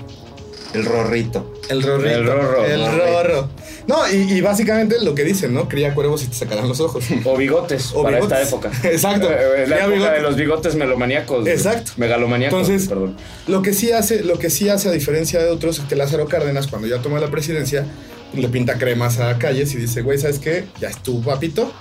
[0.75, 1.55] el rorrito.
[1.69, 2.15] El rorrito.
[2.15, 2.65] El rorro.
[2.65, 3.49] El rorro.
[3.87, 5.69] No, y, y básicamente lo que dicen, ¿no?
[5.69, 7.05] Cría cuervos y te sacarán los ojos.
[7.25, 8.39] O bigotes O para bigotes.
[8.43, 8.71] esta época.
[8.89, 9.31] Exacto.
[9.31, 10.15] Eh, La Ya época bigotes.
[10.17, 11.41] de los bigotes melomaníacos.
[11.43, 11.53] güey.
[11.53, 11.93] Exacto.
[11.97, 13.17] Megalomaníacos, Entonces, perdón.
[13.49, 16.27] lo que sí hace, lo que sí hace a diferencia de otros es que Lázaro
[16.27, 17.87] Cárdenas, cuando ya toma la presidencia,
[18.35, 20.65] le pinta cremas a calles y dice, güey, ¿sabes qué?
[20.81, 21.73] Ya estuvo papito.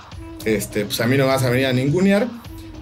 [0.44, 2.26] Este, pues a mí no vas a venir a ningunear.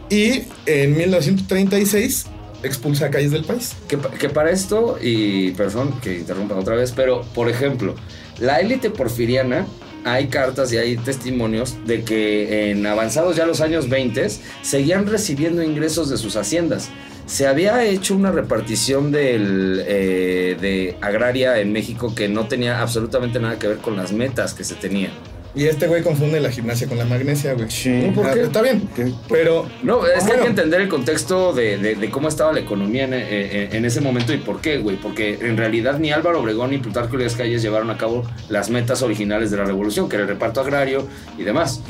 [0.09, 2.27] Y en 1936
[2.63, 3.75] expulsa a calles del país.
[3.89, 7.95] Que, pa- que para esto, y perdón que interrumpa otra vez, pero por ejemplo,
[8.39, 9.67] la élite porfiriana,
[10.05, 14.29] hay cartas y hay testimonios de que en avanzados ya los años 20
[14.63, 16.89] seguían recibiendo ingresos de sus haciendas.
[17.27, 23.39] Se había hecho una repartición del, eh, de agraria en México que no tenía absolutamente
[23.39, 25.13] nada que ver con las metas que se tenían.
[25.55, 27.69] Y este güey confunde la gimnasia con la magnesia, güey.
[27.71, 27.89] Sí.
[27.91, 28.43] No, ¿por Ah, qué?
[28.43, 28.89] Está bien.
[28.95, 29.13] ¿Qué?
[29.29, 32.61] Pero No, es que hay que entender el contexto de, de- de cómo estaba la
[32.61, 34.97] economía en, en- en ese momento y por qué, güey.
[34.97, 39.03] Porque en realidad ni Álvaro Obregón ni Plutarco Elías Calles llevaron a cabo las metas
[39.03, 41.81] originales de la revolución, que era el reparto agrario y demás.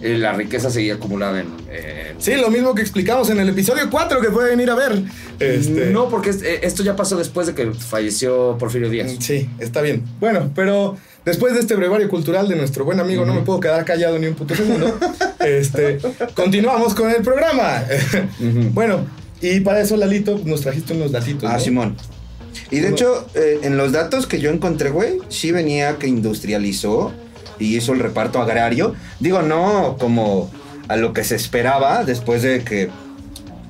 [0.00, 1.46] Eh, la riqueza seguía acumulada en...
[1.70, 5.02] en- Sí, lo mismo que explicamos en el episodio 4 que pueden ir a ver.
[5.38, 9.12] Este, No, porque es- eh, esto ya pasó después de que falleció Porfirio Díaz.
[9.20, 10.04] Sí, está bien.
[10.20, 13.84] Bueno, pero después de este brevario cultural de nuestro buen amigo, no me puedo quedar
[13.84, 14.98] callado ni un puto segundo.
[15.40, 15.98] este,
[16.34, 17.84] continuamos con el programa.
[18.72, 19.06] bueno,
[19.40, 21.48] y para eso, Lalito, nos trajiste unos datitos.
[21.48, 21.60] Ah, ¿no?
[21.60, 21.96] Simón.
[22.70, 27.12] Y de hecho, eh, en los datos que yo encontré, güey, sí venía que industrializó
[27.58, 28.94] y hizo el reparto agrario.
[29.18, 30.50] Digo, no como
[30.88, 32.90] a lo que se esperaba después de que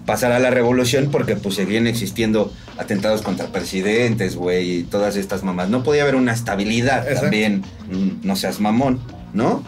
[0.06, 5.68] pasara la revolución, porque pues seguían existiendo atentados contra presidentes, güey, y todas estas mamás.
[5.68, 7.20] No podía haber una estabilidad Exacto.
[7.22, 7.62] también.
[7.92, 9.00] Mm, No seas mamón,
[9.34, 9.62] ¿no?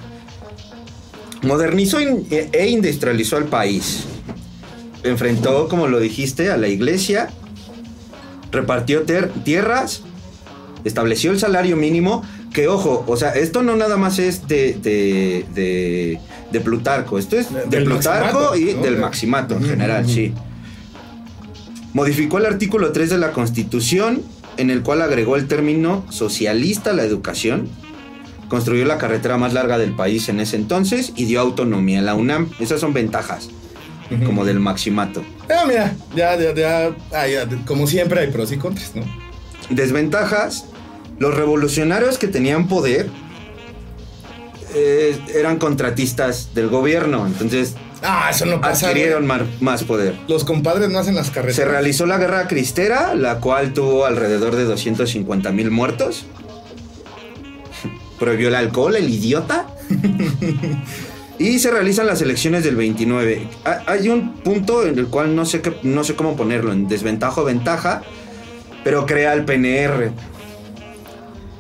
[1.43, 4.05] Modernizó e e industrializó al país.
[5.03, 7.29] Enfrentó, como lo dijiste, a la iglesia,
[8.53, 9.03] repartió
[9.45, 10.03] tierras,
[10.85, 15.45] estableció el salario mínimo, que ojo, o sea, esto no nada más es de, de,
[15.55, 16.21] de-
[16.53, 18.83] de Plutarco, esto es de, Plutarco Maximato, y ¿no?
[18.83, 20.33] del Maximato en general, sí.
[21.93, 24.23] Modificó el artículo 3 de la Constitución,
[24.57, 27.69] en el cual agregó el término socialista a la educación,
[28.49, 32.15] construyó la carretera más larga del país en ese entonces y dio autonomía a la
[32.15, 32.51] UNAM.
[32.61, 33.51] Esas son ventajas,
[34.25, 35.23] como del Maximato.
[35.51, 39.03] Ah, mira, ya, ya, ya, ah, ya, como siempre hay pros y contras, ¿no?
[39.71, 40.67] Desventajas,
[41.19, 43.09] los revolucionarios que tenían poder
[44.75, 48.87] eh, eran contratistas del gobierno, entonces Ah, eso no pasa.
[48.89, 49.27] adquirieron
[49.61, 50.17] más poder.
[50.29, 51.57] Los compadres no hacen las carreteras.
[51.57, 56.27] Se realizó la guerra cristera, la cual tuvo alrededor de 250 mil muertos.
[58.19, 59.67] Prohibió el alcohol, el idiota.
[61.39, 63.49] y se realizan las elecciones del 29.
[63.65, 66.89] Ha- Hay un punto en el cual no sé, qué- no sé cómo ponerlo, en
[66.89, 68.03] desventaja o ventaja,
[68.85, 70.13] pero crea el PNR.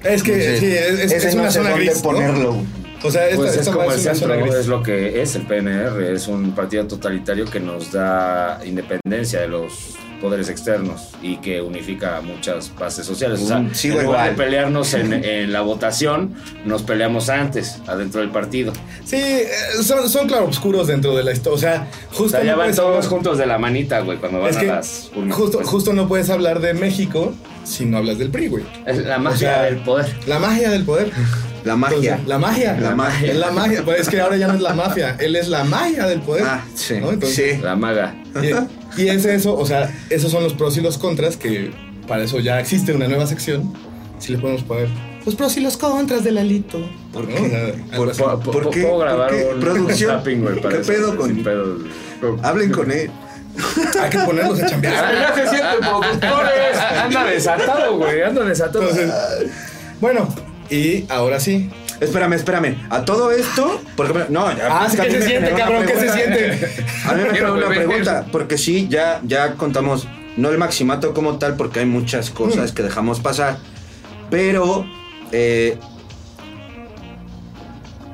[0.05, 1.71] Es que Entonces, sí, es, es- ese es no una zona
[2.03, 2.57] ponerlo.
[3.05, 6.29] O sea, esta, Pues es como el centro, es lo que es el PNR, es
[6.29, 12.73] un partido totalitario que nos da independencia de los poderes externos y que unifica muchas
[12.79, 13.41] bases sociales.
[13.43, 16.35] O sea, Mm, en lugar de pelearnos en, en la votación,
[16.65, 18.73] nos peleamos antes, adentro del partido.
[19.05, 19.49] Sí, eh,
[19.83, 21.57] son, son claroscuros dentro de la historia.
[21.57, 22.37] O sea, O justo.
[22.37, 24.61] sea, ya no van todos hablar- juntos de la manita, güey, cuando van Es a
[24.61, 25.37] que las urnas.
[25.37, 27.35] justo, Pues, justo no puedes hablar de México
[27.65, 28.65] si no hablas del PRI, güey.
[28.87, 30.07] Es la magia o sea, del poder.
[30.29, 31.11] La magia del poder.
[31.65, 31.97] La magia.
[31.97, 32.77] Entonces, la magia.
[32.81, 33.31] La magia.
[33.33, 33.85] Es la magia.
[33.85, 36.45] Pues es que ahora ya no es la mafia, él es la magia del poder.
[36.47, 36.95] Ah, sí.
[37.01, 37.11] ¿no?
[37.13, 37.63] Entonces, sí.
[37.63, 38.15] La maga.
[38.97, 41.73] Y, y es eso, o sea, esos son los pros y los contras, que
[42.09, 43.73] para eso ya existe una nueva sección.
[44.19, 44.89] Si le podemos poner
[45.25, 46.79] los pros y los contras del alito.
[47.13, 47.35] ¿Por ¿no?
[47.37, 47.75] qué?
[47.97, 48.83] O sea, algo ¿Por- por- ¿Puedo qué?
[48.83, 49.47] puedo grabar ¿Por qué?
[49.55, 50.17] un Producción.
[50.17, 51.45] tapping, güey, para ¿Qué pedo con- sin.
[52.43, 53.11] Hablen con él.
[54.01, 55.13] Hay que ponerlos a chambear.
[55.15, 56.79] Ya se sienten productores.
[57.05, 58.23] Anda desatado, güey.
[58.23, 58.83] Anda desatado.
[58.89, 59.13] Entonces,
[60.01, 60.29] bueno,
[60.75, 61.71] y ahora sí.
[62.01, 62.77] Espérame, espérame.
[62.91, 65.85] A todo esto, porque me- no, ya, Ah, ¿qué se siente, cabrón?
[65.87, 66.85] ¿Qué se siente?
[67.07, 71.39] A mí me quedó una pregunta, porque sí, ya, ya contamos, no el maximato como
[71.39, 73.59] tal, porque hay muchas cosas que dejamos pasar,
[74.31, 74.85] pero
[75.31, 75.79] eh,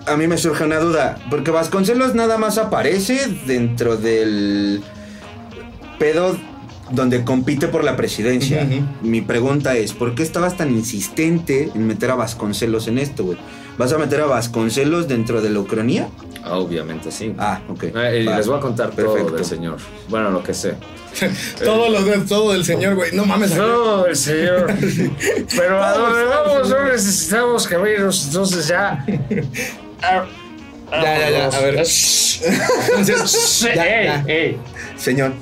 [0.06, 4.82] a mí me surge una duda, porque Vasconcelos nada más aparece dentro del
[5.98, 6.38] pedo
[6.90, 8.66] donde compite por la presidencia.
[9.02, 13.38] Mi pregunta es, ¿por qué estabas tan insistente en meter a Vasconcelos en esto, güey?
[13.76, 16.08] ¿Vas a meter a Vasconcelos dentro de la Ucrania?
[16.44, 17.34] Ah, Obviamente sí.
[17.38, 17.84] Ah, ok.
[17.94, 19.36] Eh, y les voy a contar todo Perfecto.
[19.36, 19.76] del señor.
[20.08, 20.74] Bueno, lo que sé.
[21.64, 23.12] todo, lo de- todo del señor, güey.
[23.12, 23.54] No mames.
[23.54, 24.72] No, el señor.
[25.56, 29.04] Pero a donde vamos no necesitamos caminos, entonces ya.
[30.90, 31.46] Ya, ya, ya.
[31.48, 31.74] A ver.
[32.96, 34.24] Entonces, ya, ey, ya.
[34.26, 34.56] ey.
[34.96, 35.32] Señor,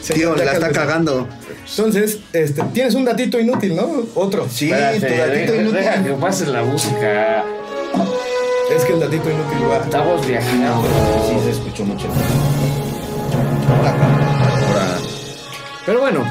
[0.00, 1.28] Señor, tío, la está cagando.
[1.68, 3.88] Entonces, este, tienes un datito inútil, ¿no?
[4.14, 4.46] Otro.
[4.48, 5.72] Sí, Espérate, tu gatito deja, inútil.
[5.78, 7.44] deja que pases la música.
[8.74, 9.76] Es que el datito inútil va.
[9.78, 10.82] Estamos viajando.
[11.28, 12.06] Sí, se escuchó mucho.
[13.68, 14.98] Ahora.
[15.86, 16.24] Pero bueno,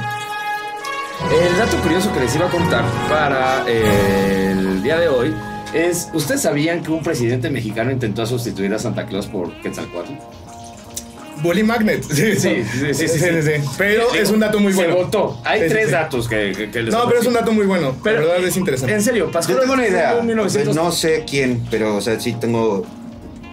[1.32, 5.34] el dato curioso que les iba a contar para eh, el día de hoy
[5.74, 10.14] es, ¿ustedes sabían que un presidente mexicano intentó sustituir a Santa Claus por Quetzalcoatl?
[11.42, 12.04] Bully Magnet.
[12.04, 13.52] Sí, Sí, sí, sí, sí, sí.
[13.78, 14.94] Pero es un dato muy bueno.
[14.94, 15.42] Se votó.
[15.46, 15.92] Hay tres sí.
[15.92, 17.96] datos que, que- que les No, pero es un dato muy bueno.
[18.04, 18.94] Pero- la verdad es interesante.
[18.94, 20.12] En serio, Pascual Yo tengo una idea.
[20.14, 22.86] Ortiz, 1900 No sé quién, pero o sea, sí tengo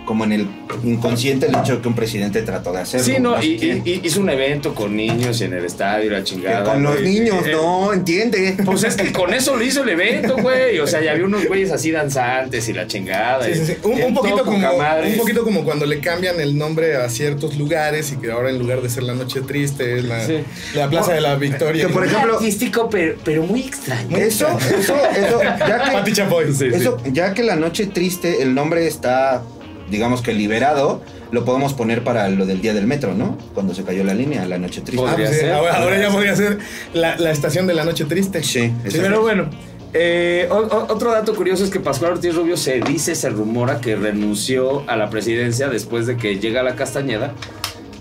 [0.07, 0.47] como en el
[0.85, 3.05] inconsciente el hecho de que un presidente trató de hacerlo.
[3.05, 6.25] Sí, no, y, y- y hizo un evento con niños en el estadio, la Que
[6.25, 6.65] chingada.
[6.65, 7.05] con los güey.
[7.21, 8.57] niños, Eh, no, entiende.
[8.65, 10.79] Pues es que con eso le hizo el evento, güey.
[10.79, 13.45] O sea, ya había unos güeyes así danzantes y la chingada.
[13.45, 13.77] Sí, sí, sí.
[13.83, 17.09] y- Un, y un poquito como, un poquito como cuando le cambian el nombre a
[17.11, 20.39] ciertos lugares y que ahora en lugar de ser la noche triste es la, Sí.
[20.75, 21.87] la Plaza de la Victoria.
[21.87, 24.17] Que por Muy ejemplo- artístico, pero, pero muy extraño.
[24.17, 24.47] Eso,
[24.79, 26.55] eso, eso, ya que, Chapoy.
[26.55, 29.43] Sí, eso, ya que la noche triste, el nombre está,
[29.91, 33.37] digamos que liberado, lo podemos poner para lo del día del metro, ¿no?
[33.55, 35.05] Cuando se cayó la línea, la noche triste.
[35.07, 35.53] Ah, Podría pues ser.
[35.53, 36.59] ahora, ahora ya podría ser
[36.95, 38.43] la, la estación de la noche triste.
[38.43, 39.49] Sí, Sí, pero bueno.
[39.95, 43.81] eh, o- o- otro dato curioso es que Pascual Ortiz Rubio se dice, se rumora
[43.81, 47.33] que renunció a la presidencia después de que llega a la Castañeda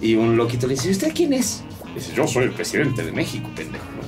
[0.02, 1.64] y un loquito le dice, ¿y usted quién es?
[1.96, 3.86] Dice, yo soy el presidente de México, pendejo.
[3.86, 4.05] ¿no?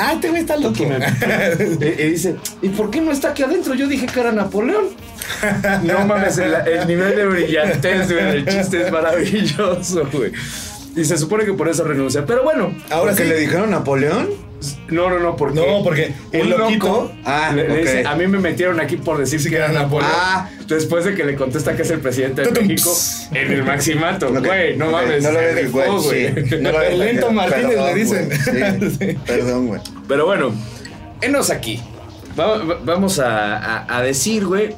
[0.00, 0.74] Ah, te güey está loco.
[0.82, 3.74] y, y dice, ¿y por qué no está aquí adentro?
[3.74, 4.86] Yo dije que era Napoleón.
[5.84, 10.32] No mames, el, el nivel de brillantez güey, del chiste es maravilloso, güey.
[10.96, 12.24] Y se supone que por eso renuncia.
[12.26, 13.28] Pero bueno, Ahora ¿Porque sí.
[13.28, 14.28] le dijeron Napoleón?
[14.88, 15.60] No, no, no, porque.
[15.60, 16.86] No, porque el loquito.
[16.86, 17.78] loco Ah, le, le ok.
[17.80, 20.10] dice, a mí me metieron aquí por decir que era Napoleón.
[20.14, 20.48] Ah.
[20.68, 22.92] Después de que le contesta que es el presidente de México
[23.32, 24.30] en el maximato.
[24.32, 25.22] Güey, no mames.
[25.22, 26.34] No lo dicho, güey.
[26.48, 27.32] Sí, no El lento.
[27.32, 28.28] Martínez le Perdón, dicen.
[28.78, 28.90] güey.
[28.90, 29.80] Sí, Perdón, güey.
[30.06, 30.52] Pero bueno,
[31.22, 31.80] enos aquí.
[32.38, 34.74] Va- va- vamos a, a- a decir, güey.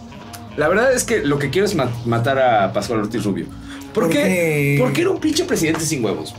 [0.56, 3.46] La verdad es que lo que quiero es ma- matar a Pascual Ortiz Rubio.
[3.94, 4.18] ¿Por, ¿Por qué?
[4.22, 4.76] qué?
[4.80, 6.34] Porque era un pinche presidente sin huevos.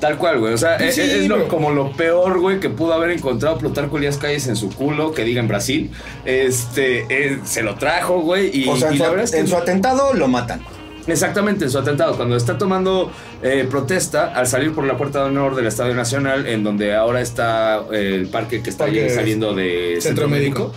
[0.00, 0.54] Tal cual, güey.
[0.54, 3.98] O sea, es, Sí, es lo- como lo peor, güey, que pudo haber encontrado Plutarco
[3.98, 5.90] Elías Calles en su culo, que diga en Brasil.
[6.24, 8.50] Este, eh, se lo trajo, güey.
[8.52, 10.62] Y, O sea, en, su, la verdad es que en su atentado lo matan.
[11.06, 13.10] Exactamente, en su atentado, cuando está tomando
[13.42, 17.20] eh, protesta al salir por la puerta de honor del Estadio Nacional, en donde ahora
[17.20, 20.72] está eh, el parque que está Parque saliendo de Centro Centro Médico.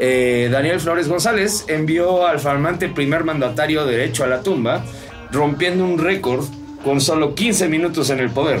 [0.00, 4.84] Eh, Daniel Flores González envió al flamante primer mandatario derecho a la tumba,
[5.32, 6.44] rompiendo un récord
[6.84, 8.60] con solo 15 minutos en el poder.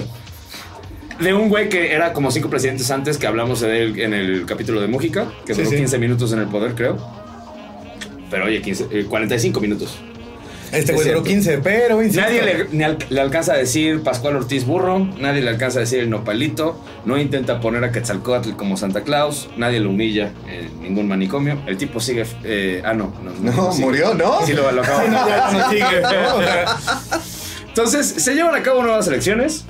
[1.20, 4.46] De un güey que era como cinco presidentes antes, que hablamos de él en el
[4.46, 5.76] capítulo de Mújica, que Sí, duró sí.
[5.78, 6.96] 15 minutos en el poder, creo.
[8.30, 9.98] Pero oye, 15, eh, 45 minutos.
[10.70, 11.24] Este Es güey duró cierto.
[11.24, 15.48] 15, pero insisto, Nadie le, al- le alcanza a decir Pascual Ortiz Burro, nadie le
[15.48, 19.88] alcanza a decir el Nopalito, no intenta poner a Quetzalcóatl como Santa Claus, nadie lo
[19.88, 21.58] humilla en ningún manicomio.
[21.66, 22.26] El tipo sigue.
[22.44, 23.14] eh, ah, no.
[23.40, 24.44] No, murió, ¿no?
[24.44, 26.02] Sí, lo, lo acabo Sí, no, ya no sigue,
[27.78, 29.64] Entonces, se llevan a cabo nuevas elecciones.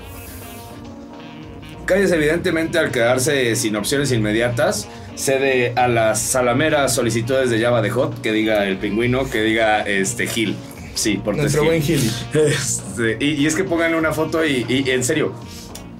[1.84, 7.90] Calles, evidentemente, al quedarse sin opciones inmediatas, cede a las salameras solicitudes de Java de
[7.90, 10.56] Hot, que diga el pingüino, que diga este Gil.
[10.94, 12.10] Sí, por nuestro buen Gili.
[12.32, 15.34] Este, y, y es que pongan una foto y, y, en serio,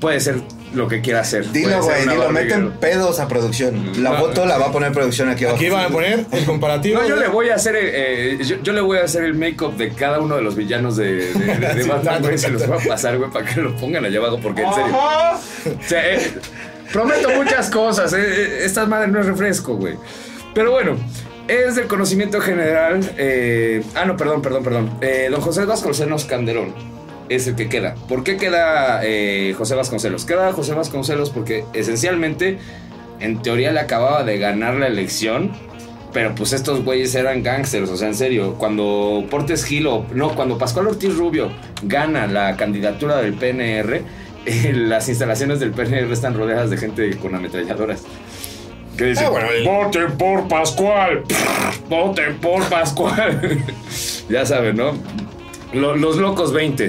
[0.01, 0.41] puede ser
[0.75, 1.51] lo que quiera hacer.
[1.51, 4.03] Dilo, güey, dilo, meten pedos a producción.
[4.03, 4.19] La No.
[4.19, 5.57] foto la va a poner producción aquí abajo.
[5.59, 7.01] Aquí van a poner el comparativo.
[7.01, 9.35] No, yo le voy a hacer el, eh, yo, yo le voy a hacer el
[9.35, 12.39] make-up de cada uno de los villanos de, de, de- de Sí, Batman, güey.
[12.39, 14.97] Se los voy a pasar, güey, para que lo pongan allá abajo, porque en serio.
[14.97, 16.33] O sea, eh,
[16.93, 18.13] prometo muchas cosas.
[18.13, 19.95] eh, eh, esta madre no es refresco, güey.
[20.55, 20.97] Pero bueno,
[21.47, 23.01] es del conocimiento general.
[23.17, 24.91] eh, ah, no, perdón, perdón, perdón.
[25.01, 26.75] Eh, don José Vasconcelos Canderón
[27.29, 27.95] es el que queda.
[28.09, 30.25] ¿Por qué queda eh, José Vasconcelos?
[30.25, 32.59] Queda José Vasconcelos porque esencialmente,
[33.21, 35.53] en teoría, le acababa de ganar la elección.
[36.13, 38.55] Pero pues estos güeyes eran gangsters, o sea, en serio.
[38.55, 41.51] Cuando Portes Gil o no, cuando Pascual Ortiz Rubio
[41.83, 44.03] gana la candidatura del PNR,
[44.47, 48.03] eh, las instalaciones del PNR están rodeadas de gente con ametralladoras.
[48.97, 51.25] Que dice, Ah, bueno, el- voten por Pascual,
[51.91, 53.63] voten por Pascual.
[54.31, 54.95] ya saben, ¿no?
[55.75, 56.89] Lo- los locos 20.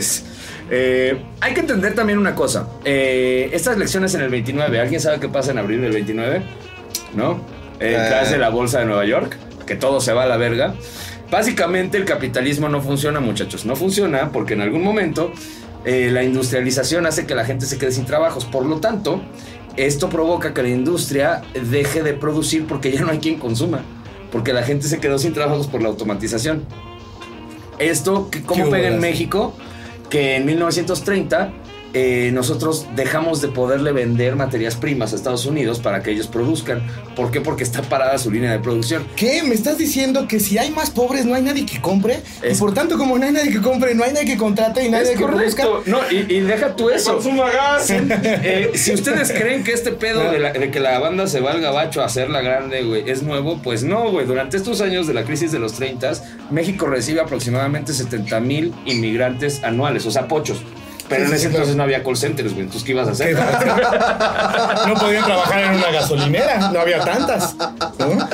[0.69, 2.67] Hay que entender también una cosa.
[2.85, 6.41] Eh, estas elecciones en el 29, ¿alguien sabe qué pasa en abril del 29?
[7.15, 7.41] ¿No?
[7.79, 7.97] Eh.
[8.29, 10.75] de la bolsa de Nueva York, que todo se va a la verga.
[11.31, 13.65] Básicamente el capitalismo no funciona, muchachos.
[13.65, 15.31] No funciona porque en algún momento
[15.85, 18.45] eh, la industrialización hace que la gente se quede sin trabajos.
[18.45, 19.21] Por lo tanto,
[19.77, 23.81] esto provoca que la industria deje de producir porque ya no hay quien consuma.
[24.31, 26.63] Porque la gente se quedó sin trabajos por la automatización.
[27.79, 28.99] Esto, ¿cómo pega en.
[28.99, 29.55] México?
[30.09, 31.51] Que en 1930
[31.93, 36.85] eh, nosotros dejamos de poderle vender materias primas a Estados Unidos para que ellos produzcan.
[37.15, 37.41] ¿Por qué?
[37.41, 39.05] Porque está parada su línea de producción.
[39.15, 39.41] ¿Qué?
[39.43, 42.21] ¿Me estás diciendo que si hay más pobres no hay nadie que compre?
[42.43, 44.85] Es- Y por tanto, como no hay nadie que compre, no hay nadie que contrate
[44.85, 45.63] y nadie Es que produzca.
[45.87, 47.13] No, y, y deja tú eso.
[48.19, 51.51] Eh, si ustedes creen que este pedo de, la- de que la banda se va
[51.51, 54.25] al gabacho a hacerla grande, güey, es nuevo, pues no, güey.
[54.25, 56.11] Durante estos años de la crisis de los 30,
[56.51, 60.61] México recibe aproximadamente 70 mil inmigrantes anuales, o sea, pochos.
[61.09, 61.77] Pero Sí, en ese sí, entonces claro.
[61.77, 62.61] no había call centers, güey.
[62.65, 63.35] Entonces, ¿qué ibas a hacer?
[64.87, 67.55] no podían trabajar en una gasolinera, no había tantas.
[67.97, 68.29] ¿no?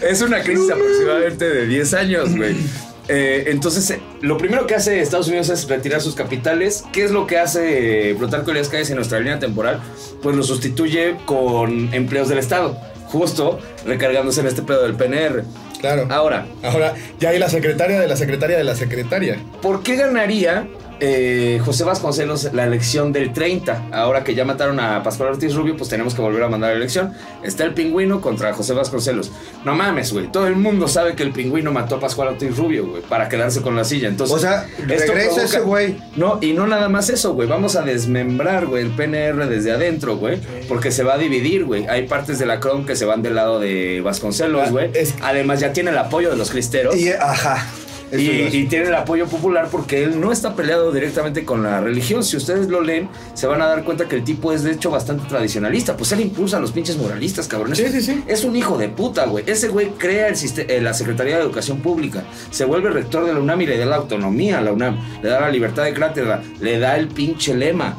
[0.00, 2.56] Es una crisis aproximadamente de 10 años, güey.
[3.12, 6.84] Eh, entonces, eh, lo primero que hace Estados Unidos es retirar sus capitales.
[6.92, 9.80] ¿Qué es lo que hace eh, Plutarco Elías Calles en nuestra línea temporal?
[10.22, 15.42] Pues lo sustituye con empleos del Estado, justo recargándose en este pedo del PNR.
[15.80, 16.06] Claro.
[16.08, 19.38] Ahora, Ahora, ya hay la secretaria de la secretaria de la secretaria.
[19.60, 20.68] ¿por qué ganaría
[21.00, 23.88] eh, José Vasconcelos la elección del 30?
[23.92, 26.76] Ahora que ya mataron a Pascual Ortiz Rubio, pues tenemos que volver a mandar la
[26.76, 27.12] elección.
[27.42, 29.30] Está el pingüino contra José Vasconcelos.
[29.64, 30.30] No mames, güey.
[30.30, 33.62] Todo el mundo sabe que el pingüino mató a Pascual Ortiz Rubio, güey, para quedarse
[33.62, 34.08] con la silla.
[34.08, 35.96] Entonces, O sea, esto regresa ese güey.
[36.16, 37.48] No, y no nada más eso, güey.
[37.48, 40.38] Vamos a desmembrar, güey, el PNR desde adentro, güey.
[40.68, 41.86] Porque se va a dividir, güey.
[41.86, 44.90] Hay partes de la CROM que se van del lado de Vasconcelos, Ah, güey.
[44.94, 46.96] es- Además, ya tiene el apoyo de los cristeros.
[46.96, 47.66] Y, ajá.
[48.12, 52.24] Y, tiene el apoyo popular porque él no está peleado directamente con la religión.
[52.24, 54.90] Si ustedes lo leen, se van a dar cuenta que el tipo es de hecho
[54.90, 55.96] bastante tradicionalista.
[55.96, 57.74] Pues él impulsa a los pinches moralistas, cabrón.
[57.76, 58.22] Sí, Es- sí, sí.
[58.26, 59.44] Es un hijo de puta, güey.
[59.46, 60.34] Ese güey crea el
[60.68, 62.24] eh, la Secretaría de Educación Pública.
[62.50, 64.98] Se vuelve rector de la UNAM y le da la autonomía a la UNAM.
[65.22, 66.42] Le da la libertad de cátedra.
[66.60, 67.96] Le da el pinche lema.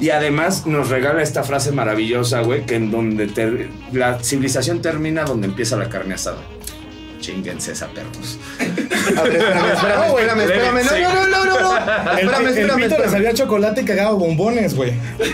[0.00, 3.28] Y además nos regala esta frase maravillosa, güey, que en donde
[3.92, 6.38] la civilización termina donde empieza la carne asada.
[7.24, 8.38] Chinguense esa perros.
[9.16, 11.02] A ver, espérame, espérame, No, espérame, espérame.
[11.02, 11.74] No, no, no, no, no.
[12.12, 13.10] El, Espérame, el espérame, pito le espérame.
[13.12, 14.92] salía chocolate y cagaba bombones, güey.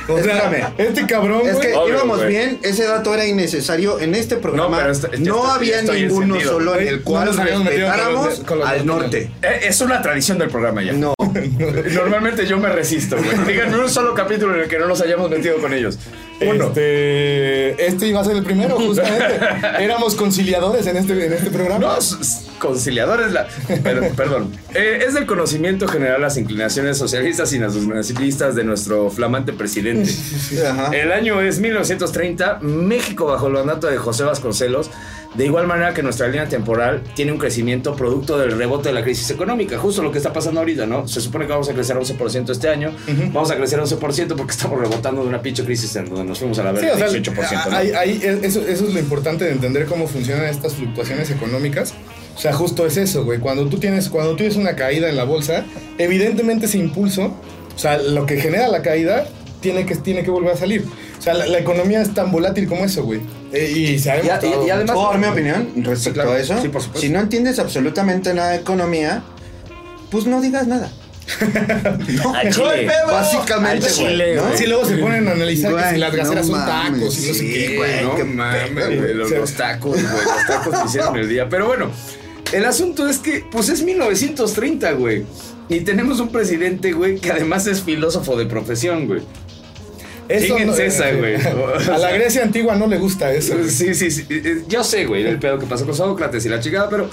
[0.08, 0.72] O sea, Espérame.
[0.78, 3.98] este cabrón, Es que íbamos bien, ese dato era innecesario.
[3.98, 7.04] En este programa No, no, pero está- ya está- había ninguno solo en el No
[7.04, 9.30] cual respetáramos al norte.
[9.42, 10.92] Eh, Es una tradición del programa ya.
[10.92, 11.12] No.
[11.94, 13.30] Normalmente yo me resisto, güey.
[13.46, 15.98] Díganme un solo capítulo en el que no nos hayamos metido con ellos.
[16.40, 16.68] Uno.
[16.68, 19.38] Este, este iba a ser el primero, justamente.
[19.78, 21.78] Éramos conciliadores en este, en este programa.
[21.80, 21.98] No,
[22.58, 23.46] conciliadores, la,
[23.82, 24.52] pero- perdón.
[24.74, 30.10] Eh, es del conocimiento general las inclinaciones socialistas y nacionalistas de nuestro flamante presidente.
[30.66, 30.96] Ajá.
[30.96, 34.90] El año es 1930, México bajo el mandato de José Vasconcelos,
[35.34, 39.02] de igual manera que nuestra línea temporal tiene un crecimiento producto del rebote de la
[39.04, 41.06] crisis económica, justo lo que está pasando ahorita, ¿no?
[41.06, 42.90] Se supone que vamos a crecer 11% este año,
[43.32, 46.58] vamos a crecer 11% porque estamos rebotando de una pinche crisis en donde nos fuimos
[46.58, 47.70] a la Sí, verga o sea, 18%.
[47.70, 47.76] ¿no?
[47.76, 51.94] hay- hay- eso, eso es lo importante de entender cómo funcionan estas fluctuaciones económicas.
[52.36, 53.38] O sea, justo es eso, güey.
[53.38, 55.64] Cuando tú tienes, cuando tú tienes una caída en la bolsa,
[55.98, 57.34] evidentemente ese impulso,
[57.74, 59.26] o sea, lo que genera la caída,
[59.60, 60.84] tiene que, tiene que volver a salir.
[61.18, 63.20] O sea, la, la economía es tan volátil como eso, güey.
[63.52, 64.66] Eh, y se ha Y, a- y- demostrado.
[64.66, 64.94] y además.
[64.94, 66.32] ¿Puedo dar mi opinión respecto claro.
[66.32, 66.60] a eso?
[66.62, 67.00] Sí, por supuesto.
[67.06, 69.22] Si no entiendes absolutamente nada de economía,
[70.10, 70.90] pues no digas nada.
[71.40, 72.86] no, Al mejor chile.
[72.88, 73.06] pedo.
[73.12, 74.56] Básicamente, güey.
[74.56, 77.28] Sí, luego se ponen a analizar que si las gaseras no son tacos mames, y
[77.28, 77.76] no sé sí, qué.
[77.76, 78.02] güey.
[78.04, 80.02] No qué mames, güey, los, tacos, güey.
[80.24, 81.48] Los tacos que hicieron el día.
[81.48, 81.90] Pero bueno,
[82.52, 85.24] el asunto es que, pues es 1930, güey.
[85.68, 89.20] Y tenemos un presidente, güey, que además es filósofo de profesión, güey.
[90.30, 91.34] Eso Fíjense esa, güey.
[91.34, 93.54] A la Grecia antigua no le gusta eso.
[93.68, 94.26] Sí, sí, sí.
[94.30, 97.10] Eh, Yo sé, güey, el pedo que pasó con Sócrates y la chingada, pero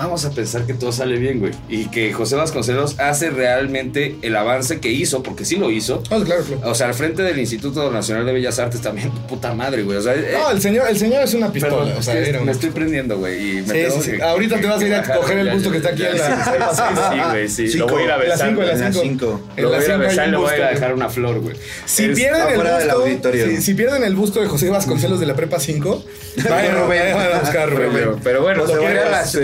[0.00, 1.52] vamos a pensar que todo sale bien, güey.
[1.68, 6.02] Y que José Vasconcelos hace realmente el avance que hizo, porque sí lo hizo.
[6.10, 6.62] No, claro, claro.
[6.70, 9.98] O sea, al frente del Instituto Nacional de Bellas Artes también, puta madre, güey.
[9.98, 11.84] O sea, eh, No, el señor, el señor es una pistola.
[11.84, 13.58] perdón, o sea, es que era un- me estoy prendiendo, güey.
[13.58, 14.16] y me Sí, tengo sí, sí.
[14.16, 16.44] que- Ahorita te vas a ir a coger el busto que está aquí en la-
[16.74, 16.82] Sí,
[17.12, 17.68] sí, güey, sí.
[17.68, 17.86] Cinco.
[17.86, 18.48] Lo voy a ir a besar.
[18.48, 20.94] en Lo voy a ir a besar y le voy a ir a busto, dejar
[20.94, 21.56] una flor, güey.
[21.84, 25.60] Si Es- pierden, el busto, si, pierden el busto de José Vasconcelos de la Prepa
[25.60, 26.04] 5,
[26.48, 28.16] vayan, a buscar Rubén.
[28.22, 28.88] Pero, bueno, se Lo va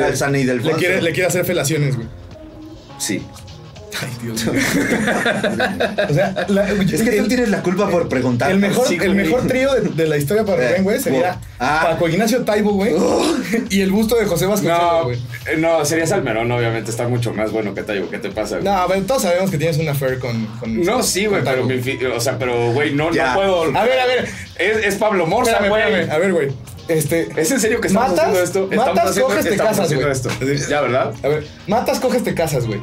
[0.07, 0.17] a
[0.51, 2.09] a Le quiere, le quiere hacer felaciones, güey.
[2.99, 3.23] Sí.
[3.99, 4.61] Ay, Dios mío.
[6.11, 8.51] o sea, la- Es que tú tienes la culpa por preguntar.
[8.51, 9.25] el mejor, Sí, el güey.
[9.25, 11.81] mejor trío de, de la historia para Eh, Rubén, güey, sería ah.
[11.93, 12.93] Paco Ignacio Taibo, güey,
[13.71, 15.17] y el busto de José Vasconcelos, No, güey.
[15.47, 18.11] eh, no, sería Salmerón, obviamente está mucho más bueno que Tayo.
[18.11, 18.65] ¿Qué te pasa, güey?
[18.71, 21.67] No, pero todos sabemos que tienes una affair con, con No, sí, güey, pero, Taibo.
[21.69, 23.29] mi o sea, pero, güey, no, Ya.
[23.31, 23.63] no puedo.
[23.79, 24.29] A ver, a ver.
[24.59, 25.83] Es, es Pablo Morza, güey.
[25.83, 26.11] espérame.
[26.11, 26.49] A ver, güey.
[26.89, 28.25] Este, ¿Es en serio que estamos ¿Matas?
[28.27, 28.63] haciendo esto?
[28.71, 30.11] Estamos ¿Matas, haciendo, coges, te casas, güey?
[30.11, 30.31] esto.
[30.71, 31.15] Ya, ¿verdad?
[31.23, 32.81] a ver, matas, coges, te casas, güey.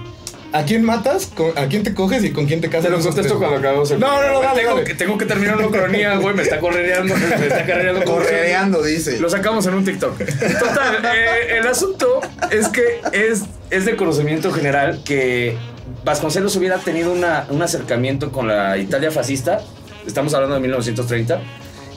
[0.51, 1.28] ¿A quién matas?
[1.34, 2.86] ¿Con- ¿A quién te coges y con quién te casas?
[2.86, 4.84] Te lo contesto cuando acabamos el No, no, no, dale, tengo, dale.
[4.86, 6.36] Que, tengo que terminar una cronía, güey.
[6.36, 7.16] Me está correreando.
[7.16, 8.04] Me está carrereando.
[8.04, 9.20] como Correreando, dice.
[9.20, 10.16] Lo sacamos en un TikTok.
[10.20, 13.41] Total, eh, el asunto es que es,
[13.72, 15.58] es de conocimiento general que
[16.06, 19.60] Vasconcelos hubiera tenido una- un acercamiento con la Italia fascista.
[20.06, 21.41] Estamos hablando de 1930.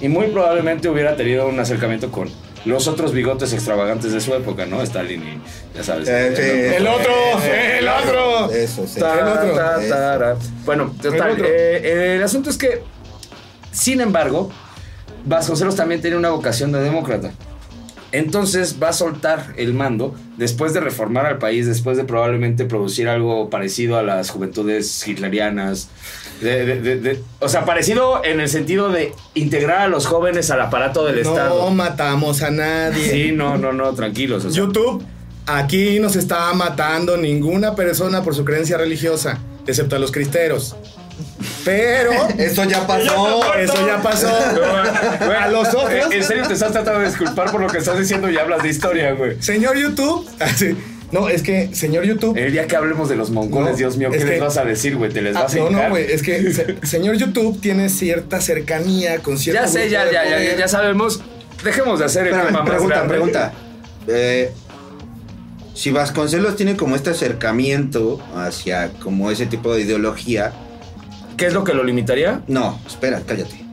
[0.00, 2.28] Y muy probablemente hubiera tenido un acercamiento con
[2.64, 4.82] los otros bigotes extravagantes de su época, ¿no?
[4.82, 6.08] Stalin y ya sabes.
[6.08, 6.74] Eh, sí.
[6.76, 7.12] El otro,
[7.78, 8.50] el otro.
[8.50, 9.00] Eso, sí.
[9.00, 9.54] Ta, El otro.
[9.54, 11.30] ta, ta, Bueno, total.
[11.30, 11.46] El otro.
[11.48, 12.82] eh, el asunto es que,
[13.70, 14.50] sin embargo,
[15.24, 17.30] Vasconcelos también tiene una vocación de demócrata.
[18.12, 23.08] Entonces va a soltar el mando después de reformar al país, después de probablemente producir
[23.08, 25.88] algo parecido a las juventudes hitlerianas.
[26.40, 30.50] De- de- de- de- o sea, parecido en el sentido de integrar a los jóvenes
[30.50, 31.70] al aparato del No Estado.
[31.70, 33.08] matamos a nadie.
[33.10, 34.44] Sí, no, no, no, tranquilos.
[34.44, 34.62] o sea.
[34.62, 35.02] YouTube,
[35.46, 40.76] aquí no se está matando ninguna persona por su creencia religiosa, excepto a los cristeros.
[41.64, 43.54] Pero Eso ya pasó.
[43.54, 44.28] eso ya pasó.
[45.24, 46.12] Güey, A los otros.
[46.12, 48.68] En serio te estás tratando de disculpar por lo que estás diciendo y hablas de
[48.68, 49.40] historia, güey.
[49.42, 50.76] Señor YouTube, así.
[51.12, 52.36] No, es que, señor YouTube.
[52.36, 54.56] El día que hablemos de los mongoles, No, Dios mío, ¿qué es les que- vas
[54.56, 55.12] a decir, güey?
[55.12, 55.84] ¿Te les Ah, vas a no, hincar?
[55.84, 60.04] no, güey, es que se- señor YouTube tiene cierta cercanía con cierto Ya sé, ya,
[60.10, 61.20] ya, ya, ya sabemos.
[61.64, 63.08] Dejemos de hacer el Espérame, tema pregunta, grande.
[63.14, 63.52] pregunta.
[64.08, 64.52] Eh,
[65.74, 70.52] si Vasconcelos tiene como este acercamiento hacia como ese tipo de ideología,
[71.36, 72.40] ¿Qué es lo que lo limitaría?
[72.48, 73.64] no, espera, cállate.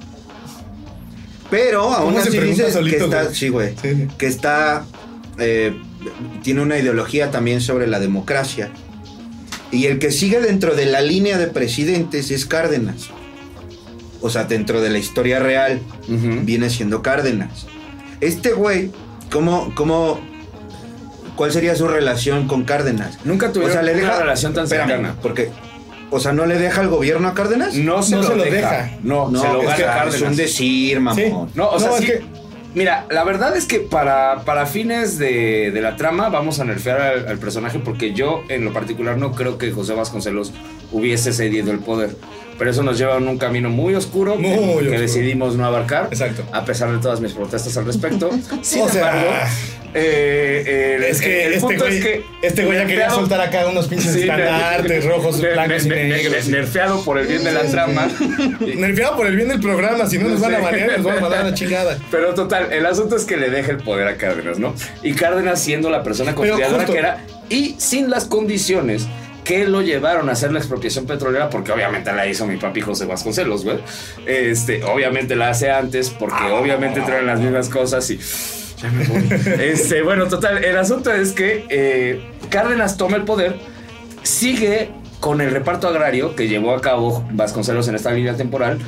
[1.50, 3.36] Pero aún ¿Cómo se así dices solito, que está, güey?
[3.36, 4.08] sí, güey, sí.
[4.18, 4.86] que está,
[5.40, 5.74] eh,
[6.42, 8.70] tiene una ideología también sobre la democracia.
[9.72, 13.10] Y el que sigue dentro de la línea de presidentes es Cárdenas.
[14.22, 17.66] O sea, dentro de la historia real viene siendo Cárdenas.
[18.22, 18.92] Este güey,
[19.32, 20.20] ¿cómo, cómo,
[21.36, 23.18] cuál sería su relación con Cárdenas?
[23.26, 25.16] Nunca tuvieron una relación tan espérame, cercana.
[25.22, 25.50] Porque,
[26.12, 27.74] o sea, ¿no le deja el gobierno a Cárdenas?
[27.76, 28.56] No se, No lo, se lo deja.
[28.56, 28.98] deja.
[29.04, 30.16] No, No, se lo es que Cárdenas.
[30.16, 31.50] es un decir, mamón.
[31.56, 32.06] No, o sea, No, es sí.
[32.08, 32.22] que-
[32.76, 37.02] Mira, la verdad es que para, para fines de, de la trama vamos a nerfear
[37.02, 40.54] al, al personaje porque yo en lo particular no creo que José Vasconcelos
[40.94, 42.12] hubiese cedido el poder.
[42.58, 45.00] Pero eso nos lleva en un camino muy oscuro Muy que, oscuro.
[45.02, 46.08] decidimos no abarcar.
[46.12, 46.44] Exacto.
[46.52, 48.30] A pesar de todas mis protestas al respecto.
[48.62, 49.32] Sin O sea, embargo,
[49.96, 53.42] eh, eh, Es que el este punto güey, es que este güey ya quería soltar
[53.42, 56.48] acá unos pinches Sí, estandartes rojos, blancos y ner- negros.
[56.48, 58.08] Nerfeado por el bien de la trama.
[58.60, 60.64] Nerfeado por el bien del programa, si no nos van a Sí.
[60.64, 61.98] banear, nos van a mandar a la chingada.
[62.12, 64.76] Pero total, el asunto es que le deja el poder a Cárdenas, ¿no?
[65.02, 66.56] Y Cárdenas siendo la persona justo-
[66.94, 69.08] que era y sin las condiciones
[69.44, 73.06] que lo llevaron a hacer la expropiación petrolera, porque obviamente la hizo mi papi José
[73.06, 73.78] Vasconcelos, güey.
[74.26, 76.54] Este, obviamente la hace antes, porque Ah.
[76.56, 78.20] obviamente traen las mismas cosas y.
[78.82, 79.24] Ya me voy.
[79.60, 83.56] Este, bueno, total, el asunto es que eh, Cárdenas toma el poder,
[84.24, 84.90] sigue
[85.20, 88.80] con el reparto agrario que llevó a cabo Vasconcelos en esta línea temporal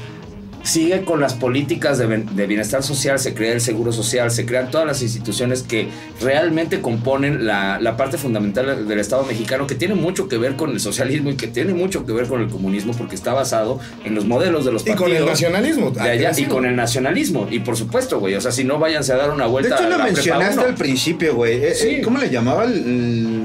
[0.66, 4.70] sigue con las políticas de, de bienestar social, se crea el seguro social, se crean
[4.72, 5.88] todas las instituciones que
[6.22, 10.72] realmente componen la, la parte fundamental del Estado mexicano, que tiene mucho que ver con
[10.72, 14.16] el socialismo y que tiene mucho que ver con el comunismo, porque está basado en
[14.16, 15.10] los modelos de los Y partidos.
[15.10, 15.92] con el nacionalismo.
[15.92, 17.48] de allá, y con el nacionalismo.
[17.52, 18.34] Y por supuesto, güey.
[18.36, 20.76] O sea, si no, váyanse a dar una De vuelta hecho, a lo mencionaste al
[20.76, 21.64] principio, güey.
[21.64, 21.88] Eh, Sí.
[21.88, 23.44] eh, ¿Cómo le llamaba el, el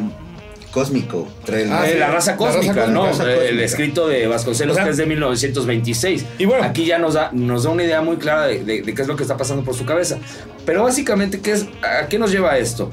[0.72, 1.28] cósmico?
[1.44, 3.06] Trae el- Ah, la raza La cósmica, raza ¿no?
[3.08, 3.30] cósmica.
[3.32, 6.24] Eh, El escrito de Vasconcelos, O sea, que es de 1926.
[6.38, 6.64] y bueno.
[6.64, 9.08] Aquí ya nos da, nos da una idea muy clara de, de- de qué es
[9.08, 10.18] lo que está pasando por su cabeza.
[10.66, 12.90] Pero básicamente, ¿qué es, ¿a qué nos lleva esto?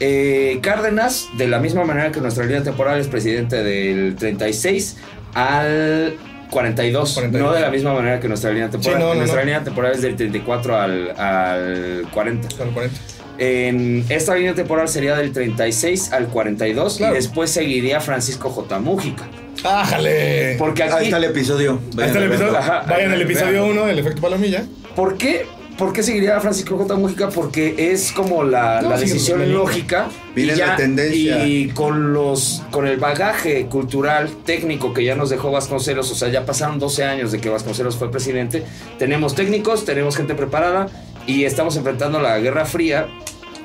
[0.00, 4.96] Eh, Cárdenas, de la misma manera que nuestra línea temporal es presidente del 36
[5.34, 6.16] al
[6.50, 7.48] 42, 42.
[7.48, 8.98] no de la misma manera que nuestra línea temporal.
[8.98, 9.44] Sí, no, no, nuestra no.
[9.46, 12.48] línea temporal es del 34 al, al 40.
[12.56, 12.98] Con 40.
[13.40, 17.14] En esta línea temporal sería del 36 al 42 Claro.
[17.14, 18.78] y después seguiría Francisco J.
[18.80, 19.26] Mújica.
[19.64, 20.56] ¡Ájale!
[20.58, 21.80] Porque Ahí aquí, está el episodio.
[21.98, 22.58] Ahí está el Vayan a episodio.
[22.58, 24.64] Ajá, Vayan al episodio 1 del efecto palomilla.
[24.94, 25.46] ¿por qué?
[25.78, 26.94] ¿Por qué seguiría Francisco J.
[26.96, 27.30] Mújica?
[27.30, 30.08] Porque es como la, No, la sí, decisión lógica.
[30.34, 31.46] Viene y la tendencia.
[31.46, 36.28] Y con los con el bagaje cultural, técnico que ya nos dejó Vasconcelos, o sea,
[36.28, 38.62] ya pasaron 12 años de que Vasconcelos fue presidente.
[38.98, 40.88] Tenemos técnicos, tenemos gente preparada
[41.26, 43.06] y estamos enfrentando la Guerra Fría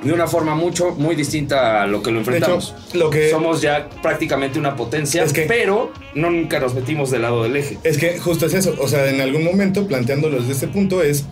[0.03, 2.75] de una forma mucho, muy distinta a lo que lo De hecho, enfrentamos.
[2.93, 3.29] lo que.
[3.31, 7.55] Somos ya prácticamente una potencia, Es que- pero no nunca nos metimos del lado del
[7.55, 7.77] eje.
[7.83, 8.75] Es que justo es eso.
[8.79, 11.25] O sea, en algún momento, planteándolo desde este punto, es.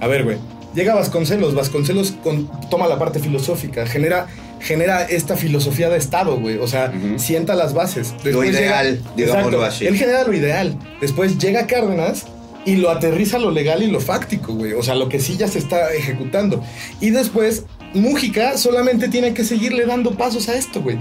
[0.00, 0.36] A ver, güey.
[0.74, 1.54] Llega Vasconcelos.
[1.54, 3.86] Vasconcelos con- toma la parte filosófica.
[3.86, 4.28] Genera,
[4.60, 6.58] genera esta filosofía de Estado, güey.
[6.58, 8.14] O sea, sienta las bases.
[8.22, 9.64] Lo ideal, digámoslo Exacto.
[9.64, 9.86] así.
[9.88, 10.78] Él genera lo ideal.
[11.00, 12.26] Después llega Cárdenas
[12.64, 14.74] y lo aterriza lo legal y lo fáctico, güey.
[14.74, 16.62] O sea, lo que sí ya se está ejecutando.
[17.00, 17.64] Y después,
[17.94, 20.98] Mújica solamente tiene que seguirle dando pasos a esto, güey.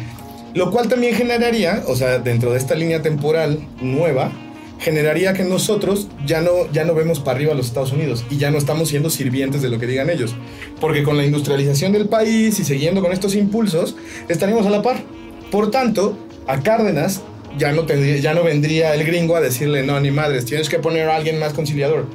[0.56, 4.32] Lo cual también generaría, o sea, dentro de esta línea temporal nueva,
[4.80, 8.38] generaría que nosotros ya no, ya no vemos para arriba a los Estados Unidos y
[8.38, 10.34] ya no estamos siendo sirvientes de lo que digan ellos.
[10.80, 13.96] Porque con la industrialización del país y siguiendo con estos impulsos,
[14.28, 15.04] estaríamos a la par.
[15.52, 16.18] Por tanto,
[16.48, 17.22] a Cárdenas
[17.58, 21.10] ya no, ya no vendría el gringo a decirle, no, ni madres, tienes que poner
[21.10, 22.08] a alguien más conciliador.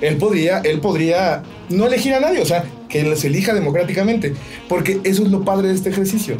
[0.00, 4.34] Él podría, él podría no elegir a nadie, o sea, que les elija democráticamente.
[4.68, 6.36] Porque eso es lo padre de este ejercicio.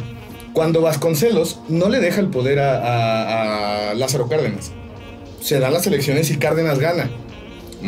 [0.53, 4.71] Cuando Vasconcelos no le deja el poder a, a- a Lázaro Cárdenas,
[5.41, 7.09] se dan las elecciones y Cárdenas gana.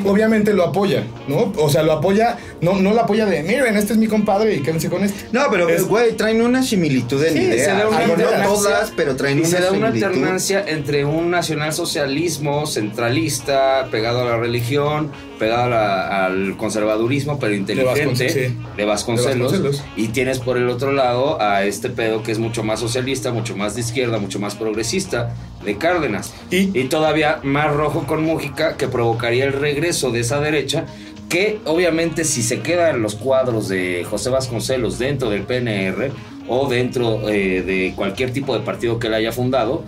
[0.05, 1.51] Obviamente lo apoya, ¿no?
[1.57, 4.62] O sea, lo apoya, no, no lo apoya de, miren, este es mi compadre y
[4.62, 5.26] quédense con este.
[5.32, 7.66] No, pero, Es- güey, traen una similitud en Sí, ideas.
[7.66, 10.07] se da una no todas, pero traen Y una se da una similitud.
[10.07, 17.55] alternancia entre un nacionalsocialismo centralista, pegado a la religión, pegado a la- al conservadurismo, pero
[17.55, 18.57] inteligente, Vasconcel- sí.
[18.78, 19.84] de Vasconcelos, De Vasconcelos.
[19.97, 23.55] Y tienes por el otro lado a este pedo que es mucho más socialista, mucho
[23.57, 25.34] más de izquierda, mucho más progresista,
[25.66, 26.34] de Cárdenas.
[26.51, 30.86] Y- y todavía más rojo con Mújica, que provocaría el regreso de esa derecha.
[31.32, 36.11] Que obviamente si se quedan los cuadros de José Vasconcelos dentro del PNR
[36.49, 39.84] o dentro eh, de cualquier tipo de partido que él haya fundado,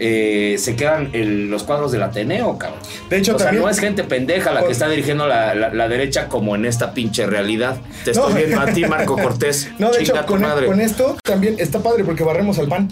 [0.00, 2.80] eh, se quedan el- los cuadros del Ateneo, cabrón.
[3.08, 5.88] De hecho, o sea, no es gente pendeja la que está dirigiendo la, la- la
[5.88, 7.76] derecha como en esta pinche realidad.
[8.04, 8.26] Te No.
[8.28, 9.70] estoy viendo a ti, Marco Cortés.
[9.78, 10.66] No, de Chinga hecho, con, madre.
[10.66, 12.88] con esto también está padre porque barremos al PAN.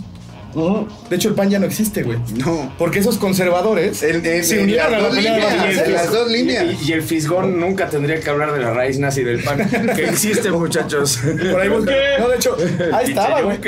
[1.11, 2.19] De hecho, el PAN ya no existe, güey.
[2.37, 2.73] No.
[2.79, 6.31] Porque esos conservadores El- el- se el- unieron las a la pelea de las dos
[6.31, 6.65] líneas.
[6.83, 9.59] Y, y el fisgón nunca tendría que hablar de la raíz nazi del pan.
[9.95, 11.19] Que existe, muchachos.
[11.51, 12.57] Por ahí busca- No, de hecho,
[12.93, 13.59] ahí estaba, güey.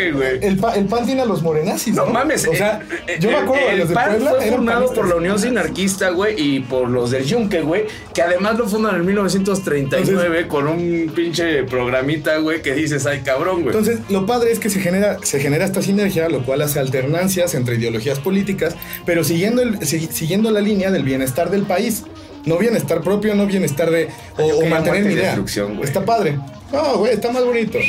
[0.42, 1.94] El, pa- el PAN tiene a los morenazis.
[1.94, 4.10] No No, mames, O sea, eh, yo me eh, acuerdo de el los de PAN
[4.10, 4.30] Puebla.
[4.30, 8.56] fue fundado por la Unión Sinarquista, güey, y por los del Yunque, güey, que además
[8.58, 13.66] lo fundan en 1939 con un pinche programita, güey, que dices, ay, cabrón, güey.
[13.76, 17.54] Entonces, lo padre es que se genera, se genera esta sinergia, lo cual hace alternancias
[17.54, 18.74] entre ideologías políticas,
[19.06, 22.04] pero siguiendo, el- si- siguiendo la línea del bienestar del país.
[22.46, 24.08] No bienestar propio, no bienestar de.
[24.38, 25.38] O, o mantener mi idea.
[25.84, 26.38] Está padre.
[26.72, 27.76] No, güey, está más bonito.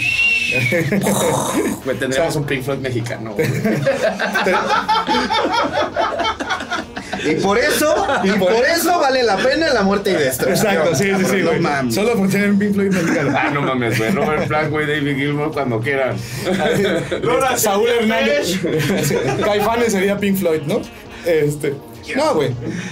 [1.85, 3.47] Güey, tendríamos o sea- un Pink Floyd mexicano, güey.
[7.25, 7.93] Y por eso,
[8.23, 10.71] y por eso vale la pena la muerte y destrucción.
[10.73, 11.37] Exacto, sí, sí, sí.
[11.37, 11.59] No güey.
[11.59, 11.95] mames.
[11.95, 13.33] Solo por tener un Pink Floyd mexicano.
[13.37, 14.11] Ah, no mames, güey.
[14.11, 16.15] Robert Plant, güey, David Gilmour, cuando quieran.
[17.57, 18.59] Saúl Hernández.
[19.43, 20.81] Caifanes sería Pink Floyd, ¿no?
[21.25, 21.75] Este.
[22.15, 22.49] No, güey.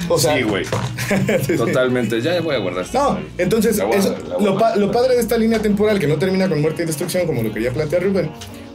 [0.08, 0.36] O sea.
[0.38, 0.64] Sí, güey.
[1.58, 2.22] Totalmente.
[2.22, 4.16] Ya voy a guardar esta No, entonces, eso-
[4.60, 7.42] pa- lo padre de esta línea temporal que no termina con muerte y destrucción, como
[7.42, 8.30] lo quería plantear Rubén,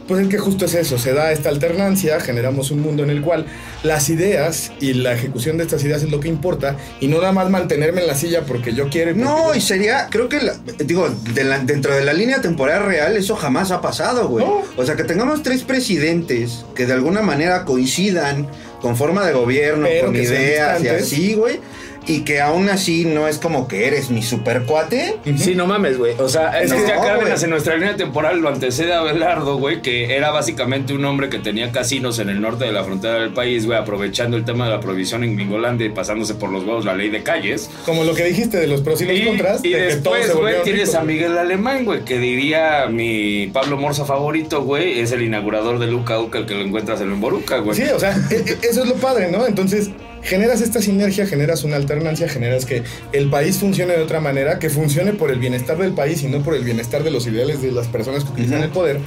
[0.07, 3.21] pues es que justo es eso, se da esta alternancia, generamos un mundo en el
[3.21, 3.45] cual
[3.83, 7.31] las ideas y la ejecución de estas ideas es lo que importa, y no nada
[7.31, 9.11] más mantenerme en la silla porque yo quiero.
[9.11, 12.13] y porque No, yo- y sería, creo que, la- digo, de la- dentro de la
[12.13, 14.45] línea temporal real, eso jamás ha pasado, güey.
[14.45, 14.61] No.
[14.77, 18.47] O sea, que tengamos tres presidentes que de alguna manera coincidan
[18.81, 21.59] con forma de gobierno, Pero con ideas y así, güey.
[22.07, 25.15] Y que aún así no es como que eres mi super cuate.
[25.37, 26.13] Sí, no mames, güey.
[26.19, 27.43] O sea, es No, que Cárdenas güey.
[27.45, 31.39] en nuestra línea temporal lo antecede a Belardo, güey, que era básicamente un hombre que
[31.39, 34.71] tenía casinos en el norte de la frontera del país, güey, aprovechando el tema de
[34.71, 37.69] la prohibición en Gringolandia y pasándose por los huevos la ley de calles.
[37.85, 39.63] Como lo que dijiste de los pros y los Y, contras.
[39.63, 41.03] y de después, güey, tienes a.
[41.05, 46.19] Miguel Alemán, güey, que diría mi Pablo Morza favorito, güey, es el inaugurador de Luca
[46.19, 47.75] Uca, el que lo encuentras en Boruca, güey.
[47.77, 49.45] Sí, o sea, e- e- eso es lo padre, ¿no?
[49.45, 49.91] Entonces,
[50.25, 54.69] generas esta sinergia, generas una alternancia, generas que el país funcione de otra manera, que
[54.69, 57.71] funcione por el bienestar del país y no por el bienestar de los ideales de
[57.71, 58.99] las personas que utilizan el poder.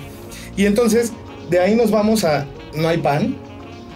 [0.57, 1.13] Y entonces,
[1.51, 3.37] de ahí nos vamos a no hay pan,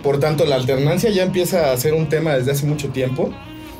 [0.02, 3.32] por tanto, la alternancia ya empieza a ser un tema desde hace mucho tiempo.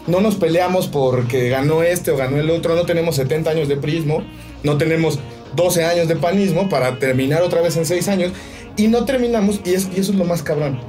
[0.06, 3.76] No nos peleamos porque ganó este o ganó el otro, no tenemos 70 años de
[3.76, 4.22] prismo,
[4.62, 5.18] no tenemos
[5.56, 8.32] 12 años de panismo para terminar otra vez en 6 años
[8.76, 10.80] y no terminamos, y, es- y eso es lo más cabrón,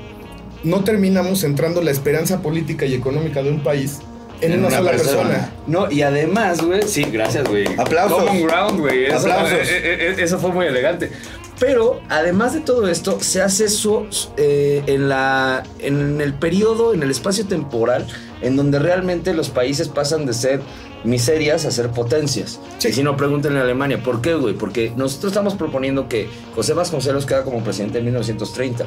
[0.64, 4.00] no terminamos centrando la esperanza política y económica de un país
[4.42, 5.18] en, En una, una sola persona.
[5.30, 5.54] persona.
[5.68, 7.66] No, y además, güey, sí, gracias, güey.
[7.78, 8.24] Aplausos.
[8.24, 9.06] Common ground, güey.
[9.06, 9.54] Eso, Aplausos.
[9.54, 11.12] eh, eh, eh, eso fue muy elegante.
[11.60, 14.06] Pero además de todo esto, se hace eso
[14.38, 18.06] eh, en, la, en el periodo, en el espacio temporal,
[18.42, 20.62] en donde realmente los países pasan de ser
[21.06, 22.60] miserias a ser potencias.
[22.80, 22.90] Sí.
[22.90, 24.02] Y si no, pregúntenle a Alemania.
[24.04, 24.56] ¿Por qué, güey?
[24.56, 28.86] Porque nosotros estamos proponiendo que José Vasconcelos queda como presidente en 1930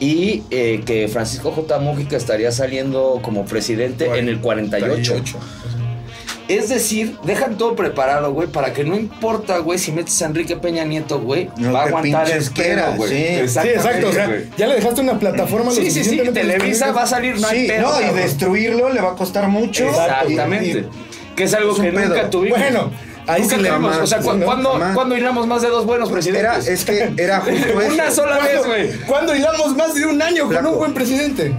[0.00, 1.78] y eh, que Francisco J.
[1.78, 5.22] Mújica estaría saliendo como presidente en el 48.
[6.46, 10.56] Es decir, dejan todo preparado, güey, para que no importa, güey, si metes a Enrique
[10.56, 12.50] Peña Nieto, güey, Lo va a aguantar el
[12.96, 13.08] güey.
[13.08, 13.48] sí.
[13.48, 14.08] Sí, exacto.
[14.08, 14.44] O sea, güey.
[14.58, 17.90] ya le dejaste una plataforma Sí, sí, sí, Televisa va a salir, no hay pedo,
[17.90, 18.16] no, y cabrón.
[18.20, 19.88] destruirlo le va a costar mucho.
[19.88, 20.66] Exactamente.
[20.68, 20.88] Y- y-
[21.34, 22.58] que es algo es que nunca tuvimos.
[22.58, 22.90] Bueno,
[23.26, 23.96] ahí Nunca sí le tuvimos.
[23.98, 24.44] O sea, ¿cu- ¿no?
[24.44, 24.80] ¿cuándo.
[24.94, 26.68] ¿cuándo hilamos más de dos buenos Era, presidentes?
[26.68, 27.94] es que era justo eso.
[27.94, 29.00] Una sola vez, ¿Cuándo, güey.
[29.06, 31.54] ¿Cuándo hilamos más de un año con un buen presidente?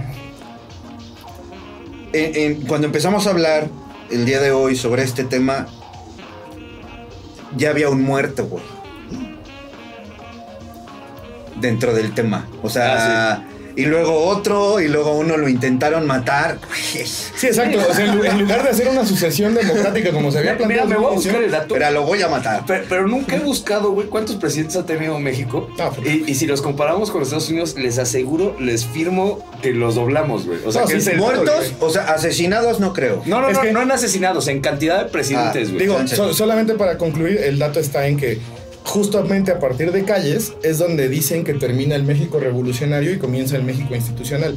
[2.12, 3.68] En- en- cuando empezamos a hablar
[4.10, 5.66] el día de hoy sobre este tema,
[7.56, 8.62] ya había un muerto, güey.
[11.60, 12.46] Dentro del tema.
[12.62, 13.42] O sea,
[13.76, 16.58] y luego otro, y luego uno lo intentaron matar.
[17.36, 17.78] Sí, exacto.
[17.88, 20.66] O sea, en lu- en lugar de hacer una sucesión democrática como se había Mira,
[20.66, 20.88] planteado.
[20.88, 21.74] me voy a buscar el dato.
[21.74, 22.62] Pero lo voy a matar.
[22.66, 25.68] Pero, pero nunca he buscado, güey, cuántos presidentes ha tenido México.
[25.78, 26.08] Ah, pues.
[26.08, 30.46] y, y si los comparamos con Estados Unidos, les aseguro, les firmo que los doblamos,
[30.46, 30.58] güey.
[30.64, 33.22] O sea, No, que sí, es Muertos, o sea, asesinados no creo.
[33.26, 35.80] No, no, Es no, que- no en asesinados, en cantidad de presidentes, Ah, güey.
[35.82, 38.40] Digo, Entonces- so- solamente para concluir, el dato está en que
[38.86, 43.56] justamente a partir de calles es donde dicen que termina el México revolucionario y comienza
[43.56, 44.56] el México institucional.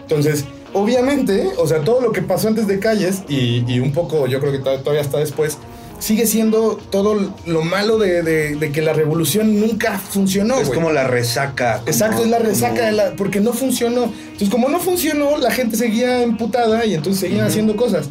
[0.00, 4.26] Entonces, obviamente, o sea, todo lo que pasó antes de calles y, y un poco,
[4.26, 5.58] yo creo que to- todavía está después,
[5.98, 10.58] sigue siendo todo lo malo de, de- de que la revolución nunca funcionó.
[10.60, 11.78] es como la resaca.
[11.80, 14.04] como- Exacto, es la resaca como- de la, porque no funcionó.
[14.04, 18.08] Entonces, como no funcionó, la gente seguía emputada y entonces seguían haciendo cosas.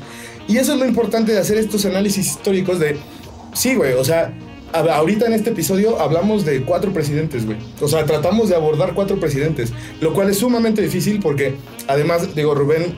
[0.48, 2.98] Y eso es lo importante de hacer estos análisis históricos de,
[3.54, 4.34] sí, güey, o sea,
[4.74, 7.58] ahorita en este episodio hablamos de cuatro presidentes, güey.
[7.82, 11.56] O sea, tratamos de abordar cuatro presidentes, lo cual es sumamente difícil porque,
[11.88, 12.96] además, digo, Rubén,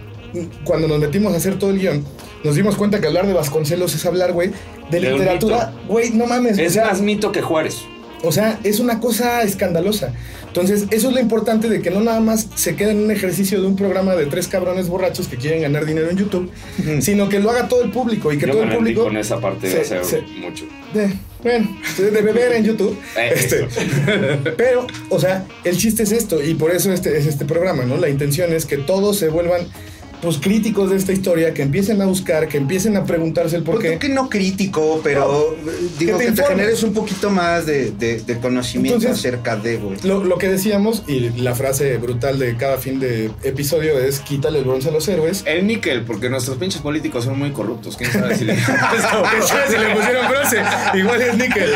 [0.63, 2.03] cuando nos metimos a hacer todo el guion,
[2.43, 4.51] nos dimos cuenta que hablar de Vasconcelos es hablar, güey,
[4.91, 6.57] de De literatura, güey, no mames.
[6.57, 7.79] o Es sea, más mito que Juárez.
[8.23, 10.13] o sea, es una cosa escandalosa.
[10.47, 13.61] Entonces, eso es lo importante de que no nada más se quede en un ejercicio
[13.61, 16.49] de un programa de tres cabrones borrachos que quieren ganar dinero en YouTube,
[17.01, 19.03] sino que lo haga todo el público y que Yo todo me el público.
[19.03, 20.65] con esa parte se- se- mucho.
[20.93, 21.13] de,
[21.43, 22.97] bueno, de de beber en YouTube.
[23.17, 23.67] Eh, Este,
[24.57, 27.97] pero, o sea, el chiste es esto y por eso este es este programa, ¿no?
[27.97, 29.67] La intención es que todos se vuelvan
[30.21, 33.75] pues críticos de esta historia, que empiecen a buscar, que empiecen a preguntarse el por
[33.75, 33.97] Pues qué.
[33.97, 37.91] creo que no crítico, pero eh, digo te que te, generes un poquito más de,
[37.91, 39.97] de- de conocimiento Entonces, acerca de, güey.
[40.03, 44.59] Lo, lo que decíamos, y la frase brutal de cada fin de episodio es quítale
[44.59, 45.43] el bronce a los héroes.
[45.45, 47.95] El níquel, porque nuestros pinches políticos son muy corruptos.
[47.97, 48.55] ¿Quién sabe si le...
[48.55, 50.57] ¿Quién sabe si le pusieron bronce?
[50.95, 51.71] Igual es níquel.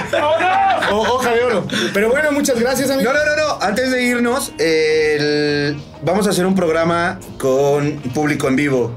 [0.91, 1.66] O hoja de oro.
[1.94, 3.13] Pero bueno, muchas gracias, No, amigos.
[3.13, 3.62] no, no, no.
[3.62, 8.92] Antes de irnos, el- vamos a hacer un programa con público en vivo.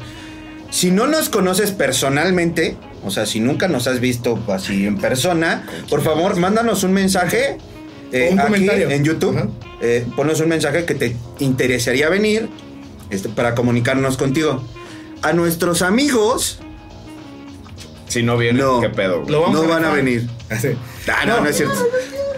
[0.70, 5.64] Si no nos conoces personalmente, o sea, si nunca nos has visto así en persona,
[5.88, 7.58] por favor, mándanos un mensaje
[8.12, 8.90] eh, Un aquí comentario.
[8.90, 9.50] en YouTube.
[9.80, 12.48] Eh, ponnos un mensaje que te interesaría venir
[13.10, 14.62] este, para comunicarnos contigo.
[15.22, 16.58] A nuestros amigos
[18.08, 18.80] Si no viene, No.
[18.80, 19.20] ¿qué pedo?
[19.20, 19.30] güey?
[19.32, 20.28] Lo vamos no a van a venir.
[21.08, 21.76] Ah, no, no, es cierto.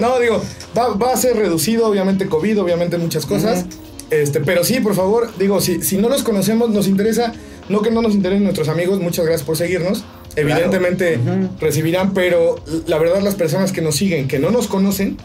[0.01, 0.43] No, digo,
[0.77, 3.65] va, va a ser reducido, obviamente, COVID, obviamente, muchas cosas.
[4.11, 7.33] Este, pero sí, por favor, digo, si, si no los conocemos, nos interesa,
[7.69, 10.05] no que no nos interesen nuestros amigos, muchas gracias por seguirnos.
[10.37, 11.19] Evidentemente
[11.61, 12.57] recibirán, pero
[12.87, 15.17] la verdad, las personas que nos siguen, que no nos conocen,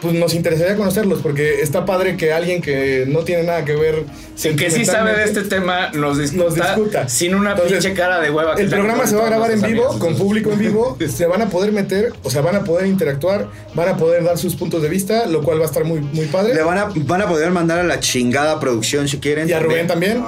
[0.00, 4.04] pues nos interesaría conocerlos porque está padre que alguien que no tiene nada que ver
[4.42, 7.08] El que sí sabe de este tema nos discuta, nos discuta.
[7.08, 8.54] sin una Entonces, pinche cara de hueva.
[8.54, 9.96] que El programa se va a grabar en vivo, amigos.
[9.96, 10.96] con público en vivo.
[11.08, 14.38] se van a poder meter, o sea, van a poder interactuar, van a poder dar
[14.38, 16.54] sus puntos de vista, lo cual va a estar muy, muy padre.
[16.54, 19.48] Le van a, van a poder mandar a la chingada producción si quieren.
[19.48, 20.22] Y a Rubén también.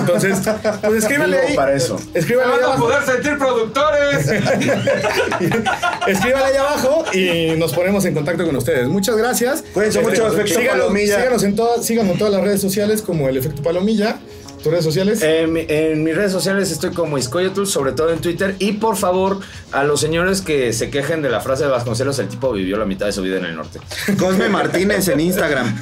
[0.00, 0.38] Entonces,
[0.82, 1.56] pues escríbanle Vivo ahí.
[1.56, 2.00] para eso.
[2.14, 2.90] Escríbanle ahí abajo.
[3.06, 4.28] sentir productores!
[6.06, 8.88] Escríbanle ahí abajo y nos ponemos en contacto con ustedes.
[8.88, 9.64] Muchas gracias.
[9.72, 11.16] Cuídense mucho, Efecto síganos, Palomilla.
[11.18, 14.18] Síganos en, todas, síganos en todas las redes sociales como el Efecto Palomilla.
[14.66, 15.22] ¿Tus redes sociales?
[15.22, 18.56] En, mi- en mis redes sociales estoy como Iscoyotl, sobre todo en Twitter.
[18.58, 19.38] Y por favor,
[19.70, 22.84] a los señores que se quejen de la frase de Vasconcelos, el tipo vivió la
[22.84, 23.78] mitad de su vida en el norte.
[24.18, 25.72] Cosme Martínez en Instagram.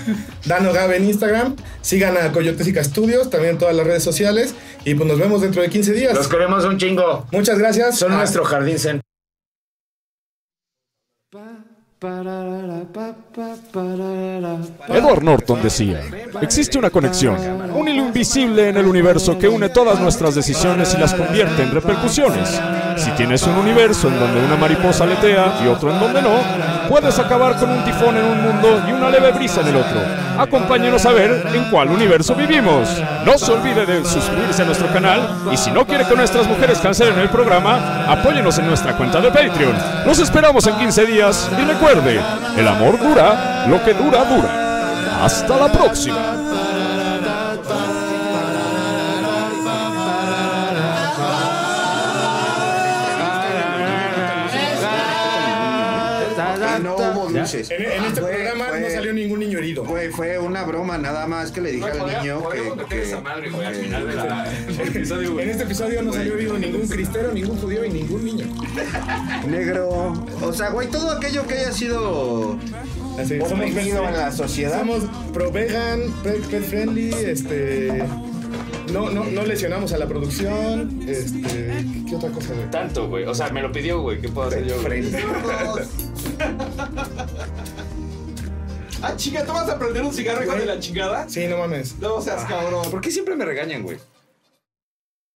[0.45, 1.57] Dano Gab en Instagram.
[1.81, 4.55] Sigan a Coyotesica Studios también en todas las redes sociales.
[4.85, 6.15] Y pues nos vemos dentro de 15 días.
[6.15, 7.27] Los queremos un chingo.
[7.33, 7.99] Muchas gracias.
[7.99, 9.01] Son Ah, nuestro jardín zen.
[14.89, 16.03] Edward Norton decía,
[16.43, 17.37] existe una conexión,
[17.75, 21.71] un hilo invisible en el universo que une todas nuestras decisiones y las convierte en
[21.71, 22.61] repercusiones.
[22.97, 26.39] Si tienes un universo en donde una mariposa aletea y otro en donde no,
[26.89, 30.01] puedes acabar con un tifón en un mundo y una leve brisa en el otro.
[30.39, 32.89] Acompáñenos a ver en cuál universo vivimos.
[33.25, 35.21] No se olvide de suscribirse a nuestro canal
[35.53, 39.31] y si no quiere que nuestras mujeres cancelen el programa, apóyenos en nuestra cuenta de
[39.31, 39.75] Patreon.
[40.07, 41.65] Los esperamos en 15 días y
[42.03, 45.25] el amor dura lo que dura dura.
[45.25, 46.64] Hasta la próxima.
[57.53, 57.71] Dulces.
[57.71, 59.85] En, en este Fue- programa fue- no salió ningún niño herido.
[59.85, 63.13] Güey, fue una broma nada más que le dije al niño que, que-
[65.43, 68.47] En este episodio no salió herido ningún cristero, ningún judío y ningún niño.
[69.49, 70.13] negro.
[70.43, 72.59] O sea, güey, todo aquello que haya sido
[73.19, 74.79] Así, somos, en la sociedad.
[74.81, 75.03] somos
[75.33, 78.05] pro vegan, pet, pet friendly, este.
[78.93, 81.01] No, no, no lesionamos a la producción.
[81.09, 81.85] Este.
[82.09, 82.71] ¿Qué otra cosa, güey?
[82.71, 83.25] Tanto, güey.
[83.25, 84.21] O sea, me lo pidió, güey.
[84.21, 84.81] ¿Qué puedo hacer yo?
[84.83, 85.03] güey?
[89.03, 91.29] Ah, chica, ¿tú vas a prender un cigarro, hijo de la chingada?
[91.29, 91.99] Sí, no mames.
[91.99, 92.91] No seas cabrón.
[92.91, 93.99] ¿Por qué siempre me regañan, güey?